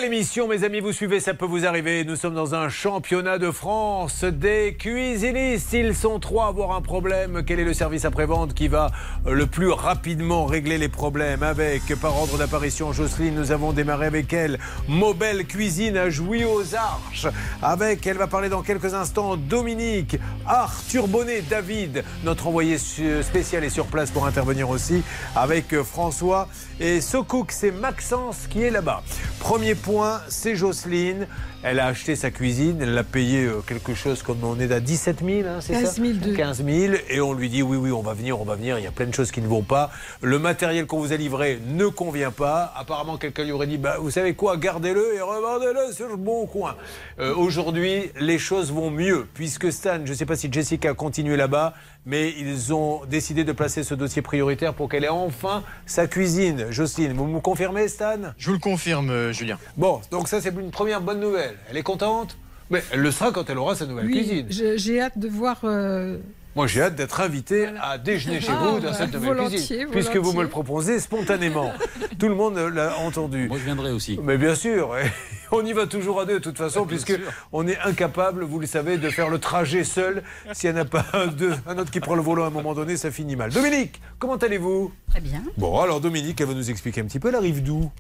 Émission, 0.07 0.47
mes 0.47 0.63
amis, 0.63 0.79
vous 0.79 0.93
suivez, 0.93 1.19
ça 1.19 1.35
peut 1.35 1.47
vous 1.47 1.67
arriver. 1.67 2.05
Nous 2.05 2.15
sommes 2.15 2.37
dans 2.37 2.55
un 2.55 2.69
championnat 2.69 3.39
de 3.39 3.51
France 3.51 4.23
des 4.23 4.77
cuisinistes. 4.79 5.73
Ils 5.73 5.97
sont 5.97 6.21
trois 6.21 6.45
à 6.45 6.49
avoir 6.49 6.77
un 6.77 6.81
problème. 6.81 7.43
Quel 7.45 7.59
est 7.59 7.65
le 7.65 7.75
service 7.75 8.05
après-vente 8.05 8.55
qui 8.55 8.69
va 8.69 8.93
euh, 9.27 9.35
le 9.35 9.47
plus 9.47 9.69
rapidement 9.69 10.45
régler 10.47 10.79
les 10.79 10.89
problèmes 10.89 11.43
Avec, 11.43 11.83
par 12.01 12.17
ordre 12.17 12.39
d'apparition, 12.39 12.93
Jocelyne, 12.93 13.35
nous 13.35 13.51
avons 13.51 13.73
démarré 13.73 14.07
avec 14.07 14.33
elle. 14.33 14.61
Mobile 14.87 15.45
Cuisine 15.45 15.97
à 15.97 16.09
Jouy 16.09 16.45
aux 16.45 16.77
Arches. 16.77 17.27
Avec, 17.61 18.07
elle 18.07 18.19
va 18.19 18.29
parler 18.29 18.49
dans 18.49 18.63
quelques 18.63 18.95
instants, 18.95 19.37
Dominique, 19.37 20.19
Arthur 20.47 21.09
Bonnet, 21.09 21.43
David, 21.51 22.05
notre 22.23 22.47
envoyé 22.47 22.79
spécial 22.79 23.65
est 23.65 23.71
sur 23.71 23.87
place 23.87 24.13
pour 24.13 24.25
intervenir 24.25 24.71
aussi. 24.71 25.03
Avec 25.35 25.73
euh, 25.73 25.83
François 25.83 26.47
et 26.79 27.01
Sokouk, 27.01 27.51
c'est 27.51 27.73
Maxence 27.73 28.47
qui 28.49 28.63
est 28.63 28.71
là-bas. 28.71 29.03
Premier 29.41 29.75
point, 29.75 29.97
c'est 30.29 30.57
Jocelyne. 30.57 31.27
Elle 31.68 31.80
a 31.80 31.87
acheté 31.87 32.14
sa 32.14 32.30
cuisine, 32.30 32.78
elle 32.80 32.94
l'a 32.94 33.02
payé 33.02 33.44
euh, 33.44 33.61
quelque 33.66 33.92
chose 33.92 34.23
comme 34.23 34.38
on 34.44 34.61
est 34.61 34.70
à 34.70 34.78
17 34.78 35.25
000, 35.25 35.49
hein, 35.49 35.58
c'est 35.61 35.75
ça 35.75 35.80
15 35.80 36.00
000 36.00 36.12
deux. 36.12 36.32
15 36.32 36.64
000. 36.64 36.94
Et 37.11 37.20
on 37.20 37.32
lui 37.32 37.49
dit 37.49 37.61
oui, 37.61 37.76
oui, 37.76 37.90
on 37.90 38.02
va 38.02 38.14
venir, 38.14 38.40
on 38.40 38.44
va 38.44 38.54
venir. 38.54 38.78
Il 38.78 38.85
y 38.85 38.87
a 38.87 38.92
plein 38.92 39.06
de 39.06 39.12
choses 39.12 39.32
qui 39.32 39.40
ne 39.40 39.49
vont 39.49 39.64
pas. 39.64 39.90
Le 40.23 40.38
matériel 40.38 40.87
qu'on 40.87 41.00
vous 41.00 41.12
a 41.12 41.16
livré 41.16 41.58
ne 41.66 41.87
convient 41.88 42.30
pas. 42.30 42.73
Apparemment, 42.76 43.16
quelqu'un 43.16 43.42
lui 43.42 43.50
aurait 43.50 43.66
dit 43.66 43.78
bah, 43.78 43.96
vous 43.99 44.12
savez 44.12 44.35
quoi, 44.35 44.56
gardez-le 44.56 45.16
et 45.16 45.20
revendez-le 45.20 45.92
sur 45.92 46.06
le 46.06 46.14
bon 46.14 46.46
coin. 46.46 46.76
Euh, 47.18 47.35
Aujourd'hui, 47.35 48.12
les 48.20 48.38
choses 48.38 48.73
vont 48.73 48.92
mieux 48.92 49.26
puisque 49.35 49.73
Stan, 49.73 49.99
je 50.04 50.12
ne 50.12 50.16
sais 50.16 50.25
pas 50.25 50.37
si 50.37 50.49
Jessica 50.52 50.90
a 50.90 50.94
continué 50.94 51.37
là-bas, 51.37 51.75
mais 52.04 52.32
ils 52.38 52.73
ont 52.73 53.04
décidé 53.06 53.42
de 53.42 53.50
placer 53.50 53.82
ce 53.82 53.94
dossier 53.94 54.23
prioritaire 54.23 54.73
pour 54.73 54.88
qu'elle 54.88 55.02
ait 55.02 55.08
enfin 55.08 55.64
sa 55.85 56.06
cuisine. 56.06 56.66
Jocelyne, 56.70 57.14
vous 57.14 57.26
me 57.26 57.40
confirmez, 57.40 57.88
Stan? 57.88 58.18
Je 58.38 58.46
vous 58.46 58.52
le 58.52 58.61
confirme, 58.61 59.11
euh, 59.11 59.32
Julien. 59.32 59.58
Bon, 59.76 60.00
donc 60.12 60.28
ça, 60.28 60.40
c'est 60.40 60.50
une 60.50 60.70
première 60.70 61.00
bonne 61.00 61.18
nouvelle. 61.18 61.56
Elle 61.71 61.77
est 61.77 61.83
contente 61.83 62.37
mais 62.69 62.83
elle 62.91 62.99
le 62.99 63.13
sera 63.13 63.31
quand 63.31 63.49
elle 63.49 63.59
aura 63.59 63.77
sa 63.77 63.87
nouvelle 63.87 64.07
Oui, 64.07 64.13
cuisine. 64.13 64.47
j'ai 64.77 65.01
hâte 65.01 65.17
de 65.17 65.29
voir. 65.29 65.61
euh, 65.63 66.19
Moi, 66.57 66.67
j'ai 66.67 66.83
hâte 66.83 66.97
d'être 66.97 67.21
invité 67.21 67.69
à 67.81 67.97
déjeuner 67.97 68.41
chez 68.41 68.51
Ah, 68.51 68.57
vous 68.61 68.81
dans 68.81 68.89
bah, 68.89 68.93
cette 68.93 69.15
nouvelle 69.15 69.35
volontiers, 69.37 69.59
cuisine. 69.59 69.87
Puisque 69.93 70.17
vous 70.17 70.33
me 70.33 70.43
le 70.43 70.49
proposez 70.49 70.99
spontanément. 70.99 71.73
Tout 72.19 72.29
le 72.29 72.35
monde 72.35 72.57
l'a 72.59 72.99
entendu. 72.99 73.47
Moi, 73.47 73.59
je 73.59 73.65
viendrai 73.67 73.93
aussi. 73.93 74.19
Mais 74.21 74.37
bien 74.37 74.57
sûr, 74.57 74.97
on 75.53 75.65
y 75.65 75.73
va 75.73 75.87
toujours 75.87 76.21
à 76.21 76.25
deux 76.25 76.35
de 76.35 76.39
toute 76.41 76.59
façon, 76.59 76.87
puisque 76.87 77.17
on 77.53 77.69
est 77.69 77.79
incapable, 77.85 78.43
vous 78.43 78.59
le 78.59 78.67
savez, 78.67 78.99
de 78.99 79.11
faire 79.11 79.29
le 79.31 79.39
trajet 79.39 79.85
seul. 79.85 80.25
S'il 80.53 80.73
n'y 80.73 80.77
en 80.81 80.83
a 80.83 80.85
pas 80.87 81.07
un, 81.13 81.29
deux, 81.29 81.53
un 81.69 81.79
autre 81.79 81.93
qui 81.93 82.01
prend 82.01 82.17
le 82.17 82.23
volant 82.23 82.43
à 82.43 82.47
un 82.49 82.51
moment 82.51 82.75
donné, 82.75 82.97
ça 82.97 83.13
finit 83.13 83.37
mal. 83.37 83.53
Dominique, 83.53 84.01
comment 84.19 84.35
allez-vous? 84.35 84.91
Très 85.11 85.21
bien. 85.21 85.41
Bon, 85.57 85.79
alors 85.81 86.01
Dominique, 86.01 86.41
elle 86.41 86.49
va 86.49 86.55
nous 86.55 86.69
expliquer 86.69 87.03
un 87.03 87.05
petit 87.05 87.21
peu. 87.21 87.29
Elle 87.29 87.37
arrive 87.37 87.63
d'où? 87.63 87.93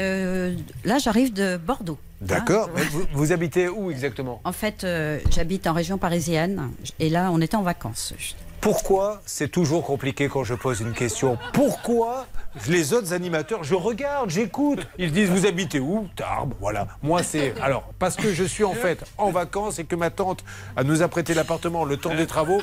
Euh, 0.00 0.54
là, 0.84 0.98
j'arrive 0.98 1.32
de 1.32 1.56
Bordeaux. 1.56 1.98
D'accord. 2.20 2.68
Hein, 2.68 2.72
Mais 2.76 2.84
vous, 2.84 3.04
vous 3.12 3.32
habitez 3.32 3.68
où 3.68 3.90
exactement? 3.90 4.40
En 4.44 4.52
fait, 4.52 4.84
euh, 4.84 5.18
j'habite 5.30 5.66
en 5.66 5.72
région 5.72 5.98
parisienne 5.98 6.70
et 6.98 7.08
là, 7.08 7.30
on 7.32 7.40
était 7.40 7.56
en 7.56 7.62
vacances. 7.62 8.14
Pourquoi 8.60 9.22
c'est 9.24 9.48
toujours 9.48 9.84
compliqué 9.84 10.28
quand 10.28 10.44
je 10.44 10.54
pose 10.54 10.80
une 10.80 10.92
question? 10.92 11.38
Pourquoi 11.54 12.26
les 12.68 12.92
autres 12.92 13.14
animateurs, 13.14 13.64
je 13.64 13.74
regarde, 13.74 14.28
j'écoute, 14.28 14.86
ils 14.98 15.12
disent 15.12 15.30
vous 15.30 15.46
habitez 15.46 15.80
où? 15.80 16.08
Tarbes, 16.14 16.52
voilà. 16.60 16.86
Moi 17.02 17.22
c'est 17.22 17.54
alors 17.62 17.84
parce 17.98 18.16
que 18.16 18.34
je 18.34 18.44
suis 18.44 18.64
en 18.64 18.74
fait 18.74 19.02
en 19.16 19.30
vacances 19.30 19.78
et 19.78 19.84
que 19.84 19.96
ma 19.96 20.10
tante 20.10 20.44
a 20.76 20.84
nous 20.84 21.00
a 21.00 21.08
prêté 21.08 21.32
l'appartement 21.32 21.86
le 21.86 21.96
temps 21.96 22.14
des 22.14 22.26
travaux 22.26 22.60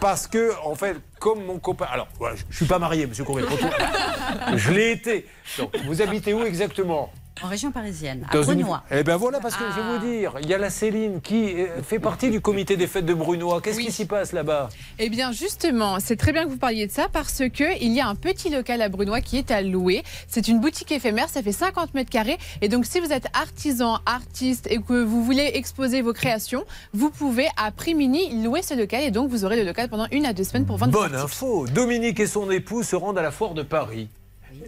parce 0.00 0.26
que 0.26 0.52
en 0.64 0.74
fait 0.74 0.96
comme 1.20 1.44
mon 1.44 1.58
copain 1.58 1.86
alors 1.92 2.08
je, 2.34 2.42
je 2.50 2.56
suis 2.56 2.66
pas 2.66 2.78
marié 2.80 3.06
monsieur 3.06 3.22
Courrier, 3.24 3.46
je 4.56 4.72
l'ai 4.72 4.92
été. 4.92 5.26
Vous 5.84 6.02
habitez 6.02 6.34
où 6.34 6.44
exactement? 6.44 7.12
En 7.42 7.48
région 7.48 7.70
parisienne, 7.70 8.26
à 8.30 8.36
une- 8.36 8.42
Brunois. 8.42 8.82
Eh 8.90 9.02
ben 9.02 9.16
voilà, 9.16 9.40
parce 9.40 9.54
que 9.56 9.64
je 9.70 9.80
vais 9.80 9.98
vous 9.98 10.06
dire, 10.06 10.34
il 10.42 10.48
y 10.48 10.54
a 10.54 10.58
la 10.58 10.70
Céline 10.70 11.20
qui 11.20 11.54
euh, 11.54 11.82
fait 11.82 11.98
partie 11.98 12.30
du 12.30 12.40
comité 12.40 12.76
des 12.76 12.86
fêtes 12.86 13.06
de 13.06 13.14
Brunois. 13.14 13.60
Qu'est-ce 13.60 13.78
qui 13.80 13.92
s'y 13.92 14.04
passe 14.06 14.32
là-bas? 14.32 14.68
Eh 14.98 15.08
bien, 15.08 15.32
justement, 15.32 15.98
c'est 16.00 16.16
très 16.16 16.32
bien 16.32 16.44
que 16.44 16.50
vous 16.50 16.56
parliez 16.58 16.86
de 16.86 16.92
ça 16.92 17.08
parce 17.12 17.38
que 17.52 17.80
il 17.82 17.92
y 17.92 18.00
a 18.00 18.08
un 18.08 18.14
petit 18.14 18.50
local 18.50 18.82
à 18.82 18.88
Brunois 18.88 19.20
qui 19.20 19.36
est 19.38 19.50
à 19.50 19.62
louer. 19.62 20.02
C'est 20.26 20.48
une 20.48 20.60
boutique 20.60 20.90
éphémère, 20.92 21.28
ça 21.28 21.42
fait 21.42 21.52
50 21.52 21.94
mètres 21.94 22.10
carrés. 22.10 22.38
Et 22.62 22.68
donc, 22.68 22.86
si 22.86 23.00
vous 23.00 23.12
êtes 23.12 23.26
artisan, 23.34 23.98
artiste 24.06 24.66
et 24.70 24.78
que 24.78 25.02
vous 25.02 25.22
voulez 25.24 25.50
exposer 25.54 26.02
vos 26.02 26.12
créations, 26.12 26.64
vous 26.92 27.10
pouvez 27.10 27.46
à 27.56 27.70
prix 27.70 27.94
mini 27.94 28.42
louer 28.42 28.62
ce 28.62 28.74
local 28.74 29.02
et 29.02 29.10
donc 29.10 29.30
vous 29.30 29.44
aurez 29.44 29.56
le 29.56 29.64
local 29.64 29.88
pendant 29.88 30.06
une 30.12 30.26
à 30.26 30.32
deux 30.32 30.44
semaines 30.44 30.66
pour 30.66 30.76
vendre. 30.76 30.92
vos 30.92 31.00
Bonne 31.00 31.14
info. 31.14 31.66
Dominique 31.72 32.20
et 32.20 32.26
son 32.26 32.50
époux 32.50 32.82
se 32.82 32.96
rendent 32.96 33.18
à 33.18 33.22
la 33.22 33.30
foire 33.30 33.54
de 33.54 33.62
Paris. 33.62 34.08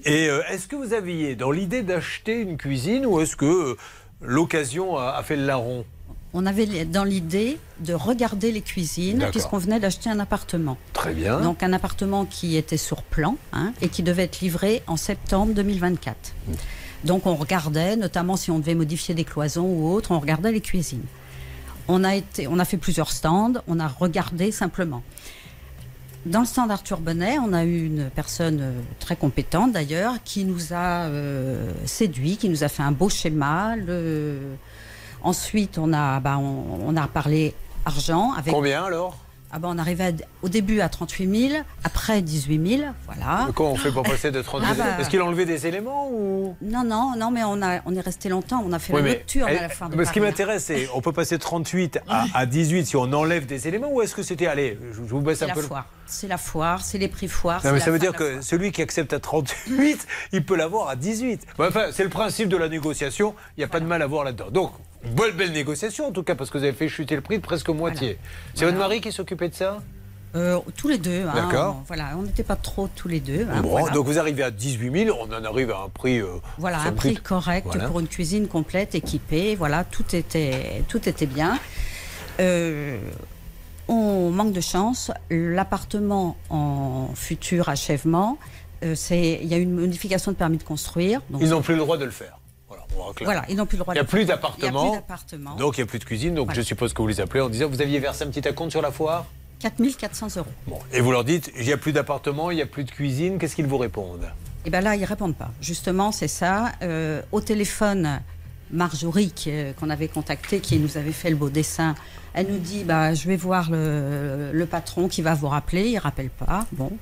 Et 0.05 0.29
euh, 0.29 0.43
est-ce 0.51 0.67
que 0.67 0.77
vous 0.77 0.93
aviez 0.93 1.37
dans 1.37 1.51
l'idée 1.51 1.83
d'acheter 1.83 2.41
une 2.41 2.57
cuisine 2.57 3.07
ou 3.07 3.21
est-ce 3.21 3.37
que 3.37 3.45
euh, 3.45 3.77
l'occasion 4.21 4.97
a, 4.97 5.11
a 5.11 5.23
fait 5.23 5.37
le 5.37 5.47
larron? 5.47 5.85
On 6.33 6.47
avait 6.47 6.85
dans 6.85 7.03
l'idée 7.03 7.59
de 7.81 7.93
regarder 7.93 8.53
les 8.53 8.61
cuisines 8.61 9.27
puisqu'on 9.33 9.59
venait 9.59 9.81
d'acheter 9.81 10.09
un 10.11 10.21
appartement. 10.21 10.79
Très 10.93 11.13
bien. 11.13 11.41
Donc 11.41 11.63
un 11.65 11.73
appartement 11.73 12.25
qui 12.25 12.57
était 12.57 12.77
sur 12.77 13.03
plan 13.03 13.37
hein, 13.53 13.73
et 13.81 13.89
qui 13.89 14.05
devait 14.05 14.25
être 14.25 14.41
livré 14.41 14.83
en 14.87 14.97
septembre 14.97 15.55
2024. 15.55 16.17
Donc 17.05 17.27
on 17.27 17.35
regardait, 17.35 17.97
notamment 17.97 18.37
si 18.37 18.51
on 18.53 18.61
devait 18.61 18.77
modifier 18.77 19.15
des 19.15 19.25
cloisons 19.25 19.67
ou 19.67 19.93
autre, 19.93 20.13
on 20.13 20.21
regardait 20.21 20.53
les 20.53 20.61
cuisines. 20.61 21.05
On 21.89 22.05
a, 22.05 22.15
été, 22.15 22.47
on 22.47 22.61
a 22.61 22.65
fait 22.65 22.77
plusieurs 22.77 23.11
stands, 23.11 23.55
on 23.67 23.81
a 23.81 23.89
regardé 23.89 24.53
simplement. 24.53 25.03
Dans 26.27 26.41
le 26.41 26.47
stand 26.47 26.71
Arthur 26.71 26.99
Bonnet, 26.99 27.39
on 27.39 27.53
a 27.55 27.65
eu 27.65 27.87
une 27.87 28.11
personne 28.11 28.59
euh, 28.61 28.81
très 28.99 29.17
compétente 29.17 29.73
d'ailleurs 29.73 30.17
qui 30.23 30.45
nous 30.45 30.75
a 30.75 31.05
euh, 31.07 31.73
séduit, 31.87 32.37
qui 32.37 32.51
nous 32.51 32.63
a 32.63 32.69
fait 32.69 32.83
un 32.83 32.93
beau 32.93 33.09
schéma. 33.09 33.75
Ensuite, 35.23 35.79
on 35.79 35.93
a, 35.95 36.21
bah, 36.21 36.37
on, 36.39 36.81
on 36.87 36.97
a 36.97 37.09
parlé 37.09 37.55
argent. 37.87 38.33
Avec... 38.35 38.53
Combien 38.53 38.85
alors? 38.85 39.17
Ah 39.53 39.59
bah, 39.59 39.69
On 39.71 39.79
arrivait 39.79 40.05
à- 40.05 40.13
au 40.43 40.49
début 40.49 40.81
à 40.81 40.89
38 40.89 41.49
000, 41.51 41.63
après 41.85 42.23
18 42.23 42.79
000, 42.79 42.91
voilà. 43.07 43.49
Comment 43.55 43.73
on 43.73 43.77
fait 43.77 43.91
pour 43.91 44.03
passer 44.03 44.31
de 44.31 44.41
30 44.43 44.63
Ah 44.65 44.75
bah. 44.75 44.85
Est-ce 45.01 45.11
qu'il 45.11 45.21
a 45.21 45.25
enlevé 45.25 45.45
des 45.45 45.67
éléments 45.67 46.09
ou? 46.11 46.57
Non, 46.63 46.85
non, 46.85 47.15
non, 47.17 47.31
mais 47.31 47.43
on, 47.45 47.61
a, 47.63 47.81
on 47.87 47.95
est 47.95 48.01
resté 48.01 48.29
longtemps, 48.29 48.63
on 48.67 48.73
a 48.73 48.79
fait 48.79 48.93
Oui, 48.93 49.03
la 49.03 49.53
eh, 49.53 49.59
à 49.59 49.63
la 49.63 49.69
fin 49.69 49.89
de 49.89 49.97
mais 49.97 50.05
Ce 50.05 50.13
qui 50.13 50.21
m'intéresse, 50.21 50.65
c'est 50.65 50.89
on 50.95 51.01
peut 51.01 51.13
passer 51.13 51.37
de 51.37 51.43
38 51.43 52.01
à, 52.09 52.25
à 52.35 52.47
18 52.47 52.87
si 52.87 52.97
on 52.97 53.13
enlève 53.13 53.47
des 53.47 53.67
éléments 53.69 53.89
ou 53.91 54.03
est-ce 54.03 54.15
que 54.15 54.23
c'était 54.23 54.47
allez, 54.47 54.79
je, 54.93 54.97
je 54.97 55.01
vous 55.01 55.21
baisse 55.21 55.43
un 55.43 55.47
la 55.49 55.55
peu. 55.55 55.63
foire. 55.63 55.87
C'est 56.07 56.27
la 56.29 56.39
foire, 56.39 56.83
c'est 56.83 56.99
les 56.99 57.09
prix 57.09 57.29
foire. 57.29 57.61
Non, 57.65 57.73
mais 57.73 57.79
c'est 57.79 57.85
ça 57.87 57.91
veut 57.93 57.99
dire 58.01 58.13
que 58.13 58.41
celui 58.43 58.73
qui 58.73 58.83
accepte 58.83 59.13
à 59.13 59.21
38, 59.21 60.07
il 60.33 60.45
peut 60.45 60.57
l'avoir 60.57 60.89
à 60.89 60.97
18. 60.97 61.47
Bon, 61.57 61.67
Enfin, 61.69 61.87
c'est 61.93 62.03
le 62.03 62.09
principe 62.09 62.49
de 62.49 62.57
la 62.57 62.69
négociation. 62.69 63.35
Il 63.57 63.61
n'y 63.61 63.65
a 63.65 63.69
pas 63.69 63.79
de 63.81 63.87
mal 63.87 64.03
à 64.03 64.07
voir 64.07 64.25
là-dedans. 64.25 64.51
Donc, 64.51 64.73
belle, 65.05 65.33
belle 65.33 65.53
négociation 65.53 66.07
en 66.09 66.13
tout 66.13 66.23
cas, 66.23 66.35
parce 66.35 66.51
que 66.51 66.59
vous 66.59 66.65
avez 66.65 66.73
fait 66.73 66.89
chuter 66.89 67.15
le 67.17 67.21
prix 67.23 67.37
de 67.39 67.43
presque 67.43 67.69
moitié. 67.69 68.19
C'est 68.55 68.65
votre 68.65 68.79
mari 68.79 69.01
qui 69.01 69.13
s'occupait 69.13 69.49
de 69.49 69.55
ça 69.55 69.79
Euh, 70.37 70.59
tous 70.77 70.87
les 70.89 70.99
deux. 70.99 71.25
hein, 71.27 71.33
D'accord. 71.35 71.79
on- 71.81 71.85
voilà, 71.89 72.11
on 72.17 72.23
n'était 72.23 72.45
pas 72.45 72.55
trop 72.57 72.89
tous 72.95 73.09
les 73.09 73.19
deux. 73.21 73.47
hein, 73.51 73.63
Bon, 73.63 73.71
voilà. 73.71 73.91
donc 73.91 74.07
vous 74.07 74.19
arrivez 74.19 74.43
à 74.45 74.51
18 74.53 75.05
000, 75.07 75.19
on 75.21 75.33
en 75.35 75.45
arrive 75.45 75.71
à 75.73 75.79
un 75.85 75.89
prix. 75.89 76.19
euh, 76.21 76.27
Voilà, 76.59 76.81
un 76.83 76.93
prix 76.93 77.15
correct 77.17 77.65
Voilà. 77.67 77.89
pour 77.89 77.99
une 78.01 78.07
cuisine 78.07 78.47
complète, 78.47 78.95
équipée. 78.95 79.57
Voilà, 79.57 79.83
tout 79.85 80.15
était, 80.15 80.85
tout 80.89 81.09
était 81.09 81.27
bien. 81.27 81.59
Euh, 82.39 82.99
on 83.89 84.31
manque 84.31 84.53
de 84.53 84.61
chance. 84.61 85.11
L'appartement 85.31 86.37
en 86.49 87.09
futur 87.17 87.69
achèvement, 87.69 88.39
il 88.83 88.89
y 89.47 89.55
a 89.55 89.59
eu 89.59 89.63
une 89.63 89.73
modification 89.75 90.31
de 90.33 90.37
permis 90.37 90.59
de 90.59 90.63
construire. 90.63 91.21
Donc 91.31 91.43
Ils 91.43 91.49
n'ont 91.51 91.61
plus 91.63 91.75
le 91.75 91.81
droit 91.81 91.99
de 91.99 92.05
le 92.05 92.11
faire. 92.13 92.39
Voilà, 93.23 93.45
ils 93.49 93.57
n'ont 93.57 93.67
plus 93.67 93.77
le 93.77 93.83
droit 93.83 93.95
Il 93.95 93.97
n'y 93.97 94.01
a 94.01 94.05
de 94.05 94.09
plus 94.09 94.21
Il 94.23 94.27
n'y 94.27 94.33
a 94.33 94.37
d'appartement. 94.37 95.57
Donc 95.57 95.77
il 95.79 95.81
n'y 95.81 95.85
a 95.85 95.87
plus 95.87 95.99
de 95.99 96.05
cuisine. 96.05 96.35
Donc 96.35 96.47
Voilà. 96.47 96.61
je 96.61 96.67
suppose 96.67 96.93
que 96.93 97.03
vous 97.03 97.09
les 97.09 97.21
appelez 97.21 97.41
en 97.41 97.49
disant 97.49 97.69
vous 97.69 97.81
aviez 97.83 97.99
versé 97.99 98.25
un 98.25 98.29
petit 98.29 98.47
acompte 98.47 98.71
sur 98.73 98.83
la 98.83 98.91
foire 98.91 99.27
4400 99.61 100.29
euros. 100.39 100.47
Bon. 100.67 100.79
Et 100.93 101.01
vous 101.01 101.13
leur 101.13 101.25
dites 101.25 101.53
il 101.59 101.67
n'y 101.67 101.73
a 101.73 101.77
plus 101.77 101.93
d'appartement, 101.93 102.51
il 102.51 102.57
n'y 102.57 102.63
a 102.63 102.67
plus 102.67 102.85
de 102.85 102.91
cuisine. 102.91 103.39
Qu'est-ce 103.39 103.55
qu'ils 103.55 103.67
vous 103.67 103.79
répondent? 103.79 104.27
Et 104.65 104.71
bien 104.71 104.81
là, 104.81 104.97
ils 104.97 105.05
répondent 105.05 105.37
pas. 105.37 105.51
Justement, 105.61 106.13
c'est 106.13 106.29
ça. 106.29 106.73
Euh, 106.83 107.23
au 107.33 107.41
téléphone, 107.41 108.21
Marjorie, 108.71 109.33
euh, 109.47 109.73
qu'on 109.75 109.91
avait 109.91 110.09
contactée, 110.09 110.61
qui 110.61 110.79
nous 110.79 110.97
avait 110.97 111.13
fait 111.13 111.31
le 111.31 111.37
beau 111.37 111.51
dessin, 111.51 111.95
elle 112.35 112.47
nous 112.49 112.59
dit 112.59 112.85
bah, 112.85 113.15
Je 113.15 113.27
vais 113.29 113.37
voir 113.37 113.71
le, 113.71 114.51
le 114.53 114.67
patron 114.67 115.09
qui 115.09 115.23
va 115.23 115.35
vous 115.35 115.49
rappeler. 115.49 115.89
Il 115.89 115.95
ne 115.95 116.01
rappelle 116.01 116.31
pas. 116.31 116.67
Bon. 116.73 116.93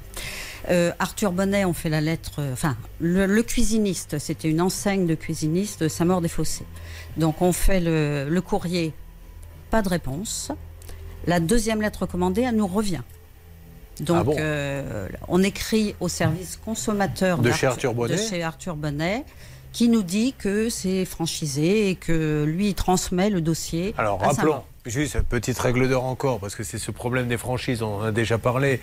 Euh, 0.71 0.93
Arthur 0.99 1.33
Bonnet, 1.33 1.65
on 1.65 1.73
fait 1.73 1.89
la 1.89 2.01
lettre. 2.01 2.41
euh, 2.41 2.53
Enfin, 2.53 2.77
le, 3.01 3.27
le 3.27 3.43
cuisiniste, 3.43 4.19
c'était 4.19 4.49
une 4.51 4.61
enseigne 4.61 5.07
de 5.07 5.15
cuisiniste 5.15 5.83
de 5.83 5.89
Saint-Maur-des-Fossés. 5.89 6.67
Donc, 7.17 7.41
on 7.41 7.53
fait 7.53 7.81
le, 7.81 8.29
le 8.29 8.41
courrier, 8.43 8.93
pas 9.71 9.81
de 9.83 9.89
réponse. 9.89 10.53
La 11.27 11.41
deuxième 11.41 11.81
lettre 11.81 12.07
commandée, 12.07 12.43
elle 12.43 12.57
nous 12.57 12.67
revient. 12.67 13.01
Donc, 14.01 14.17
Ah 14.21 14.25
bon? 14.25 14.37
euh, 14.39 15.09
on 15.27 15.43
écrit 15.43 15.95
au 16.01 16.09
service 16.09 16.57
consommateur 16.63 17.39
De 17.39 17.51
chez 17.51 17.67
Arthur 17.67 17.95
Bonnet 17.95 18.15
de 18.17 18.21
chez 18.21 18.43
Arthur 18.43 18.77
Bonnet, 18.77 19.25
qui 19.73 19.89
nous 19.89 20.03
dit 20.03 20.35
que 20.39 20.69
c'est 20.69 21.05
franchisé 21.05 21.89
et 21.91 21.95
que 21.97 22.45
lui, 22.47 22.69
il 22.69 22.75
transmet 22.75 23.31
le 23.31 23.41
dossier. 23.41 23.95
Alors 23.99 24.23
à 24.23 24.29
rappelons. 24.29 24.63
Juste 24.89 25.21
petite 25.23 25.59
règle 25.59 25.89
d'or 25.89 26.05
encore, 26.05 26.41
parce 26.41 26.55
que 26.55 26.63
c'est 26.63 26.79
ce 26.79 26.91
problème 26.91 27.29
des 27.29 27.39
franchises, 27.39 27.83
on 27.83 27.97
en 27.97 28.03
a 28.03 28.13
déjà 28.13 28.39
parlé. 28.39 28.81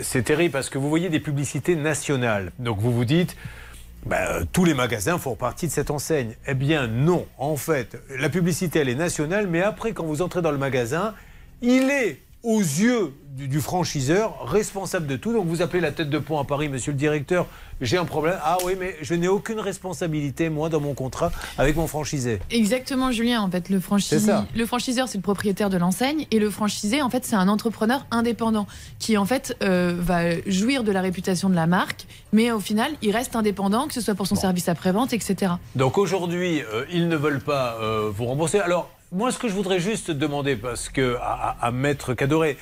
C'est 0.00 0.22
terrible 0.22 0.52
parce 0.52 0.70
que 0.70 0.78
vous 0.78 0.88
voyez 0.88 1.08
des 1.08 1.20
publicités 1.20 1.76
nationales. 1.76 2.52
Donc 2.58 2.78
vous 2.80 2.92
vous 2.92 3.04
dites, 3.04 3.36
euh, 4.10 4.44
tous 4.52 4.64
les 4.64 4.74
magasins 4.74 5.18
font 5.18 5.36
partie 5.36 5.66
de 5.66 5.72
cette 5.72 5.90
enseigne. 5.90 6.34
Eh 6.46 6.54
bien 6.54 6.86
non, 6.86 7.26
en 7.38 7.56
fait, 7.56 7.96
la 8.18 8.28
publicité 8.28 8.80
elle 8.80 8.88
est 8.88 8.94
nationale, 8.94 9.46
mais 9.46 9.62
après 9.62 9.92
quand 9.92 10.04
vous 10.04 10.22
entrez 10.22 10.42
dans 10.42 10.50
le 10.50 10.58
magasin, 10.58 11.14
il 11.60 11.90
est 11.90 12.20
aux 12.42 12.60
yeux 12.60 13.12
du, 13.36 13.48
du 13.48 13.60
franchiseur 13.60 14.46
responsable 14.46 15.06
de 15.06 15.16
tout. 15.16 15.32
Donc 15.32 15.46
vous 15.46 15.62
appelez 15.62 15.80
la 15.80 15.92
tête 15.92 16.10
de 16.10 16.18
pont 16.18 16.38
à 16.38 16.44
Paris, 16.44 16.68
monsieur 16.68 16.92
le 16.92 16.98
directeur, 16.98 17.46
j'ai 17.80 17.96
un 17.96 18.04
problème. 18.04 18.36
Ah 18.44 18.58
oui, 18.64 18.74
mais 18.78 18.96
je 19.00 19.14
n'ai 19.14 19.28
aucune 19.28 19.58
responsabilité, 19.58 20.48
moi, 20.50 20.68
dans 20.68 20.80
mon 20.80 20.94
contrat 20.94 21.32
avec 21.58 21.76
mon 21.76 21.86
franchisé. 21.86 22.38
Exactement, 22.50 23.10
Julien. 23.10 23.40
En 23.42 23.50
fait, 23.50 23.68
le, 23.70 23.80
franchis- 23.80 24.08
C'est 24.08 24.18
ça. 24.20 24.46
le 24.54 24.66
franchiseur, 24.66 25.08
c'est 25.08 25.18
le 25.18 25.22
propriétaire 25.22 25.70
de 25.70 25.76
l'enseigne, 25.78 26.26
et 26.30 26.38
le 26.38 26.50
franchisé, 26.50 27.00
en 27.02 27.10
fait, 27.10 27.24
c'est 27.24 27.34
un 27.36 27.48
entrepreneur 27.48 28.06
indépendant 28.10 28.66
qui, 28.98 29.16
en 29.16 29.24
fait, 29.24 29.56
euh, 29.62 29.94
va 29.98 30.40
jouir 30.46 30.84
de 30.84 30.92
la 30.92 31.00
réputation 31.00 31.48
de 31.48 31.54
la 31.54 31.66
marque, 31.66 32.06
mais 32.32 32.52
au 32.52 32.60
final, 32.60 32.92
il 33.02 33.10
reste 33.12 33.34
indépendant, 33.34 33.88
que 33.88 33.94
ce 33.94 34.00
soit 34.00 34.14
pour 34.14 34.26
son 34.26 34.36
service 34.36 34.68
après-vente, 34.68 35.12
etc. 35.12 35.52
Donc 35.74 35.98
aujourd'hui, 35.98 36.60
euh, 36.62 36.84
ils 36.92 37.08
ne 37.08 37.16
veulent 37.16 37.40
pas 37.42 37.78
euh, 37.80 38.10
vous 38.14 38.26
rembourser. 38.26 38.60
Alors, 38.60 38.90
moi, 39.12 39.30
ce 39.30 39.38
que 39.38 39.46
je 39.46 39.52
voudrais 39.52 39.78
juste 39.78 40.10
demander, 40.10 40.56
parce 40.56 40.88
que 40.88 41.18
à, 41.20 41.70
Maître 41.70 42.14
Cadoré, 42.14 42.56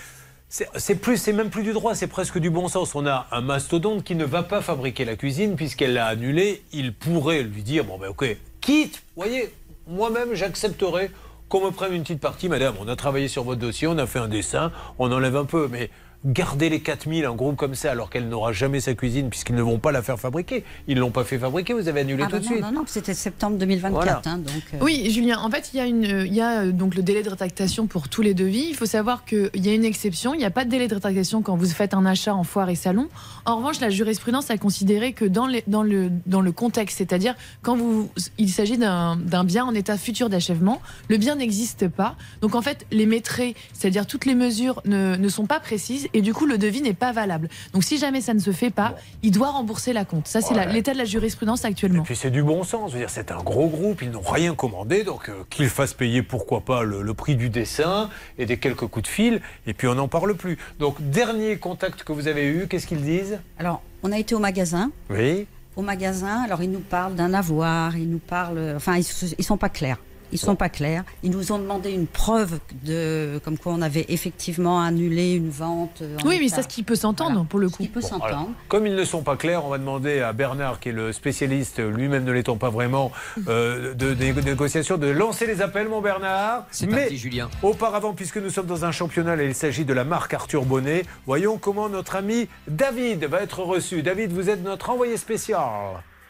c'est 0.49 0.97
plus, 0.97 1.17
c'est 1.17 1.33
même 1.33 1.49
plus 1.49 1.63
du 1.63 1.73
droit, 1.73 1.95
c'est 1.95 2.09
presque 2.09 2.39
du 2.39 2.51
bon 2.51 2.67
sens. 2.67 2.97
On 2.97 3.07
a 3.07 3.29
un 3.31 3.41
mastodonte 3.41 4.03
qui 4.03 4.17
ne 4.17 4.25
va 4.25 4.43
pas 4.43 4.61
fabriquer 4.61 5.05
la 5.05 5.15
cuisine 5.15 5.55
puisqu'elle 5.55 5.95
l'a 5.95 6.07
annulée. 6.07 6.65
Il 6.73 6.93
pourrait 6.93 7.45
lui 7.45 7.63
dire, 7.63 7.85
bon 7.85 7.99
ben 7.99 8.09
ok, 8.09 8.37
quitte, 8.61 8.97
vous 9.15 9.23
voyez, 9.23 9.55
moi-même 9.87 10.35
j'accepterais 10.35 11.13
qu'on 11.49 11.65
me 11.65 11.71
prenne 11.71 11.95
une 11.95 12.03
petite 12.03 12.21
partie, 12.21 12.49
madame. 12.49 12.75
On 12.81 12.89
a 12.89 12.97
travaillé 12.97 13.29
sur 13.29 13.45
votre 13.45 13.61
dossier, 13.61 13.87
on 13.87 13.99
a 13.99 14.07
fait 14.07 14.19
un 14.19 14.29
dessin, 14.29 14.73
on 14.99 15.13
enlève 15.13 15.37
un 15.37 15.45
peu, 15.45 15.69
mais 15.71 15.89
garder 16.25 16.69
les 16.69 16.81
4000, 16.81 17.25
un 17.25 17.35
groupe 17.35 17.57
comme 17.57 17.75
ça, 17.75 17.91
alors 17.91 18.11
qu'elle 18.11 18.29
n'aura 18.29 18.53
jamais 18.53 18.81
sa 18.81 18.93
cuisine 18.95 19.31
puisqu'ils 19.31 19.55
ne 19.57 19.63
vont 19.63 19.79
pas 19.79 19.91
la 19.91 20.03
faire 20.03 20.19
fabriquer. 20.19 20.65
Ils 20.87 20.97
ne 20.97 21.01
l'ont 21.01 21.11
pas 21.11 21.25
fait 21.25 21.39
fabriquer, 21.39 21.73
vous 21.73 21.89
avez 21.89 22.01
annulé 22.01 22.23
Ah 22.25 22.27
tout 22.27 22.33
bah 22.33 22.39
de 22.41 22.45
non, 22.45 22.51
suite. 22.51 22.63
non, 22.63 22.73
non, 22.73 22.85
c'était 22.87 23.15
septembre 23.15 23.57
2024. 23.57 23.93
Voilà. 23.93 24.23
hein, 24.27 24.39
donc, 24.39 24.63
euh, 24.75 24.79
Oui, 24.83 25.11
Julien, 25.11 25.39
en 25.41 25.51
fait, 25.51 25.71
il 25.73 25.79
y 25.79 25.81
a, 25.81 25.87
une, 25.87 26.05
il 26.27 26.35
y 26.35 26.43
a 26.43 26.61
euh, 26.65 26.73
donc 26.73 26.95
le 26.95 27.03
délai 27.03 27.23
de 27.23 27.31
rétractation 27.31 27.87
pour 27.87 28.09
tous 28.11 28.21
les 28.21 28.35
devis. 28.35 28.67
Il 28.69 28.75
faut 28.77 28.85
savoir 28.87 29.25
qu'il 29.25 29.51
y 29.55 29.69
a 29.71 29.75
une 29.75 29.85
exception. 29.85 30.35
Il 30.35 30.39
n'y 30.39 30.45
a 30.45 30.51
pas 30.51 30.65
de 30.67 30.71
délai 30.71 30.89
de 30.89 30.95
rétractation 30.95 31.41
quand 31.41 31.57
vous 31.57 31.67
faites 31.67 31.95
un 31.95 32.05
achat 32.05 32.35
en 32.35 32.45
foire 32.45 32.69
et 32.69 32.75
salon. 32.77 33.09
En 33.47 33.57
revanche, 33.57 33.81
la 33.81 33.89
jurisprudence 33.89 34.51
a 34.51 34.59
considéré 34.59 35.15
que 35.15 35.25
dans, 35.25 35.47
les- 35.47 35.65
dans, 35.69 35.83
le, 35.83 36.11
dans 36.27 36.43
le 36.43 36.53
contexte, 36.53 36.99
c'est-à-dire 36.99 37.35
quand 37.63 37.77
vous, 37.77 38.11
il 38.37 38.51
s'agit 38.51 38.77
d'un 38.77 39.17
d'un 39.17 39.45
bien 39.45 39.65
en 39.65 39.75
état 39.75 39.97
futur 39.97 40.29
d'achèvement, 40.29 40.81
le 41.09 41.17
bien 41.17 41.37
n'existe 41.37 41.89
pas. 41.89 42.17
Donc 42.43 42.55
en 42.55 42.63
fait, 42.63 42.85
les 42.91 43.07
maîtres, 43.07 43.41
c'est-à-dire 43.73 44.07
toutes 44.07 44.27
les 44.27 44.35
mesures 44.35 44.83
ne, 44.85 45.17
ne 45.17 45.29
sont 45.29 45.47
pas 45.47 45.61
précises 45.61 46.09
et 46.15 46.23
du 46.23 46.33
coup, 46.35 46.47
le 46.47 46.59
devis 46.59 46.83
n'est 46.83 46.95
pas 46.95 47.13
valable. 47.13 47.49
Donc 47.73 47.85
si 47.85 47.99
jamais 47.99 48.21
ça 48.21 48.35
ne 48.35 48.39
se 48.41 48.51
fait 48.53 48.71
pas, 48.71 48.97
il 49.23 49.31
doit 49.31 49.51
rembourser 49.51 49.93
la 49.93 50.05
compte. 50.05 50.27
Ça, 50.27 50.41
c'est 50.41 50.55
Ouais. 50.55 50.73
l'état 50.73 50.93
de 50.93 50.99
la 50.99 51.05
jurisprudence 51.05 51.65
actuellement. 51.65 52.03
Et 52.03 52.07
puis 52.07 52.17
c'est 52.17 52.31
du 52.31 52.43
bon 52.43 52.65
sens, 52.65 52.93
c'est 53.09 53.31
un 53.33 53.43
gros 53.43 53.69
groupe, 53.69 54.03
ils 54.03 54.11
n'ont 54.11 54.21
rien 54.21 54.55
commandé, 54.55 55.05
donc 55.05 55.29
euh, 55.29 55.35
qu'ils 55.51 55.69
fassent 55.69 55.95
payer 55.95 56.23
pourquoi 56.23 56.61
pas 56.63 56.83
le, 56.83 57.03
le 57.03 57.15
prix 57.15 57.37
du 57.37 57.49
dessin 57.51 58.11
et 58.39 58.47
des 58.47 58.57
quelques 58.59 58.87
coups 58.87 59.05
de 59.05 59.09
fil, 59.09 59.41
et 59.67 59.75
puis 59.75 59.89
on 59.89 59.95
n'en 59.95 60.09
parle 60.09 60.35
plus. 60.35 60.59
Donc 60.79 60.97
dernier 61.01 61.57
contact 61.59 62.03
que 62.05 62.13
vous 62.13 62.29
avez 62.29 62.47
eu, 62.47 62.67
qu'est-ce 62.69 62.87
qu'ils 62.87 63.03
disent? 63.03 63.39
Alors, 63.59 63.83
on 64.03 64.13
a 64.13 64.19
été 64.19 64.35
au 64.35 64.39
magasin. 64.39 64.91
Oui. 65.11 65.47
Au 65.77 65.83
magasin, 65.83 66.43
alors 66.45 66.63
ils 66.63 66.71
nous 66.71 66.81
parlent 66.81 67.15
d'un 67.15 67.33
avoir, 67.33 67.97
ils 67.97 68.11
nous 68.11 68.19
parlent. 68.19 68.75
Enfin, 68.77 68.97
ils, 68.97 69.05
ils 69.39 69.45
sont 69.45 69.57
pas 69.57 69.69
clairs. 69.69 69.99
Ils 70.33 70.39
sont 70.39 70.57
pas 70.57 70.69
clairs. 70.69 71.05
Ils 71.23 71.31
nous 71.31 71.53
ont 71.53 71.59
demandé 71.59 71.91
une 71.91 72.07
preuve 72.07 72.59
de 72.85 73.41
comme 73.45 73.59
quoi 73.59 73.73
on 73.73 73.83
avait 73.83 74.07
effectivement 74.09 74.81
annulé 74.81 75.33
une 75.35 75.51
vente. 75.51 76.03
euh, 76.03 76.17
en 76.23 76.29
Oui, 76.29 76.39
mais 76.41 76.49
ça, 76.49 76.63
ce 76.63 76.69
qui 76.69 76.83
peut 76.83 76.95
s'entendre 76.95 77.45
pour 77.47 77.59
le 77.59 77.69
coup. 77.69 77.83
qui 77.83 77.89
peut 77.89 78.01
Bon, 78.01 78.07
alors, 78.09 78.29
s'entendre. 78.29 78.51
comme 78.69 78.87
ils 78.87 78.95
ne 78.95 79.05
sont 79.05 79.23
pas 79.23 79.37
clairs, 79.37 79.65
on 79.65 79.69
va 79.69 79.79
demander 79.79 80.21
à 80.21 80.33
Bernard, 80.33 80.81
qui 80.81 80.91
est 80.91 80.93
le 80.93 81.13
spécialiste, 81.13 81.81
lui-même 81.81 82.25
ne 82.25 82.33
l'étant 82.33 82.57
pas 82.57 82.71
vraiment, 82.71 83.11
euh, 83.49 83.95
de, 83.95 84.15
de- 84.15 84.33
de 84.33 84.41
négociation, 84.41 84.97
de 84.99 85.09
lancer 85.09 85.47
les 85.47 85.63
appels, 85.63 85.89
mon 85.89 86.01
Bernard. 86.01 86.67
C'est 86.71 86.87
Mais 86.87 86.99
parti, 87.03 87.17
Julien. 87.17 87.49
auparavant, 87.63 88.13
puisque 88.13 88.37
nous 88.39 88.51
sommes 88.51 88.67
dans 88.67 88.85
un 88.85 88.93
championnat 88.93 89.37
et 89.43 89.47
il 89.47 89.55
s'agit 89.55 89.85
de 89.85 89.93
la 89.95 90.05
marque 90.05 90.33
Arthur 90.35 90.65
Bonnet, 90.65 91.05
voyons 91.27 91.59
comment 91.59 91.89
notre 91.89 92.17
ami 92.17 92.49
David 92.69 93.25
va 93.25 93.43
être 93.43 93.61
reçu. 93.61 94.03
David, 94.03 94.33
vous 94.33 94.49
êtes 94.51 94.63
notre 94.63 94.91
envoyé 94.91 95.17
spécial. 95.17 95.61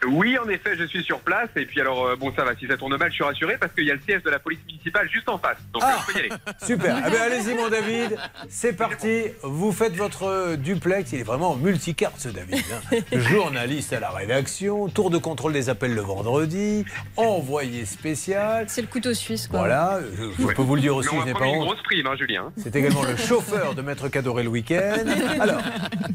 Oui, 0.07 0.37
en 0.39 0.49
effet, 0.49 0.75
je 0.77 0.83
suis 0.85 1.03
sur 1.03 1.19
place. 1.19 1.49
Et 1.55 1.65
puis 1.65 1.79
alors, 1.79 2.05
euh, 2.07 2.15
bon, 2.15 2.33
ça 2.35 2.43
va. 2.43 2.55
Si 2.55 2.65
ça 2.67 2.75
tourne 2.75 2.97
mal, 2.97 3.09
je 3.09 3.15
suis 3.15 3.23
rassuré 3.23 3.57
parce 3.59 3.71
qu'il 3.73 3.85
y 3.85 3.91
a 3.91 3.93
le 3.93 4.01
siège 4.01 4.23
de 4.23 4.29
la 4.31 4.39
police 4.39 4.59
municipale 4.65 5.07
juste 5.09 5.29
en 5.29 5.37
face. 5.37 5.57
Donc, 5.73 5.83
Ah. 5.85 5.93
euh, 5.95 5.99
je 6.07 6.11
peux 6.13 6.17
y 6.17 6.21
aller. 6.21 6.29
Super. 6.65 7.03
Eh 7.05 7.09
bien, 7.11 7.21
allez-y, 7.21 7.53
mon 7.53 7.69
David. 7.69 8.17
C'est 8.49 8.73
parti. 8.73 9.23
Vous 9.43 9.71
faites 9.71 9.95
votre 9.95 10.23
euh, 10.23 10.55
duplex. 10.57 11.11
Il 11.11 11.19
est 11.19 11.23
vraiment 11.23 11.55
multicarte, 11.55 12.15
ce 12.19 12.29
David. 12.29 12.63
hein. 12.91 12.97
Journaliste 13.11 13.93
à 13.93 13.99
la 13.99 14.09
rédaction, 14.09 14.87
tour 14.89 15.11
de 15.11 15.17
contrôle 15.19 15.53
des 15.53 15.69
appels 15.69 15.93
le 15.93 16.01
vendredi, 16.01 16.83
envoyé 17.15 17.85
spécial. 17.85 18.65
C'est 18.69 18.81
le 18.81 18.87
couteau 18.87 19.13
suisse, 19.13 19.47
quoi. 19.47 19.59
Voilà, 19.59 19.99
je, 20.17 20.23
je 20.41 20.47
peux 20.53 20.61
vous 20.63 20.75
le 20.75 20.81
dire 20.81 20.95
aussi, 20.95 21.09
je 21.15 21.25
n'ai 21.25 21.33
pas 21.33 21.39
promis 21.39 21.51
une 21.53 21.59
honte. 21.61 21.67
grosse 21.67 21.83
prime, 21.83 22.07
hein, 22.07 22.15
Julien. 22.17 22.51
C'est 22.57 22.75
également 22.75 23.03
le 23.03 23.15
chauffeur 23.17 23.75
de 23.75 23.81
Maître 23.83 24.07
Cadoré 24.09 24.41
le 24.43 24.49
week-end. 24.49 24.95
Alors, 25.39 25.61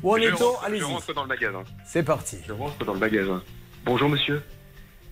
où 0.03 0.13
en 0.13 0.17
je, 0.19 0.23
est-on? 0.25 0.45
rentre, 0.51 0.61
je 0.63 0.67
Allez-y. 0.67 0.83
rentre 0.83 1.15
dans 1.15 1.23
le 1.23 1.29
magasin. 1.29 1.63
C'est 1.85 2.03
parti. 2.03 2.39
Je 2.49 2.53
rentre 2.53 2.85
dans 2.85 2.95
le 2.95 2.99
magasin. 3.01 3.43
Bonjour, 3.87 4.09
monsieur. 4.09 4.43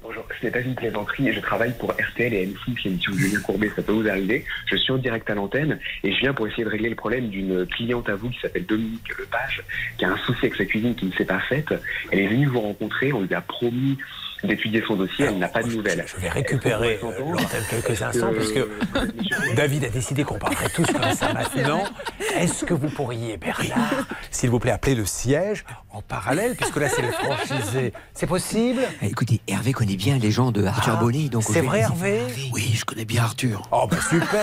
Bonjour, 0.03 0.27
ce 0.37 0.45
n'est 0.45 0.51
pas 0.51 0.61
une 0.61 0.75
plaisanterie. 0.75 1.33
Je 1.33 1.39
travaille 1.39 1.73
pour 1.79 1.93
RTL 1.93 2.35
et 2.35 2.45
M6, 2.45 2.85
l'émission 2.85 3.13
de 3.13 3.19
Julien 3.19 3.41
Courbet. 3.41 3.71
Ça 3.77 3.83
peut 3.83 3.93
vous 3.93 4.09
arriver. 4.09 4.45
Je 4.67 4.75
suis 4.75 4.93
en 4.93 4.99
direct 4.99 5.31
à 5.31 5.37
l'antenne 5.37 5.79
et 6.03 6.13
je 6.13 6.19
viens 6.19 6.35
pour 6.35 6.49
essayer 6.49 6.65
de 6.65 6.69
régler 6.69 6.89
le 6.89 6.97
problème 6.97 7.29
d'une 7.29 7.67
cliente 7.67 8.09
à 8.09 8.17
vous 8.17 8.31
qui 8.31 8.41
s'appelle 8.41 8.67
Dominique 8.67 9.17
Lepage, 9.17 9.63
qui 9.97 10.05
a 10.05 10.11
un 10.11 10.17
souci 10.17 10.41
avec 10.41 10.57
sa 10.57 10.65
cuisine 10.65 10.97
qui 10.97 11.07
ne 11.07 11.13
s'est 11.13 11.25
pas 11.25 11.39
faite. 11.39 11.73
Elle 12.11 12.19
est 12.19 12.27
venue 12.27 12.47
vous 12.47 12.63
rencontrer. 12.63 13.13
On 13.13 13.21
lui 13.21 13.33
a 13.33 13.41
promis 13.43 13.97
d'étudier 14.47 14.83
son 14.87 14.97
dossier. 14.97 15.27
Elle 15.27 15.39
n'a 15.39 15.49
pas 15.49 15.63
de 15.63 15.69
nouvelles. 15.71 16.05
Je 16.07 16.21
vais 16.21 16.29
récupérer 16.29 16.99
euh, 17.03 17.11
l'antenne 17.33 17.65
quelques 17.71 18.03
instants 18.03 18.31
parce 18.35 18.53
que 18.53 18.69
David 19.57 19.85
a 19.85 19.89
décidé 19.89 20.25
qu'on 20.25 20.39
parlerait 20.39 20.69
tous 20.75 20.87
comme 20.87 21.13
ça 21.15 21.33
maintenant. 21.33 21.85
Est-ce 22.37 22.65
que 22.65 22.75
vous 22.75 22.89
pourriez, 22.89 23.37
Bernard, 23.37 24.07
s'il 24.31 24.51
vous 24.51 24.59
plaît, 24.59 24.71
appeler 24.73 24.95
le 24.95 25.05
siège 25.07 25.65
en 25.91 26.03
parallèle 26.03 26.55
puisque 26.57 26.77
là 26.77 26.89
c'est 26.89 27.03
le 27.03 27.13
franchisé 27.13 27.93
C'est 28.15 28.27
possible? 28.27 28.81
Eh, 29.03 29.07
Écoutez, 29.07 29.41
Hervé 29.47 29.73
connaît 29.73 29.97
bien 29.97 30.19
les 30.19 30.31
gens 30.31 30.51
de 30.51 30.65
Arthur 30.65 30.95
Ah, 30.99 31.01
Bonnet. 31.03 31.29
donc 31.29 31.45
c'est 31.45 31.61
vrai, 31.61 31.81
Hervé? 31.81 32.21
Oui, 32.53 32.73
je 32.75 32.85
connais 32.85 33.05
bien 33.05 33.23
Arthur. 33.23 33.63
Oh 33.71 33.87
bah 33.89 33.97
super 34.09 34.43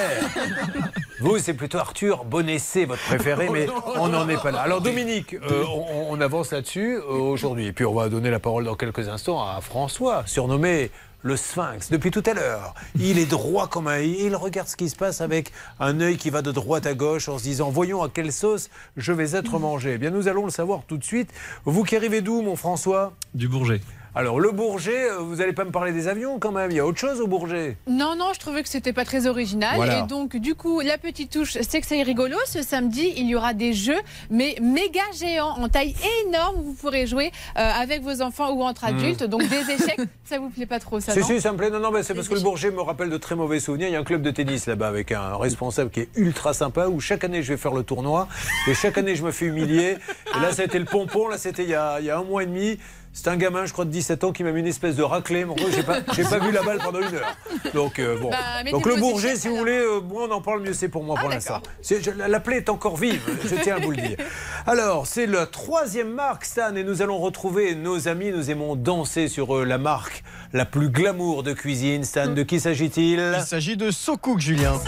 Vous, 1.19 1.37
c'est 1.37 1.53
plutôt 1.53 1.77
Arthur 1.77 2.23
Bonessé, 2.23 2.85
votre 2.85 3.01
préféré, 3.03 3.49
mais 3.51 3.67
on 3.97 4.07
n'en 4.07 4.27
est 4.29 4.41
pas 4.41 4.51
là. 4.51 4.61
Alors 4.61 4.81
Dominique, 4.81 5.33
euh, 5.35 5.63
on, 5.67 6.07
on 6.17 6.21
avance 6.21 6.51
là-dessus 6.51 6.95
euh, 6.97 7.01
aujourd'hui. 7.11 7.67
Et 7.67 7.73
puis 7.73 7.85
on 7.85 7.93
va 7.93 8.09
donner 8.09 8.31
la 8.31 8.39
parole 8.39 8.63
dans 8.63 8.75
quelques 8.75 9.07
instants 9.09 9.41
à 9.45 9.59
François, 9.91 10.23
surnommé 10.25 10.89
le 11.21 11.35
Sphinx. 11.35 11.89
Depuis 11.89 12.11
tout 12.11 12.23
à 12.25 12.33
l'heure, 12.33 12.75
il 12.97 13.19
est 13.19 13.25
droit 13.25 13.67
comme 13.67 13.89
un. 13.89 13.99
Il 13.99 14.37
regarde 14.37 14.69
ce 14.69 14.77
qui 14.77 14.87
se 14.87 14.95
passe 14.95 15.19
avec 15.19 15.51
un 15.81 15.99
œil 15.99 16.15
qui 16.15 16.29
va 16.29 16.41
de 16.41 16.53
droite 16.53 16.85
à 16.85 16.93
gauche 16.93 17.27
en 17.27 17.37
se 17.37 17.43
disant 17.43 17.69
voyons 17.71 18.01
à 18.01 18.07
quelle 18.07 18.31
sauce 18.31 18.69
je 18.95 19.11
vais 19.11 19.35
être 19.35 19.59
mangé. 19.59 19.95
Eh 19.95 19.97
bien, 19.97 20.09
nous 20.09 20.29
allons 20.29 20.45
le 20.45 20.49
savoir 20.49 20.83
tout 20.87 20.97
de 20.97 21.03
suite. 21.03 21.29
Vous 21.65 21.83
qui 21.83 21.97
arrivez 21.97 22.21
d'où, 22.21 22.41
mon 22.41 22.55
François? 22.55 23.11
Du 23.33 23.49
Bourget. 23.49 23.81
Alors, 24.13 24.41
le 24.41 24.51
Bourget, 24.51 25.09
euh, 25.09 25.19
vous 25.19 25.37
n'allez 25.37 25.53
pas 25.53 25.63
me 25.63 25.71
parler 25.71 25.93
des 25.93 26.09
avions 26.09 26.37
quand 26.37 26.51
même. 26.51 26.69
Il 26.69 26.75
y 26.75 26.81
a 26.81 26.85
autre 26.85 26.99
chose 26.99 27.21
au 27.21 27.27
Bourget? 27.27 27.77
Non, 27.87 28.13
non, 28.17 28.33
je 28.33 28.39
trouvais 28.41 28.61
que 28.61 28.67
c'était 28.67 28.91
pas 28.91 29.05
très 29.05 29.25
original. 29.25 29.77
Voilà. 29.77 29.99
Et 29.99 30.01
donc, 30.03 30.35
du 30.35 30.53
coup, 30.53 30.81
la 30.81 30.97
petite 30.97 31.31
touche, 31.31 31.57
c'est 31.61 31.79
que 31.79 31.87
c'est 31.87 32.01
rigolo. 32.01 32.35
Ce 32.45 32.61
samedi, 32.61 33.13
il 33.15 33.27
y 33.27 33.35
aura 33.35 33.53
des 33.53 33.71
jeux, 33.71 33.99
mais 34.29 34.57
méga 34.61 34.99
géants, 35.17 35.55
en 35.57 35.69
taille 35.69 35.95
énorme, 36.27 36.57
vous 36.61 36.73
pourrez 36.73 37.07
jouer 37.07 37.31
euh, 37.57 37.61
avec 37.81 38.01
vos 38.03 38.21
enfants 38.21 38.51
ou 38.51 38.63
entre 38.63 38.83
Hmm. 38.83 38.97
adultes. 38.97 39.23
Donc, 39.23 39.47
des 39.47 39.71
échecs, 39.75 39.99
ça 40.25 40.39
vous 40.39 40.49
plaît 40.49 40.65
pas 40.65 40.79
trop, 40.79 40.99
ça 40.99 41.13
Si, 41.13 41.19
non 41.19 41.25
si, 41.27 41.39
ça 41.39 41.53
me 41.53 41.57
plaît. 41.57 41.69
Non, 41.69 41.79
non, 41.79 41.91
mais 41.91 42.03
c'est 42.03 42.13
parce 42.13 42.27
que 42.27 42.33
le 42.33 42.41
Bourget 42.41 42.71
me 42.71 42.81
rappelle 42.81 43.09
de 43.09 43.17
très 43.17 43.35
mauvais 43.35 43.61
souvenirs. 43.61 43.87
Il 43.87 43.93
y 43.93 43.95
a 43.95 43.99
un 43.99 44.03
club 44.03 44.23
de 44.23 44.31
tennis 44.31 44.65
là-bas 44.67 44.89
avec 44.89 45.13
un 45.13 45.37
responsable 45.37 45.89
qui 45.89 46.01
est 46.01 46.09
ultra 46.17 46.53
sympa 46.53 46.87
où 46.87 46.99
chaque 46.99 47.23
année 47.23 47.43
je 47.43 47.53
vais 47.53 47.57
faire 47.57 47.73
le 47.73 47.83
tournoi 47.83 48.27
et 48.67 48.73
chaque 48.73 48.97
année 48.97 49.15
je 49.15 49.23
me 49.23 49.31
fais 49.31 49.45
humilier. 49.45 49.95
Et 50.35 50.39
là, 50.41 50.51
ça 50.51 50.63
a 50.63 50.65
été 50.65 50.79
le 50.79 50.85
pompon. 50.85 51.29
Là, 51.29 51.37
c'était 51.37 51.63
il 51.63 51.69
y 51.69 51.75
a 51.75 52.17
un 52.17 52.23
mois 52.23 52.43
et 52.43 52.47
demi. 52.47 52.77
C'est 53.13 53.27
un 53.27 53.35
gamin, 53.35 53.65
je 53.65 53.73
crois, 53.73 53.83
de 53.83 53.89
17 53.91 54.23
ans 54.23 54.31
qui 54.31 54.41
m'a 54.43 54.51
mis 54.53 54.61
une 54.61 54.67
espèce 54.67 54.95
de 54.95 55.03
raclée. 55.03 55.43
Mon 55.43 55.53
gars, 55.53 55.65
j'ai 55.75 55.83
pas, 55.83 55.97
j'ai 56.15 56.23
pas 56.23 56.39
vu 56.39 56.51
la 56.51 56.63
balle 56.63 56.79
pendant 56.81 56.99
une 57.01 57.13
heure. 57.15 57.35
Donc, 57.73 57.99
euh, 57.99 58.17
bon. 58.17 58.29
Bah, 58.29 58.37
Donc, 58.71 58.85
le 58.85 58.95
Bourget, 58.95 59.35
si 59.35 59.49
vous 59.49 59.57
voulez, 59.57 59.79
euh, 59.79 59.99
moins 59.99 60.27
on 60.29 60.31
en 60.31 60.41
parle, 60.41 60.61
mieux 60.61 60.71
c'est 60.73 60.87
pour 60.87 61.03
moi 61.03 61.17
pour 61.19 61.27
l'instant. 61.29 61.61
C'est- 61.81 62.01
je- 62.01 62.11
La 62.11 62.39
plaie 62.39 62.57
est 62.57 62.69
encore 62.69 62.95
vive, 62.95 63.21
je 63.43 63.55
tiens 63.61 63.75
à 63.75 63.79
vous 63.79 63.91
le 63.91 63.97
dire. 63.97 64.17
Alors, 64.65 65.07
c'est 65.07 65.25
la 65.27 65.45
troisième 65.45 66.13
marque, 66.13 66.45
Stan, 66.45 66.73
et 66.75 66.83
nous 66.85 67.01
allons 67.01 67.17
retrouver 67.19 67.75
nos 67.75 68.07
amis. 68.07 68.31
Nous 68.31 68.49
aimons 68.49 68.77
danser 68.77 69.27
sur 69.27 69.57
euh, 69.57 69.65
la 69.65 69.77
marque 69.77 70.23
la 70.53 70.63
plus 70.65 70.89
glamour 70.89 71.43
de 71.43 71.51
cuisine. 71.51 72.05
Stan, 72.05 72.27
de 72.33 72.43
qui 72.43 72.61
s'agit-il? 72.61 73.33
Il 73.37 73.43
s'agit 73.43 73.75
de 73.75 73.91
SoCook, 73.91 74.39
Julien. 74.39 74.79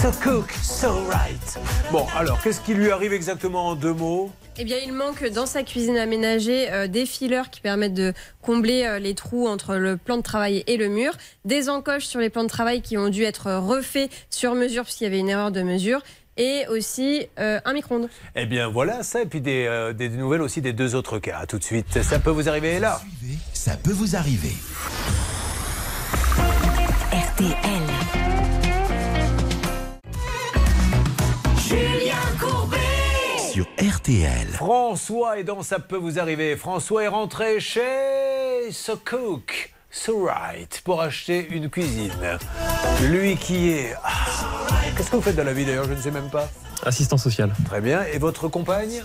So 0.00 0.12
cook, 0.22 0.50
so 0.62 0.92
right. 1.10 1.58
Bon, 1.90 2.06
alors, 2.16 2.40
qu'est-ce 2.42 2.60
qui 2.60 2.72
lui 2.74 2.90
arrive 2.92 3.12
exactement 3.12 3.68
en 3.68 3.74
deux 3.74 3.92
mots 3.92 4.30
Eh 4.56 4.64
bien, 4.64 4.76
il 4.84 4.92
manque 4.92 5.26
dans 5.30 5.46
sa 5.46 5.64
cuisine 5.64 5.96
aménagée 5.96 6.70
euh, 6.70 6.86
des 6.86 7.04
fileurs 7.04 7.50
qui 7.50 7.60
permettent 7.60 7.94
de 7.94 8.12
combler 8.40 8.84
euh, 8.84 9.00
les 9.00 9.14
trous 9.14 9.48
entre 9.48 9.74
le 9.74 9.96
plan 9.96 10.16
de 10.16 10.22
travail 10.22 10.62
et 10.68 10.76
le 10.76 10.86
mur, 10.88 11.14
des 11.44 11.68
encoches 11.68 12.04
sur 12.04 12.20
les 12.20 12.30
plans 12.30 12.44
de 12.44 12.48
travail 12.48 12.80
qui 12.80 12.96
ont 12.96 13.08
dû 13.08 13.24
être 13.24 13.50
refaits 13.52 14.08
sur 14.30 14.54
mesure 14.54 14.84
parce 14.84 14.94
qu'il 14.94 15.04
y 15.06 15.08
avait 15.08 15.18
une 15.18 15.28
erreur 15.30 15.50
de 15.50 15.62
mesure. 15.62 16.00
et 16.36 16.64
aussi 16.68 17.26
euh, 17.40 17.58
un 17.64 17.72
micro-ondes. 17.72 18.08
Eh 18.36 18.46
bien 18.46 18.68
voilà 18.68 19.02
ça, 19.02 19.22
et 19.22 19.26
puis 19.26 19.40
des, 19.40 19.66
euh, 19.66 19.92
des 19.92 20.08
nouvelles 20.08 20.42
aussi 20.42 20.62
des 20.62 20.72
deux 20.72 20.94
autres 20.94 21.18
cas. 21.18 21.38
À 21.40 21.46
tout 21.46 21.58
de 21.58 21.64
suite, 21.64 22.00
ça 22.02 22.20
peut 22.20 22.30
vous 22.30 22.48
arriver 22.48 22.78
là. 22.78 23.00
Ça 23.52 23.72
peut 23.76 23.90
vous 23.90 24.14
arriver. 24.14 24.52
RTL. 27.10 27.87
Julien 31.68 32.16
Courbet. 32.40 32.78
Sur 33.52 33.66
RTL. 33.78 34.48
François 34.54 35.38
est 35.38 35.44
dans 35.44 35.62
Ça 35.62 35.78
peut 35.78 35.98
vous 35.98 36.18
arriver. 36.18 36.56
François 36.56 37.04
est 37.04 37.08
rentré 37.08 37.60
chez 37.60 38.70
So 38.70 38.96
Cook. 38.96 39.74
So 39.90 40.24
Right 40.24 40.80
pour 40.82 41.02
acheter 41.02 41.46
une 41.50 41.68
cuisine. 41.68 42.10
Lui 43.10 43.36
qui 43.36 43.68
est. 43.72 43.94
Ah, 44.02 44.10
Qu'est-ce 44.96 45.10
que 45.10 45.16
vous 45.16 45.22
faites 45.22 45.36
dans 45.36 45.44
la 45.44 45.52
vie 45.52 45.66
d'ailleurs 45.66 45.84
Je 45.84 45.92
ne 45.92 46.00
sais 46.00 46.10
même 46.10 46.30
pas. 46.30 46.48
Assistant 46.86 47.18
social. 47.18 47.52
Très 47.66 47.82
bien. 47.82 48.02
Et 48.14 48.16
votre 48.16 48.48
compagne? 48.48 49.02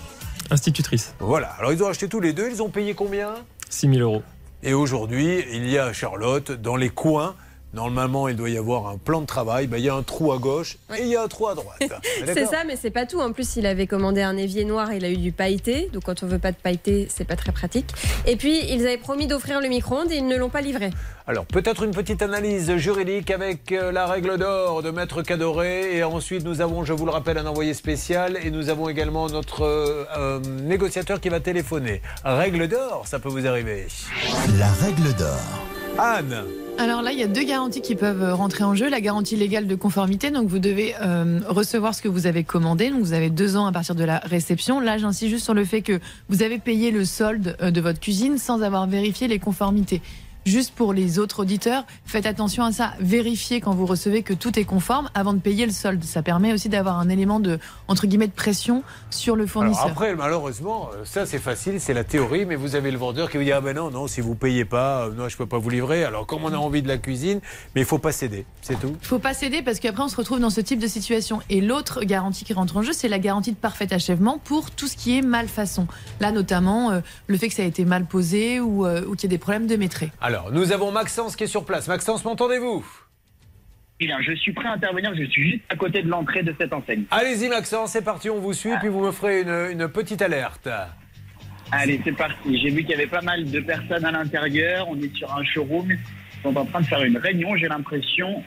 Institutrice. 0.49 1.15
Voilà. 1.19 1.49
Alors 1.59 1.73
ils 1.73 1.83
ont 1.83 1.87
acheté 1.87 2.07
tous 2.07 2.21
les 2.21 2.31
deux. 2.31 2.47
Ils 2.49 2.63
ont 2.63 2.69
payé 2.69 2.93
combien? 2.93 3.33
6 3.69 3.89
000 3.89 3.99
euros. 3.99 4.23
Et 4.61 4.73
aujourd'hui, 4.73 5.43
il 5.51 5.67
y 5.67 5.77
a 5.77 5.91
Charlotte 5.91 6.53
dans 6.53 6.77
les 6.77 6.89
coins. 6.89 7.35
Normalement, 7.73 8.27
il 8.27 8.35
doit 8.35 8.49
y 8.49 8.57
avoir 8.57 8.87
un 8.87 8.97
plan 8.97 9.21
de 9.21 9.25
travail. 9.25 9.65
Ben, 9.65 9.77
il 9.77 9.85
y 9.85 9.89
a 9.89 9.95
un 9.95 10.03
trou 10.03 10.31
à 10.31 10.37
gauche 10.37 10.77
et 10.95 11.01
il 11.01 11.07
y 11.07 11.15
a 11.15 11.23
un 11.23 11.27
trou 11.27 11.47
à 11.47 11.55
droite. 11.55 11.81
C'est 12.25 12.45
ça, 12.45 12.63
mais 12.65 12.75
c'est 12.75 12.91
pas 12.91 13.05
tout. 13.05 13.19
En 13.19 13.31
plus, 13.31 13.55
il 13.55 13.65
avait 13.65 13.87
commandé 13.87 14.21
un 14.21 14.37
évier 14.37 14.63
noir 14.63 14.91
et 14.91 14.97
il 14.97 15.05
a 15.05 15.09
eu 15.09 15.17
du 15.17 15.31
pailleté. 15.31 15.89
Donc, 15.91 16.03
quand 16.03 16.21
on 16.23 16.27
veut 16.27 16.39
pas 16.39 16.51
de 16.51 16.57
pailleté, 16.57 17.07
c'est 17.09 17.25
pas 17.25 17.35
très 17.35 17.51
pratique. 17.51 17.89
Et 18.27 18.35
puis, 18.35 18.59
ils 18.69 18.81
avaient 18.85 18.97
promis 18.97 19.27
d'offrir 19.27 19.59
le 19.59 19.67
micro-ondes 19.69 20.11
et 20.11 20.17
ils 20.17 20.27
ne 20.27 20.37
l'ont 20.37 20.49
pas 20.49 20.61
livré. 20.61 20.91
Alors, 21.25 21.45
peut-être 21.45 21.83
une 21.83 21.91
petite 21.91 22.21
analyse 22.21 22.75
juridique 22.75 23.31
avec 23.31 23.71
euh, 23.71 23.91
la 23.91 24.05
règle 24.05 24.37
d'or 24.37 24.83
de 24.83 24.91
Maître 24.91 25.21
Cadoré. 25.21 25.97
Et 25.97 26.03
ensuite, 26.03 26.43
nous 26.43 26.61
avons, 26.61 26.83
je 26.83 26.93
vous 26.93 27.05
le 27.05 27.11
rappelle, 27.11 27.37
un 27.37 27.45
envoyé 27.45 27.73
spécial. 27.73 28.37
Et 28.43 28.51
nous 28.51 28.69
avons 28.69 28.89
également 28.89 29.27
notre 29.27 29.63
euh, 29.63 30.05
euh, 30.17 30.39
négociateur 30.39 31.19
qui 31.19 31.29
va 31.29 31.39
téléphoner. 31.39 32.01
Règle 32.23 32.67
d'or, 32.67 33.03
ça 33.07 33.19
peut 33.19 33.29
vous 33.29 33.47
arriver. 33.47 33.87
La 34.59 34.71
règle 34.71 35.13
d'or. 35.15 35.39
Anne 35.97 36.43
Alors 36.79 37.03
là, 37.03 37.11
il 37.11 37.19
y 37.19 37.23
a 37.23 37.27
deux 37.27 37.43
garanties 37.43 37.81
qui 37.81 37.95
peuvent 37.95 38.23
euh, 38.23 38.33
rentrer 38.33 38.63
en 38.63 38.73
jeu. 38.73 38.89
La 38.89 38.99
garantie 38.99 39.35
légale 39.35 39.67
de 39.67 39.75
conformité, 39.75 40.31
donc 40.31 40.47
vous 40.47 40.59
devez 40.59 40.95
euh, 41.01 41.39
recevoir 41.47 41.93
ce 41.93 42.01
que 42.01 42.07
vous 42.07 42.25
avez 42.25 42.43
commandé. 42.43 42.89
Donc 42.89 43.01
vous 43.01 43.13
avez 43.13 43.29
deux 43.29 43.55
ans 43.55 43.67
à 43.67 43.71
partir 43.71 43.93
de 43.93 44.03
la 44.03 44.17
réception. 44.19 44.79
Là, 44.79 44.97
j'insiste 44.97 45.29
juste 45.29 45.43
sur 45.43 45.53
le 45.53 45.65
fait 45.65 45.81
que 45.81 45.99
vous 46.29 46.41
avez 46.41 46.57
payé 46.57 46.89
le 46.91 47.05
solde 47.05 47.55
euh, 47.61 47.69
de 47.69 47.79
votre 47.79 47.99
cuisine 47.99 48.37
sans 48.37 48.63
avoir 48.63 48.87
vérifié 48.87 49.27
les 49.27 49.39
conformités. 49.39 50.01
Juste 50.45 50.73
pour 50.75 50.91
les 50.93 51.19
autres 51.19 51.39
auditeurs, 51.39 51.85
faites 52.05 52.25
attention 52.25 52.63
à 52.63 52.71
ça. 52.71 52.93
Vérifiez 52.99 53.61
quand 53.61 53.73
vous 53.73 53.85
recevez 53.85 54.23
que 54.23 54.33
tout 54.33 54.59
est 54.59 54.65
conforme 54.65 55.09
avant 55.13 55.33
de 55.33 55.39
payer 55.39 55.65
le 55.65 55.71
solde. 55.71 56.03
Ça 56.03 56.21
permet 56.21 56.51
aussi 56.51 56.67
d'avoir 56.67 56.99
un 56.99 57.07
élément 57.07 57.39
de 57.39 57.59
entre 57.87 58.07
guillemets 58.07 58.27
de 58.27 58.33
pression 58.33 58.83
sur 59.09 59.35
le 59.35 59.43
Alors 59.43 59.51
fournisseur. 59.51 59.85
après, 59.87 60.15
malheureusement, 60.15 60.89
euh, 60.93 61.05
ça 61.05 61.25
c'est 61.25 61.39
facile, 61.39 61.79
c'est 61.79 61.93
la 61.93 62.03
théorie, 62.03 62.45
mais 62.45 62.55
vous 62.55 62.75
avez 62.75 62.91
le 62.91 62.97
vendeur 62.97 63.29
qui 63.29 63.37
vous 63.37 63.43
dit 63.43 63.51
Ah 63.53 63.61
ben 63.61 63.75
non, 63.75 63.89
non, 63.89 64.07
si 64.07 64.19
vous 64.19 64.35
payez 64.35 64.65
pas, 64.65 65.05
euh, 65.05 65.13
non, 65.13 65.29
je 65.29 65.37
peux 65.37 65.45
pas 65.45 65.57
vous 65.59 65.69
livrer. 65.69 66.03
Alors 66.03 66.27
comme 66.27 66.43
on 66.43 66.51
a 66.53 66.57
envie 66.57 66.81
de 66.81 66.87
la 66.89 66.97
cuisine, 66.97 67.39
mais 67.73 67.81
il 67.81 67.87
faut 67.87 67.99
pas 67.99 68.11
céder, 68.11 68.45
c'est 68.61 68.79
tout. 68.79 68.95
Il 69.01 69.07
faut 69.07 69.19
pas 69.19 69.33
céder 69.33 69.61
parce 69.61 69.79
qu'après 69.79 70.03
on 70.03 70.09
se 70.09 70.17
retrouve 70.17 70.39
dans 70.39 70.49
ce 70.49 70.61
type 70.61 70.79
de 70.79 70.87
situation. 70.87 71.41
Et 71.49 71.61
l'autre 71.61 72.03
garantie 72.03 72.43
qui 72.43 72.53
rentre 72.53 72.75
en 72.77 72.81
jeu, 72.81 72.91
c'est 72.91 73.07
la 73.07 73.19
garantie 73.19 73.51
de 73.51 73.57
parfait 73.57 73.93
achèvement 73.93 74.39
pour 74.43 74.71
tout 74.71 74.87
ce 74.87 74.97
qui 74.97 75.17
est 75.17 75.21
malfaçon. 75.21 75.87
Là 76.19 76.31
notamment 76.31 76.91
euh, 76.91 76.99
le 77.27 77.37
fait 77.37 77.47
que 77.47 77.53
ça 77.53 77.63
a 77.63 77.65
été 77.65 77.85
mal 77.85 78.05
posé 78.05 78.59
ou, 78.59 78.85
euh, 78.85 79.05
ou 79.05 79.15
qu'il 79.15 79.23
y 79.23 79.25
ait 79.33 79.37
des 79.37 79.37
problèmes 79.37 79.67
de 79.67 79.75
maîtrise. 79.77 80.09
Alors, 80.33 80.51
nous 80.51 80.71
avons 80.71 80.91
Maxence 80.91 81.35
qui 81.35 81.43
est 81.43 81.47
sur 81.47 81.63
place. 81.63 81.87
Maxence, 81.87 82.25
m'entendez-vous? 82.25 82.83
Bien, 83.99 84.19
je 84.19 84.33
suis 84.33 84.51
prêt 84.51 84.67
à 84.67 84.71
intervenir, 84.71 85.13
je 85.15 85.25
suis 85.25 85.51
juste 85.51 85.63
à 85.69 85.75
côté 85.75 86.01
de 86.01 86.09
l'entrée 86.09 86.41
de 86.41 86.55
cette 86.59 86.73
enseigne. 86.73 87.03
Allez-y 87.11 87.49
Maxence, 87.49 87.91
c'est 87.91 88.01
parti, 88.01 88.31
on 88.31 88.39
vous 88.39 88.53
suit, 88.53 88.71
puis 88.79 88.89
vous 88.89 89.01
me 89.01 89.11
ferez 89.11 89.41
une, 89.41 89.79
une 89.79 89.87
petite 89.89 90.23
alerte. 90.23 90.67
Allez, 91.71 92.01
c'est 92.03 92.17
parti. 92.17 92.57
J'ai 92.57 92.71
vu 92.71 92.81
qu'il 92.81 92.89
y 92.89 92.93
avait 92.95 93.05
pas 93.05 93.21
mal 93.21 93.45
de 93.45 93.59
personnes 93.59 94.05
à 94.05 94.11
l'intérieur. 94.11 94.87
On 94.89 94.99
est 94.99 95.15
sur 95.15 95.31
un 95.37 95.43
showroom. 95.43 95.91
Ils 95.91 96.41
sont 96.41 96.57
en 96.57 96.65
train 96.65 96.81
de 96.81 96.87
faire 96.87 97.03
une 97.03 97.17
réunion, 97.17 97.55
j'ai 97.55 97.67
l'impression. 97.67 98.43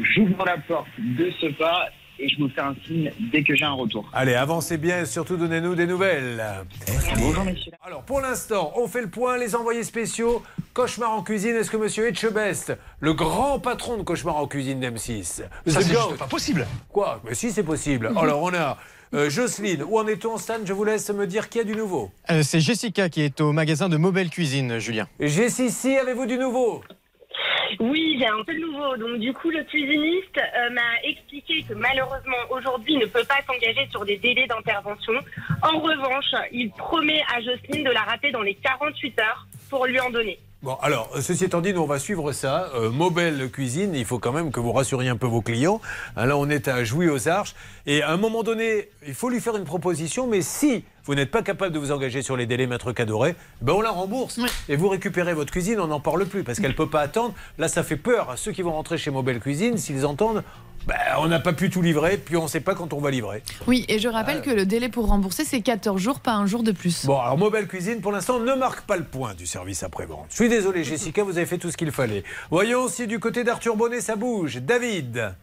J'ouvre 0.00 0.44
la 0.44 0.58
porte 0.58 0.86
de 0.98 1.32
ce 1.40 1.46
pas 1.46 1.88
et 2.18 2.28
je 2.28 2.38
vous 2.38 2.48
fais 2.48 2.60
un 2.60 2.74
signe 2.86 3.12
dès 3.32 3.42
que 3.42 3.54
j'ai 3.54 3.64
un 3.64 3.72
retour. 3.72 4.08
Allez, 4.12 4.34
avancez 4.34 4.76
bien 4.78 5.02
et 5.02 5.06
surtout 5.06 5.36
donnez-nous 5.36 5.74
des 5.74 5.86
nouvelles. 5.86 6.42
Bonjour 7.18 7.44
messieurs. 7.44 7.72
Alors 7.82 8.02
pour 8.02 8.20
l'instant, 8.20 8.72
on 8.76 8.86
fait 8.88 9.02
le 9.02 9.08
point, 9.08 9.36
les 9.38 9.54
envoyés 9.54 9.84
spéciaux. 9.84 10.42
Cauchemar 10.74 11.10
en 11.12 11.22
cuisine, 11.22 11.56
est-ce 11.56 11.70
que 11.70 11.76
monsieur 11.76 12.06
Etchebest, 12.08 12.76
le 13.00 13.12
grand 13.14 13.58
patron 13.58 13.96
de 13.96 14.02
Cauchemar 14.02 14.36
en 14.36 14.46
cuisine 14.46 14.80
d'M6, 14.80 15.24
Ça, 15.24 15.48
c'est 15.66 15.82
juste 15.88 16.16
pas 16.16 16.26
possible. 16.26 16.66
Quoi? 16.92 17.20
Mais 17.24 17.34
si 17.34 17.50
c'est 17.50 17.64
possible. 17.64 18.12
Alors 18.16 18.42
on 18.42 18.54
a 18.54 18.78
euh, 19.14 19.30
Jocelyne, 19.30 19.82
où 19.88 19.98
en 19.98 20.06
est-on 20.06 20.36
Stan? 20.36 20.54
Je 20.64 20.72
vous 20.72 20.84
laisse 20.84 21.08
me 21.10 21.26
dire 21.26 21.48
qui 21.48 21.60
a 21.60 21.64
du 21.64 21.74
nouveau. 21.74 22.10
Euh, 22.30 22.42
C'est 22.42 22.60
Jessica 22.60 23.08
qui 23.08 23.22
est 23.22 23.40
au 23.40 23.52
magasin 23.52 23.88
de 23.88 23.96
Mobile 23.96 24.28
Cuisine, 24.28 24.78
Julien. 24.78 25.08
Jessie, 25.18 25.96
avez-vous 25.96 26.26
du 26.26 26.36
nouveau? 26.36 26.82
Oui, 27.80 28.16
j'ai 28.18 28.26
un 28.26 28.42
peu 28.44 28.54
de 28.54 28.60
nouveau. 28.60 28.96
Donc 28.96 29.18
du 29.18 29.32
coup, 29.32 29.50
le 29.50 29.64
cuisiniste 29.64 30.38
euh, 30.38 30.70
m'a 30.70 31.02
expliqué 31.04 31.62
que 31.62 31.74
malheureusement 31.74 32.36
aujourd'hui 32.50 32.94
il 32.94 33.00
ne 33.00 33.06
peut 33.06 33.24
pas 33.24 33.40
s'engager 33.46 33.86
sur 33.90 34.04
des 34.04 34.16
délais 34.18 34.46
d'intervention. 34.46 35.14
En 35.62 35.78
revanche, 35.78 36.34
il 36.52 36.70
promet 36.70 37.22
à 37.34 37.40
Jocelyne 37.40 37.84
de 37.84 37.90
la 37.90 38.02
rappeler 38.02 38.32
dans 38.32 38.42
les 38.42 38.54
48 38.54 39.18
heures 39.20 39.46
pour 39.70 39.86
lui 39.86 40.00
en 40.00 40.10
donner. 40.10 40.38
Bon, 40.60 40.74
alors, 40.82 41.08
ceci 41.20 41.44
étant 41.44 41.60
dit, 41.60 41.72
nous, 41.72 41.82
on 41.82 41.86
va 41.86 42.00
suivre 42.00 42.32
ça. 42.32 42.68
Euh, 42.74 42.90
Mobile 42.90 43.48
Cuisine, 43.52 43.94
il 43.94 44.04
faut 44.04 44.18
quand 44.18 44.32
même 44.32 44.50
que 44.50 44.58
vous 44.58 44.72
rassuriez 44.72 45.08
un 45.08 45.16
peu 45.16 45.28
vos 45.28 45.40
clients. 45.40 45.80
Hein, 46.16 46.26
là, 46.26 46.36
on 46.36 46.50
est 46.50 46.66
à 46.66 46.82
Jouy 46.82 47.08
aux 47.08 47.28
Arches. 47.28 47.54
Et 47.86 48.02
à 48.02 48.10
un 48.10 48.16
moment 48.16 48.42
donné, 48.42 48.88
il 49.06 49.14
faut 49.14 49.28
lui 49.28 49.40
faire 49.40 49.56
une 49.56 49.64
proposition, 49.64 50.26
mais 50.26 50.42
si 50.42 50.84
vous 51.08 51.14
n'êtes 51.14 51.30
pas 51.30 51.42
capable 51.42 51.74
de 51.74 51.78
vous 51.78 51.90
engager 51.90 52.20
sur 52.20 52.36
les 52.36 52.44
délais 52.44 52.66
Maître 52.66 52.92
Cadoré, 52.92 53.34
ben 53.62 53.72
on 53.72 53.80
la 53.80 53.90
rembourse. 53.90 54.38
Et 54.68 54.76
vous 54.76 54.90
récupérez 54.90 55.32
votre 55.32 55.50
cuisine, 55.50 55.80
on 55.80 55.86
n'en 55.86 56.00
parle 56.00 56.26
plus, 56.26 56.44
parce 56.44 56.60
qu'elle 56.60 56.72
ne 56.72 56.76
peut 56.76 56.90
pas 56.90 57.00
attendre. 57.00 57.32
Là, 57.56 57.66
ça 57.66 57.82
fait 57.82 57.96
peur 57.96 58.28
à 58.28 58.36
ceux 58.36 58.52
qui 58.52 58.60
vont 58.60 58.72
rentrer 58.72 58.98
chez 58.98 59.10
Mobile 59.10 59.40
Cuisine, 59.40 59.78
s'ils 59.78 60.04
entendent, 60.04 60.44
ben, 60.86 60.94
on 61.18 61.28
n'a 61.28 61.40
pas 61.40 61.54
pu 61.54 61.70
tout 61.70 61.80
livrer, 61.80 62.18
puis 62.18 62.36
on 62.36 62.42
ne 62.42 62.48
sait 62.48 62.60
pas 62.60 62.74
quand 62.74 62.92
on 62.92 63.00
va 63.00 63.10
livrer. 63.10 63.42
Oui, 63.66 63.86
et 63.88 63.98
je 63.98 64.08
rappelle 64.08 64.42
que 64.42 64.50
le 64.50 64.66
délai 64.66 64.90
pour 64.90 65.06
rembourser, 65.06 65.44
c'est 65.44 65.62
14 65.62 66.00
jours, 66.00 66.20
pas 66.20 66.34
un 66.34 66.44
jour 66.44 66.62
de 66.62 66.72
plus. 66.72 67.06
Bon, 67.06 67.18
alors 67.18 67.38
Mobile 67.38 67.66
Cuisine, 67.66 68.02
pour 68.02 68.12
l'instant, 68.12 68.38
ne 68.38 68.54
marque 68.54 68.82
pas 68.82 68.98
le 68.98 69.04
point 69.04 69.32
du 69.32 69.46
service 69.46 69.82
après-vente. 69.82 70.26
Je 70.28 70.34
suis 70.34 70.50
désolé, 70.50 70.84
Jessica, 70.84 71.22
vous 71.22 71.38
avez 71.38 71.46
fait 71.46 71.58
tout 71.58 71.70
ce 71.70 71.78
qu'il 71.78 71.90
fallait. 71.90 72.22
Voyons 72.50 72.86
si 72.88 73.06
du 73.06 73.18
côté 73.18 73.44
d'Arthur 73.44 73.76
Bonnet, 73.76 74.02
ça 74.02 74.14
bouge. 74.14 74.56
David 74.56 75.34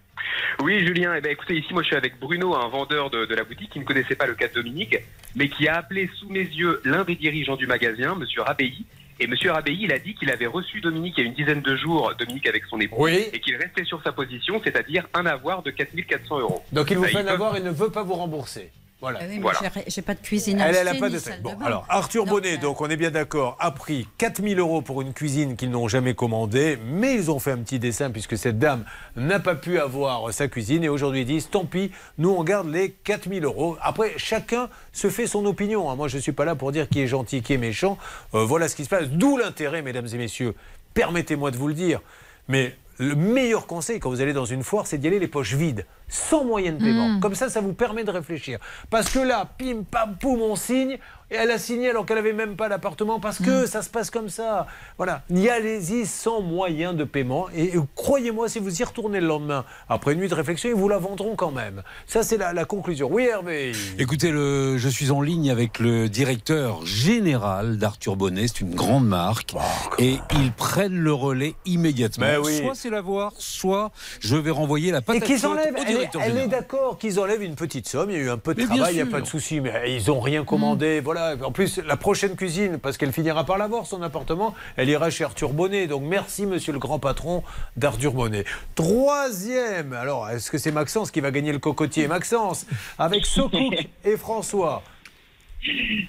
Oui, 0.61 0.85
Julien, 0.85 1.13
eh 1.17 1.21
ben, 1.21 1.31
écoutez, 1.31 1.55
ici, 1.57 1.73
moi, 1.73 1.81
je 1.83 1.87
suis 1.87 1.95
avec 1.95 2.19
Bruno, 2.19 2.55
un 2.55 2.67
vendeur 2.69 3.09
de, 3.09 3.25
de 3.25 3.35
la 3.35 3.43
boutique 3.43 3.69
qui 3.71 3.79
ne 3.79 3.83
connaissait 3.85 4.15
pas 4.15 4.25
le 4.25 4.35
cas 4.35 4.47
de 4.47 4.53
Dominique, 4.53 4.97
mais 5.35 5.49
qui 5.49 5.67
a 5.67 5.77
appelé 5.77 6.09
sous 6.19 6.29
mes 6.29 6.39
yeux 6.43 6.81
l'un 6.85 7.03
des 7.03 7.15
dirigeants 7.15 7.55
du 7.55 7.67
magasin, 7.67 8.15
Monsieur 8.15 8.41
Rabéi. 8.41 8.85
Et 9.19 9.27
Monsieur 9.27 9.51
Rabéi, 9.51 9.83
il 9.83 9.93
a 9.93 9.99
dit 9.99 10.13
qu'il 10.13 10.29
avait 10.29 10.45
reçu 10.45 10.81
Dominique 10.81 11.13
il 11.17 11.21
y 11.21 11.23
a 11.23 11.27
une 11.29 11.35
dizaine 11.35 11.61
de 11.61 11.75
jours, 11.77 12.13
Dominique 12.19 12.47
avec 12.47 12.65
son 12.65 12.79
époux, 12.81 12.95
Oui. 12.99 13.25
et 13.31 13.39
qu'il 13.39 13.55
restait 13.55 13.85
sur 13.85 14.01
sa 14.03 14.11
position, 14.11 14.59
c'est-à-dire 14.63 15.07
un 15.13 15.25
avoir 15.25 15.63
de 15.63 15.71
4400 15.71 16.39
euros. 16.39 16.63
Donc 16.73 16.91
il 16.91 16.97
vous 16.97 17.05
fait 17.05 17.19
un 17.19 17.27
avoir 17.27 17.55
et 17.55 17.61
ne 17.61 17.69
veut 17.69 17.89
pas 17.91 18.03
vous 18.03 18.15
rembourser. 18.15 18.71
Voilà. 19.01 19.19
Ah 19.21 19.25
oui, 19.29 19.39
Voilà. 19.39 19.59
j'ai- 19.87 20.01
pas 20.01 20.15
de 20.15 20.19
cuisine. 20.21 20.59
Elle, 20.59 20.75
elle 20.75 20.87
a 20.87 20.95
pas 20.95 21.09
de 21.09 21.19
salle 21.19 21.41
Bon, 21.41 21.53
alors 21.63 21.85
Arthur 21.89 22.25
Bonnet, 22.25 22.57
donc 22.57 22.79
on 22.81 22.89
est 22.89 22.95
bien 22.95 23.11
d'accord, 23.11 23.57
a 23.59 23.69
pris 23.71 24.07
4000 24.17 24.57
euros 24.57 24.81
pour 24.81 25.01
une 25.01 25.13
cuisine 25.13 25.57
qu'ils 25.57 25.69
n'ont 25.69 25.87
jamais 25.89 26.13
commandée, 26.15 26.79
mais 26.85 27.13
ils 27.13 27.29
ont 27.29 27.37
fait 27.39 27.51
un 27.51 27.57
petit 27.57 27.77
dessin 27.77 28.09
puisque 28.09 28.37
cette 28.37 28.57
dame 28.57 28.85
n'a 29.17 29.39
pas 29.39 29.55
pu 29.55 29.79
avoir 29.79 30.31
sa 30.33 30.47
cuisine 30.47 30.83
et 30.83 30.89
aujourd'hui 30.89 31.21
ils 31.21 31.25
disent 31.27 31.49
tant 31.49 31.65
pis, 31.65 31.91
nous 32.17 32.29
on 32.29 32.43
garde 32.43 32.69
les 32.71 32.91
4000 32.91 33.43
euros. 33.43 33.77
Après, 33.81 34.13
chacun 34.17 34.69
se 34.93 35.09
fait 35.09 35.27
son 35.27 35.45
opinion. 35.45 35.91
hein. 35.91 35.95
Moi 35.95 36.07
je 36.07 36.15
ne 36.15 36.21
suis 36.21 36.31
pas 36.31 36.45
là 36.45 36.55
pour 36.55 36.71
dire 36.71 36.87
qui 36.89 37.01
est 37.01 37.07
gentil, 37.07 37.41
qui 37.41 37.53
est 37.53 37.57
méchant. 37.57 37.97
Euh, 38.33 38.45
voilà 38.45 38.69
ce 38.69 38.75
qui 38.77 38.85
se 38.85 38.89
passe. 38.89 39.09
D'où 39.09 39.37
l'intérêt, 39.37 39.81
mesdames 39.81 40.07
et 40.11 40.17
messieurs, 40.17 40.55
permettez-moi 40.93 41.51
de 41.51 41.57
vous 41.57 41.67
le 41.67 41.73
dire, 41.73 42.01
mais 42.47 42.75
le 42.97 43.13
meilleur 43.15 43.67
conseil 43.67 43.99
quand 43.99 44.09
vous 44.09 44.21
allez 44.21 44.31
dans 44.31 44.45
une 44.45 44.63
foire, 44.63 44.87
c'est 44.87 44.97
d'y 44.97 45.07
aller 45.07 45.19
les 45.19 45.27
poches 45.27 45.53
vides, 45.53 45.85
sans 46.07 46.43
moyen 46.43 46.73
de 46.73 46.79
paiement. 46.79 47.09
Mm. 47.09 47.19
Comme 47.19 47.35
ça, 47.35 47.49
ça 47.49 47.61
vous 47.61 47.73
permet 47.73 48.03
de 48.03 48.11
réfléchir. 48.11 48.59
Parce 48.89 49.09
que 49.09 49.19
là, 49.19 49.47
pim, 49.57 49.83
pam, 49.89 50.15
poum, 50.19 50.41
on 50.41 50.55
signe. 50.55 50.97
Et 51.31 51.35
elle 51.35 51.49
a 51.49 51.57
signé 51.57 51.89
alors 51.89 52.05
qu'elle 52.05 52.17
n'avait 52.17 52.33
même 52.33 52.55
pas 52.55 52.67
l'appartement 52.67 53.19
parce 53.19 53.39
que 53.39 53.65
ça 53.65 53.81
se 53.81 53.89
passe 53.89 54.11
comme 54.11 54.29
ça. 54.29 54.67
Voilà. 54.97 55.23
Y 55.31 55.49
allez-y 55.49 56.05
sans 56.05 56.41
moyen 56.41 56.93
de 56.93 57.03
paiement. 57.03 57.47
Et, 57.55 57.75
et 57.75 57.79
croyez-moi, 57.95 58.47
si 58.47 58.59
vous 58.59 58.79
y 58.79 58.83
retournez 58.83 59.19
le 59.19 59.25
lendemain, 59.25 59.65
après 59.89 60.13
une 60.13 60.19
nuit 60.19 60.27
de 60.27 60.35
réflexion, 60.35 60.69
ils 60.69 60.75
vous 60.75 60.87
la 60.87 60.99
vendront 60.99 61.35
quand 61.35 61.49
même. 61.49 61.81
Ça, 62.05 62.21
c'est 62.21 62.37
la, 62.37 62.53
la 62.53 62.65
conclusion. 62.65 63.09
Oui, 63.11 63.25
Hervé 63.25 63.71
Écoutez, 63.97 64.29
le, 64.29 64.77
je 64.77 64.87
suis 64.87 65.09
en 65.09 65.19
ligne 65.19 65.49
avec 65.49 65.79
le 65.79 66.09
directeur 66.09 66.85
général 66.85 67.79
d'Arthur 67.79 68.15
Bonnet, 68.15 68.47
c'est 68.47 68.61
une 68.61 68.75
grande 68.75 69.07
marque, 69.07 69.55
et 69.97 70.19
ils 70.35 70.51
prennent 70.51 70.99
le 70.99 71.13
relais 71.13 71.55
immédiatement. 71.65 72.25
Ben 72.27 72.39
oui. 72.43 72.59
Soit 72.59 72.75
c'est 72.75 72.89
l'avoir, 72.91 73.33
soit 73.39 73.91
je 74.19 74.35
vais 74.35 74.51
renvoyer 74.51 74.91
la 74.91 75.01
patate 75.01 75.23
qu'ils 75.23 75.39
chaude 75.39 75.57
enlèvent. 75.57 75.75
Elle 75.95 76.37
est- 76.37 76.41
elle 76.41 76.49
d'accord 76.49 76.97
qu'ils 76.97 77.19
enlèvent 77.19 77.43
une 77.43 77.55
petite 77.55 77.87
somme. 77.87 78.09
Il 78.11 78.17
y 78.17 78.19
a 78.19 78.23
eu 78.23 78.29
un 78.29 78.37
peu 78.37 78.53
de 78.53 78.61
Mais 78.61 78.65
travail, 78.67 78.93
il 78.93 78.95
n'y 78.97 79.01
a 79.01 79.11
pas 79.11 79.21
de 79.21 79.25
souci, 79.27 79.59
mais 79.61 79.71
ils 79.95 80.07
n'ont 80.07 80.19
rien 80.19 80.43
commandé. 80.43 80.99
Voilà. 80.99 81.35
En 81.43 81.51
plus, 81.51 81.77
la 81.79 81.97
prochaine 81.97 82.35
cuisine, 82.35 82.77
parce 82.79 82.97
qu'elle 82.97 83.11
finira 83.13 83.43
par 83.45 83.57
l'avoir, 83.57 83.85
son 83.85 84.01
appartement, 84.01 84.53
elle 84.77 84.89
ira 84.89 85.09
chez 85.09 85.23
Arthur 85.23 85.53
Bonnet. 85.53 85.87
Donc 85.87 86.03
merci, 86.03 86.45
monsieur 86.45 86.73
le 86.73 86.79
grand 86.79 86.99
patron 86.99 87.43
d'Arthur 87.77 88.13
Bonnet. 88.13 88.45
Troisième, 88.75 89.93
alors, 89.93 90.29
est-ce 90.29 90.49
que 90.51 90.57
c'est 90.57 90.71
Maxence 90.71 91.11
qui 91.11 91.19
va 91.21 91.31
gagner 91.31 91.51
le 91.51 91.59
cocotier? 91.59 92.07
Maxence, 92.07 92.65
avec 92.97 93.25
Sokouk 93.25 93.87
et 94.03 94.17
François. 94.17 94.83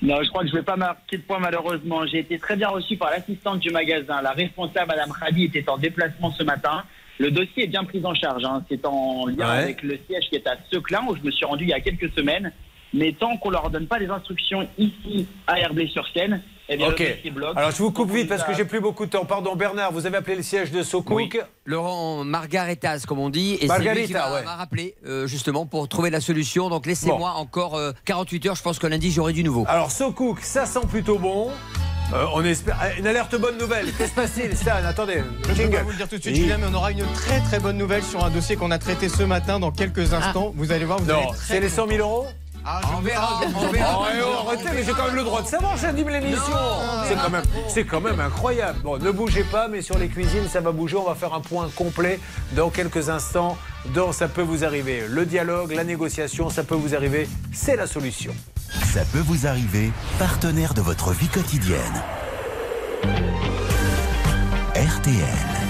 Non, 0.02 0.22
je 0.22 0.28
crois 0.28 0.42
que 0.42 0.48
je 0.48 0.52
ne 0.54 0.58
vais 0.58 0.64
pas 0.64 0.76
marquer 0.76 1.16
de 1.16 1.22
point 1.22 1.38
malheureusement. 1.38 2.06
J'ai 2.06 2.18
été 2.18 2.38
très 2.38 2.56
bien 2.56 2.68
reçu 2.68 2.96
par 2.96 3.10
l'assistante 3.10 3.58
du 3.60 3.70
magasin. 3.70 4.20
La 4.20 4.32
responsable, 4.32 4.88
Madame 4.88 5.12
Khadi, 5.18 5.44
était 5.44 5.68
en 5.70 5.78
déplacement 5.78 6.30
ce 6.32 6.42
matin. 6.42 6.84
Le 7.18 7.30
dossier 7.30 7.64
est 7.64 7.68
bien 7.68 7.84
pris 7.84 8.00
en 8.04 8.14
charge. 8.14 8.44
hein. 8.44 8.62
C'est 8.70 8.84
en 8.86 9.26
lien 9.26 9.36
Ouais. 9.50 9.62
avec 9.62 9.82
le 9.82 9.98
siège 10.08 10.28
qui 10.28 10.36
est 10.36 10.46
à 10.46 10.56
Seclin, 10.70 11.00
où 11.08 11.16
je 11.16 11.22
me 11.22 11.30
suis 11.30 11.44
rendu 11.46 11.64
il 11.64 11.70
y 11.70 11.74
a 11.74 11.80
quelques 11.80 12.12
semaines. 12.14 12.52
Mais 12.94 13.12
tant 13.18 13.36
qu'on 13.38 13.50
leur 13.50 13.68
donne 13.68 13.86
pas 13.86 13.98
les 13.98 14.06
instructions 14.08 14.66
ici 14.78 15.26
à 15.46 15.58
Herblay-sur-Seine, 15.58 16.40
eh 16.68 16.76
bien 16.76 16.88
Ok. 16.88 17.00
le 17.00 17.08
dossier 17.14 17.30
bloque. 17.30 17.56
Alors 17.56 17.70
je 17.72 17.78
vous 17.78 17.90
coupe 17.90 18.10
vite 18.10 18.28
parce 18.28 18.44
que 18.44 18.54
j'ai 18.54 18.64
plus 18.64 18.80
beaucoup 18.80 19.04
de 19.06 19.10
temps. 19.10 19.24
Pardon 19.24 19.56
Bernard, 19.56 19.92
vous 19.92 20.06
avez 20.06 20.16
appelé 20.18 20.36
le 20.36 20.42
siège 20.42 20.70
de 20.70 20.82
Sokouk. 20.82 21.16
Oui. 21.16 21.28
Laurent 21.64 22.24
Margaritas, 22.24 23.04
comme 23.06 23.18
on 23.18 23.28
dit, 23.28 23.54
et 23.60 23.66
c'est 23.68 23.94
lui 23.94 24.04
qui 24.06 24.12
m'a 24.12 24.32
ouais. 24.32 24.42
rappelé 24.46 24.94
euh, 25.06 25.26
justement 25.26 25.66
pour 25.66 25.88
trouver 25.88 26.10
la 26.10 26.20
solution. 26.20 26.70
Donc 26.70 26.86
laissez-moi 26.86 27.30
encore 27.32 27.74
euh, 27.74 27.92
48 28.04 28.46
heures. 28.46 28.54
Je 28.54 28.62
pense 28.62 28.78
que 28.78 28.86
lundi 28.86 29.10
j'aurai 29.10 29.32
du 29.32 29.42
nouveau. 29.42 29.64
Alors 29.68 29.90
Sokouk, 29.90 30.40
ça 30.40 30.64
sent 30.64 30.86
plutôt 30.88 31.18
bon. 31.18 31.50
Euh, 32.12 32.24
on 32.34 32.44
espère. 32.44 32.76
Ah, 32.80 32.92
Une 32.98 33.06
alerte 33.06 33.34
bonne 33.36 33.58
nouvelle. 33.58 33.86
Qu'est-ce 33.86 33.98
qui 34.04 34.08
se 34.10 34.14
passe-t-il, 34.14 34.56
Stan 34.56 34.76
Attendez. 34.86 35.22
Je 35.48 35.62
ne 35.62 35.66
peux 35.68 35.76
pas 35.76 35.82
vous 35.82 35.90
le 35.90 35.96
dire 35.96 36.08
tout 36.08 36.16
de 36.16 36.22
suite. 36.22 36.36
Julien, 36.36 36.56
mais 36.58 36.66
on 36.70 36.74
aura 36.74 36.92
une 36.92 37.04
très 37.14 37.40
très 37.40 37.58
bonne 37.58 37.76
nouvelle 37.76 38.02
sur 38.04 38.24
un 38.24 38.30
dossier 38.30 38.56
qu'on 38.56 38.70
a 38.70 38.78
traité 38.78 39.08
ce 39.08 39.22
matin 39.24 39.58
dans 39.58 39.72
quelques 39.72 40.12
instants. 40.14 40.52
Vous 40.56 40.70
allez 40.72 40.84
voir, 40.84 40.98
vous 41.00 41.10
allez 41.10 41.22
Non, 41.22 41.32
c'est 41.34 41.60
les 41.60 41.68
100 41.68 41.88
000 41.88 42.00
euros? 42.00 42.26
Ah, 42.68 42.80
On 42.96 43.00
verra, 43.00 43.40
on 43.44 43.66
Oh, 43.68 43.72
verra. 43.72 44.08
eh 44.12 44.20
oh, 44.24 44.48
arrêtez, 44.48 44.64
mais 44.74 44.82
j'ai 44.82 44.90
quand 44.90 45.06
même 45.06 45.14
le 45.14 45.22
droit 45.22 45.40
de 45.40 45.46
savoir, 45.46 45.76
j'anime 45.76 46.08
l'émission. 46.08 46.42
C'est 47.08 47.14
quand 47.14 47.30
même, 47.30 47.42
c'est 47.68 47.84
quand 47.84 48.00
même 48.00 48.18
incroyable. 48.18 48.80
Bon, 48.82 48.98
ne 48.98 49.10
bougez 49.12 49.44
pas, 49.44 49.68
mais 49.68 49.82
sur 49.82 49.96
les 49.98 50.08
cuisines, 50.08 50.48
ça 50.48 50.60
va 50.60 50.72
bouger. 50.72 50.96
On 50.96 51.04
va 51.08 51.14
faire 51.14 51.32
un 51.32 51.40
point 51.40 51.68
complet 51.76 52.18
dans 52.56 52.70
quelques 52.70 53.08
instants. 53.08 53.56
Dans 53.94 54.10
ça 54.10 54.26
peut 54.26 54.42
vous 54.42 54.64
arriver. 54.64 55.04
Le 55.08 55.26
dialogue, 55.26 55.72
la 55.72 55.84
négociation, 55.84 56.50
ça 56.50 56.64
peut 56.64 56.74
vous 56.74 56.94
arriver. 56.96 57.28
C'est 57.52 57.76
la 57.76 57.86
solution. 57.86 58.34
Ça 58.70 59.04
peut 59.12 59.20
vous 59.20 59.46
arriver, 59.46 59.90
partenaire 60.18 60.74
de 60.74 60.80
votre 60.80 61.12
vie 61.12 61.28
quotidienne. 61.28 62.02
RTL. 64.74 65.66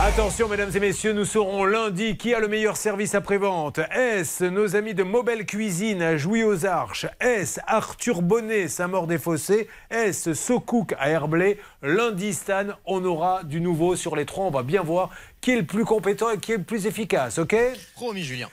Attention, 0.00 0.48
mesdames 0.48 0.70
et 0.74 0.80
messieurs, 0.80 1.12
nous 1.12 1.24
saurons 1.24 1.64
lundi 1.64 2.16
qui 2.16 2.34
a 2.34 2.40
le 2.40 2.46
meilleur 2.46 2.76
service 2.76 3.14
après-vente. 3.14 3.80
Est-ce 3.90 4.44
nos 4.44 4.76
amis 4.76 4.94
de 4.94 5.02
Mobile 5.02 5.44
Cuisine 5.44 6.02
à 6.02 6.16
Jouy 6.16 6.44
aux 6.44 6.66
Arches 6.66 7.06
Est-ce 7.20 7.60
Arthur 7.66 8.22
Bonnet, 8.22 8.68
Saint-Maur-des-Fossés 8.68 9.68
Est-ce 9.90 10.34
Sokouk 10.34 10.94
à 10.98 11.10
Herblay 11.10 11.58
Lundi, 11.82 12.32
Stan, 12.32 12.66
on 12.86 13.04
aura 13.04 13.42
du 13.44 13.60
nouveau 13.60 13.96
sur 13.96 14.14
les 14.14 14.24
trois. 14.24 14.46
On 14.46 14.50
va 14.50 14.62
bien 14.62 14.82
voir 14.82 15.10
qui 15.40 15.50
est 15.52 15.56
le 15.56 15.66
plus 15.66 15.84
compétent 15.84 16.30
et 16.30 16.38
qui 16.38 16.52
est 16.52 16.58
le 16.58 16.64
plus 16.64 16.86
efficace, 16.86 17.38
ok? 17.38 17.56
Promis, 17.96 18.22
Julien. 18.22 18.48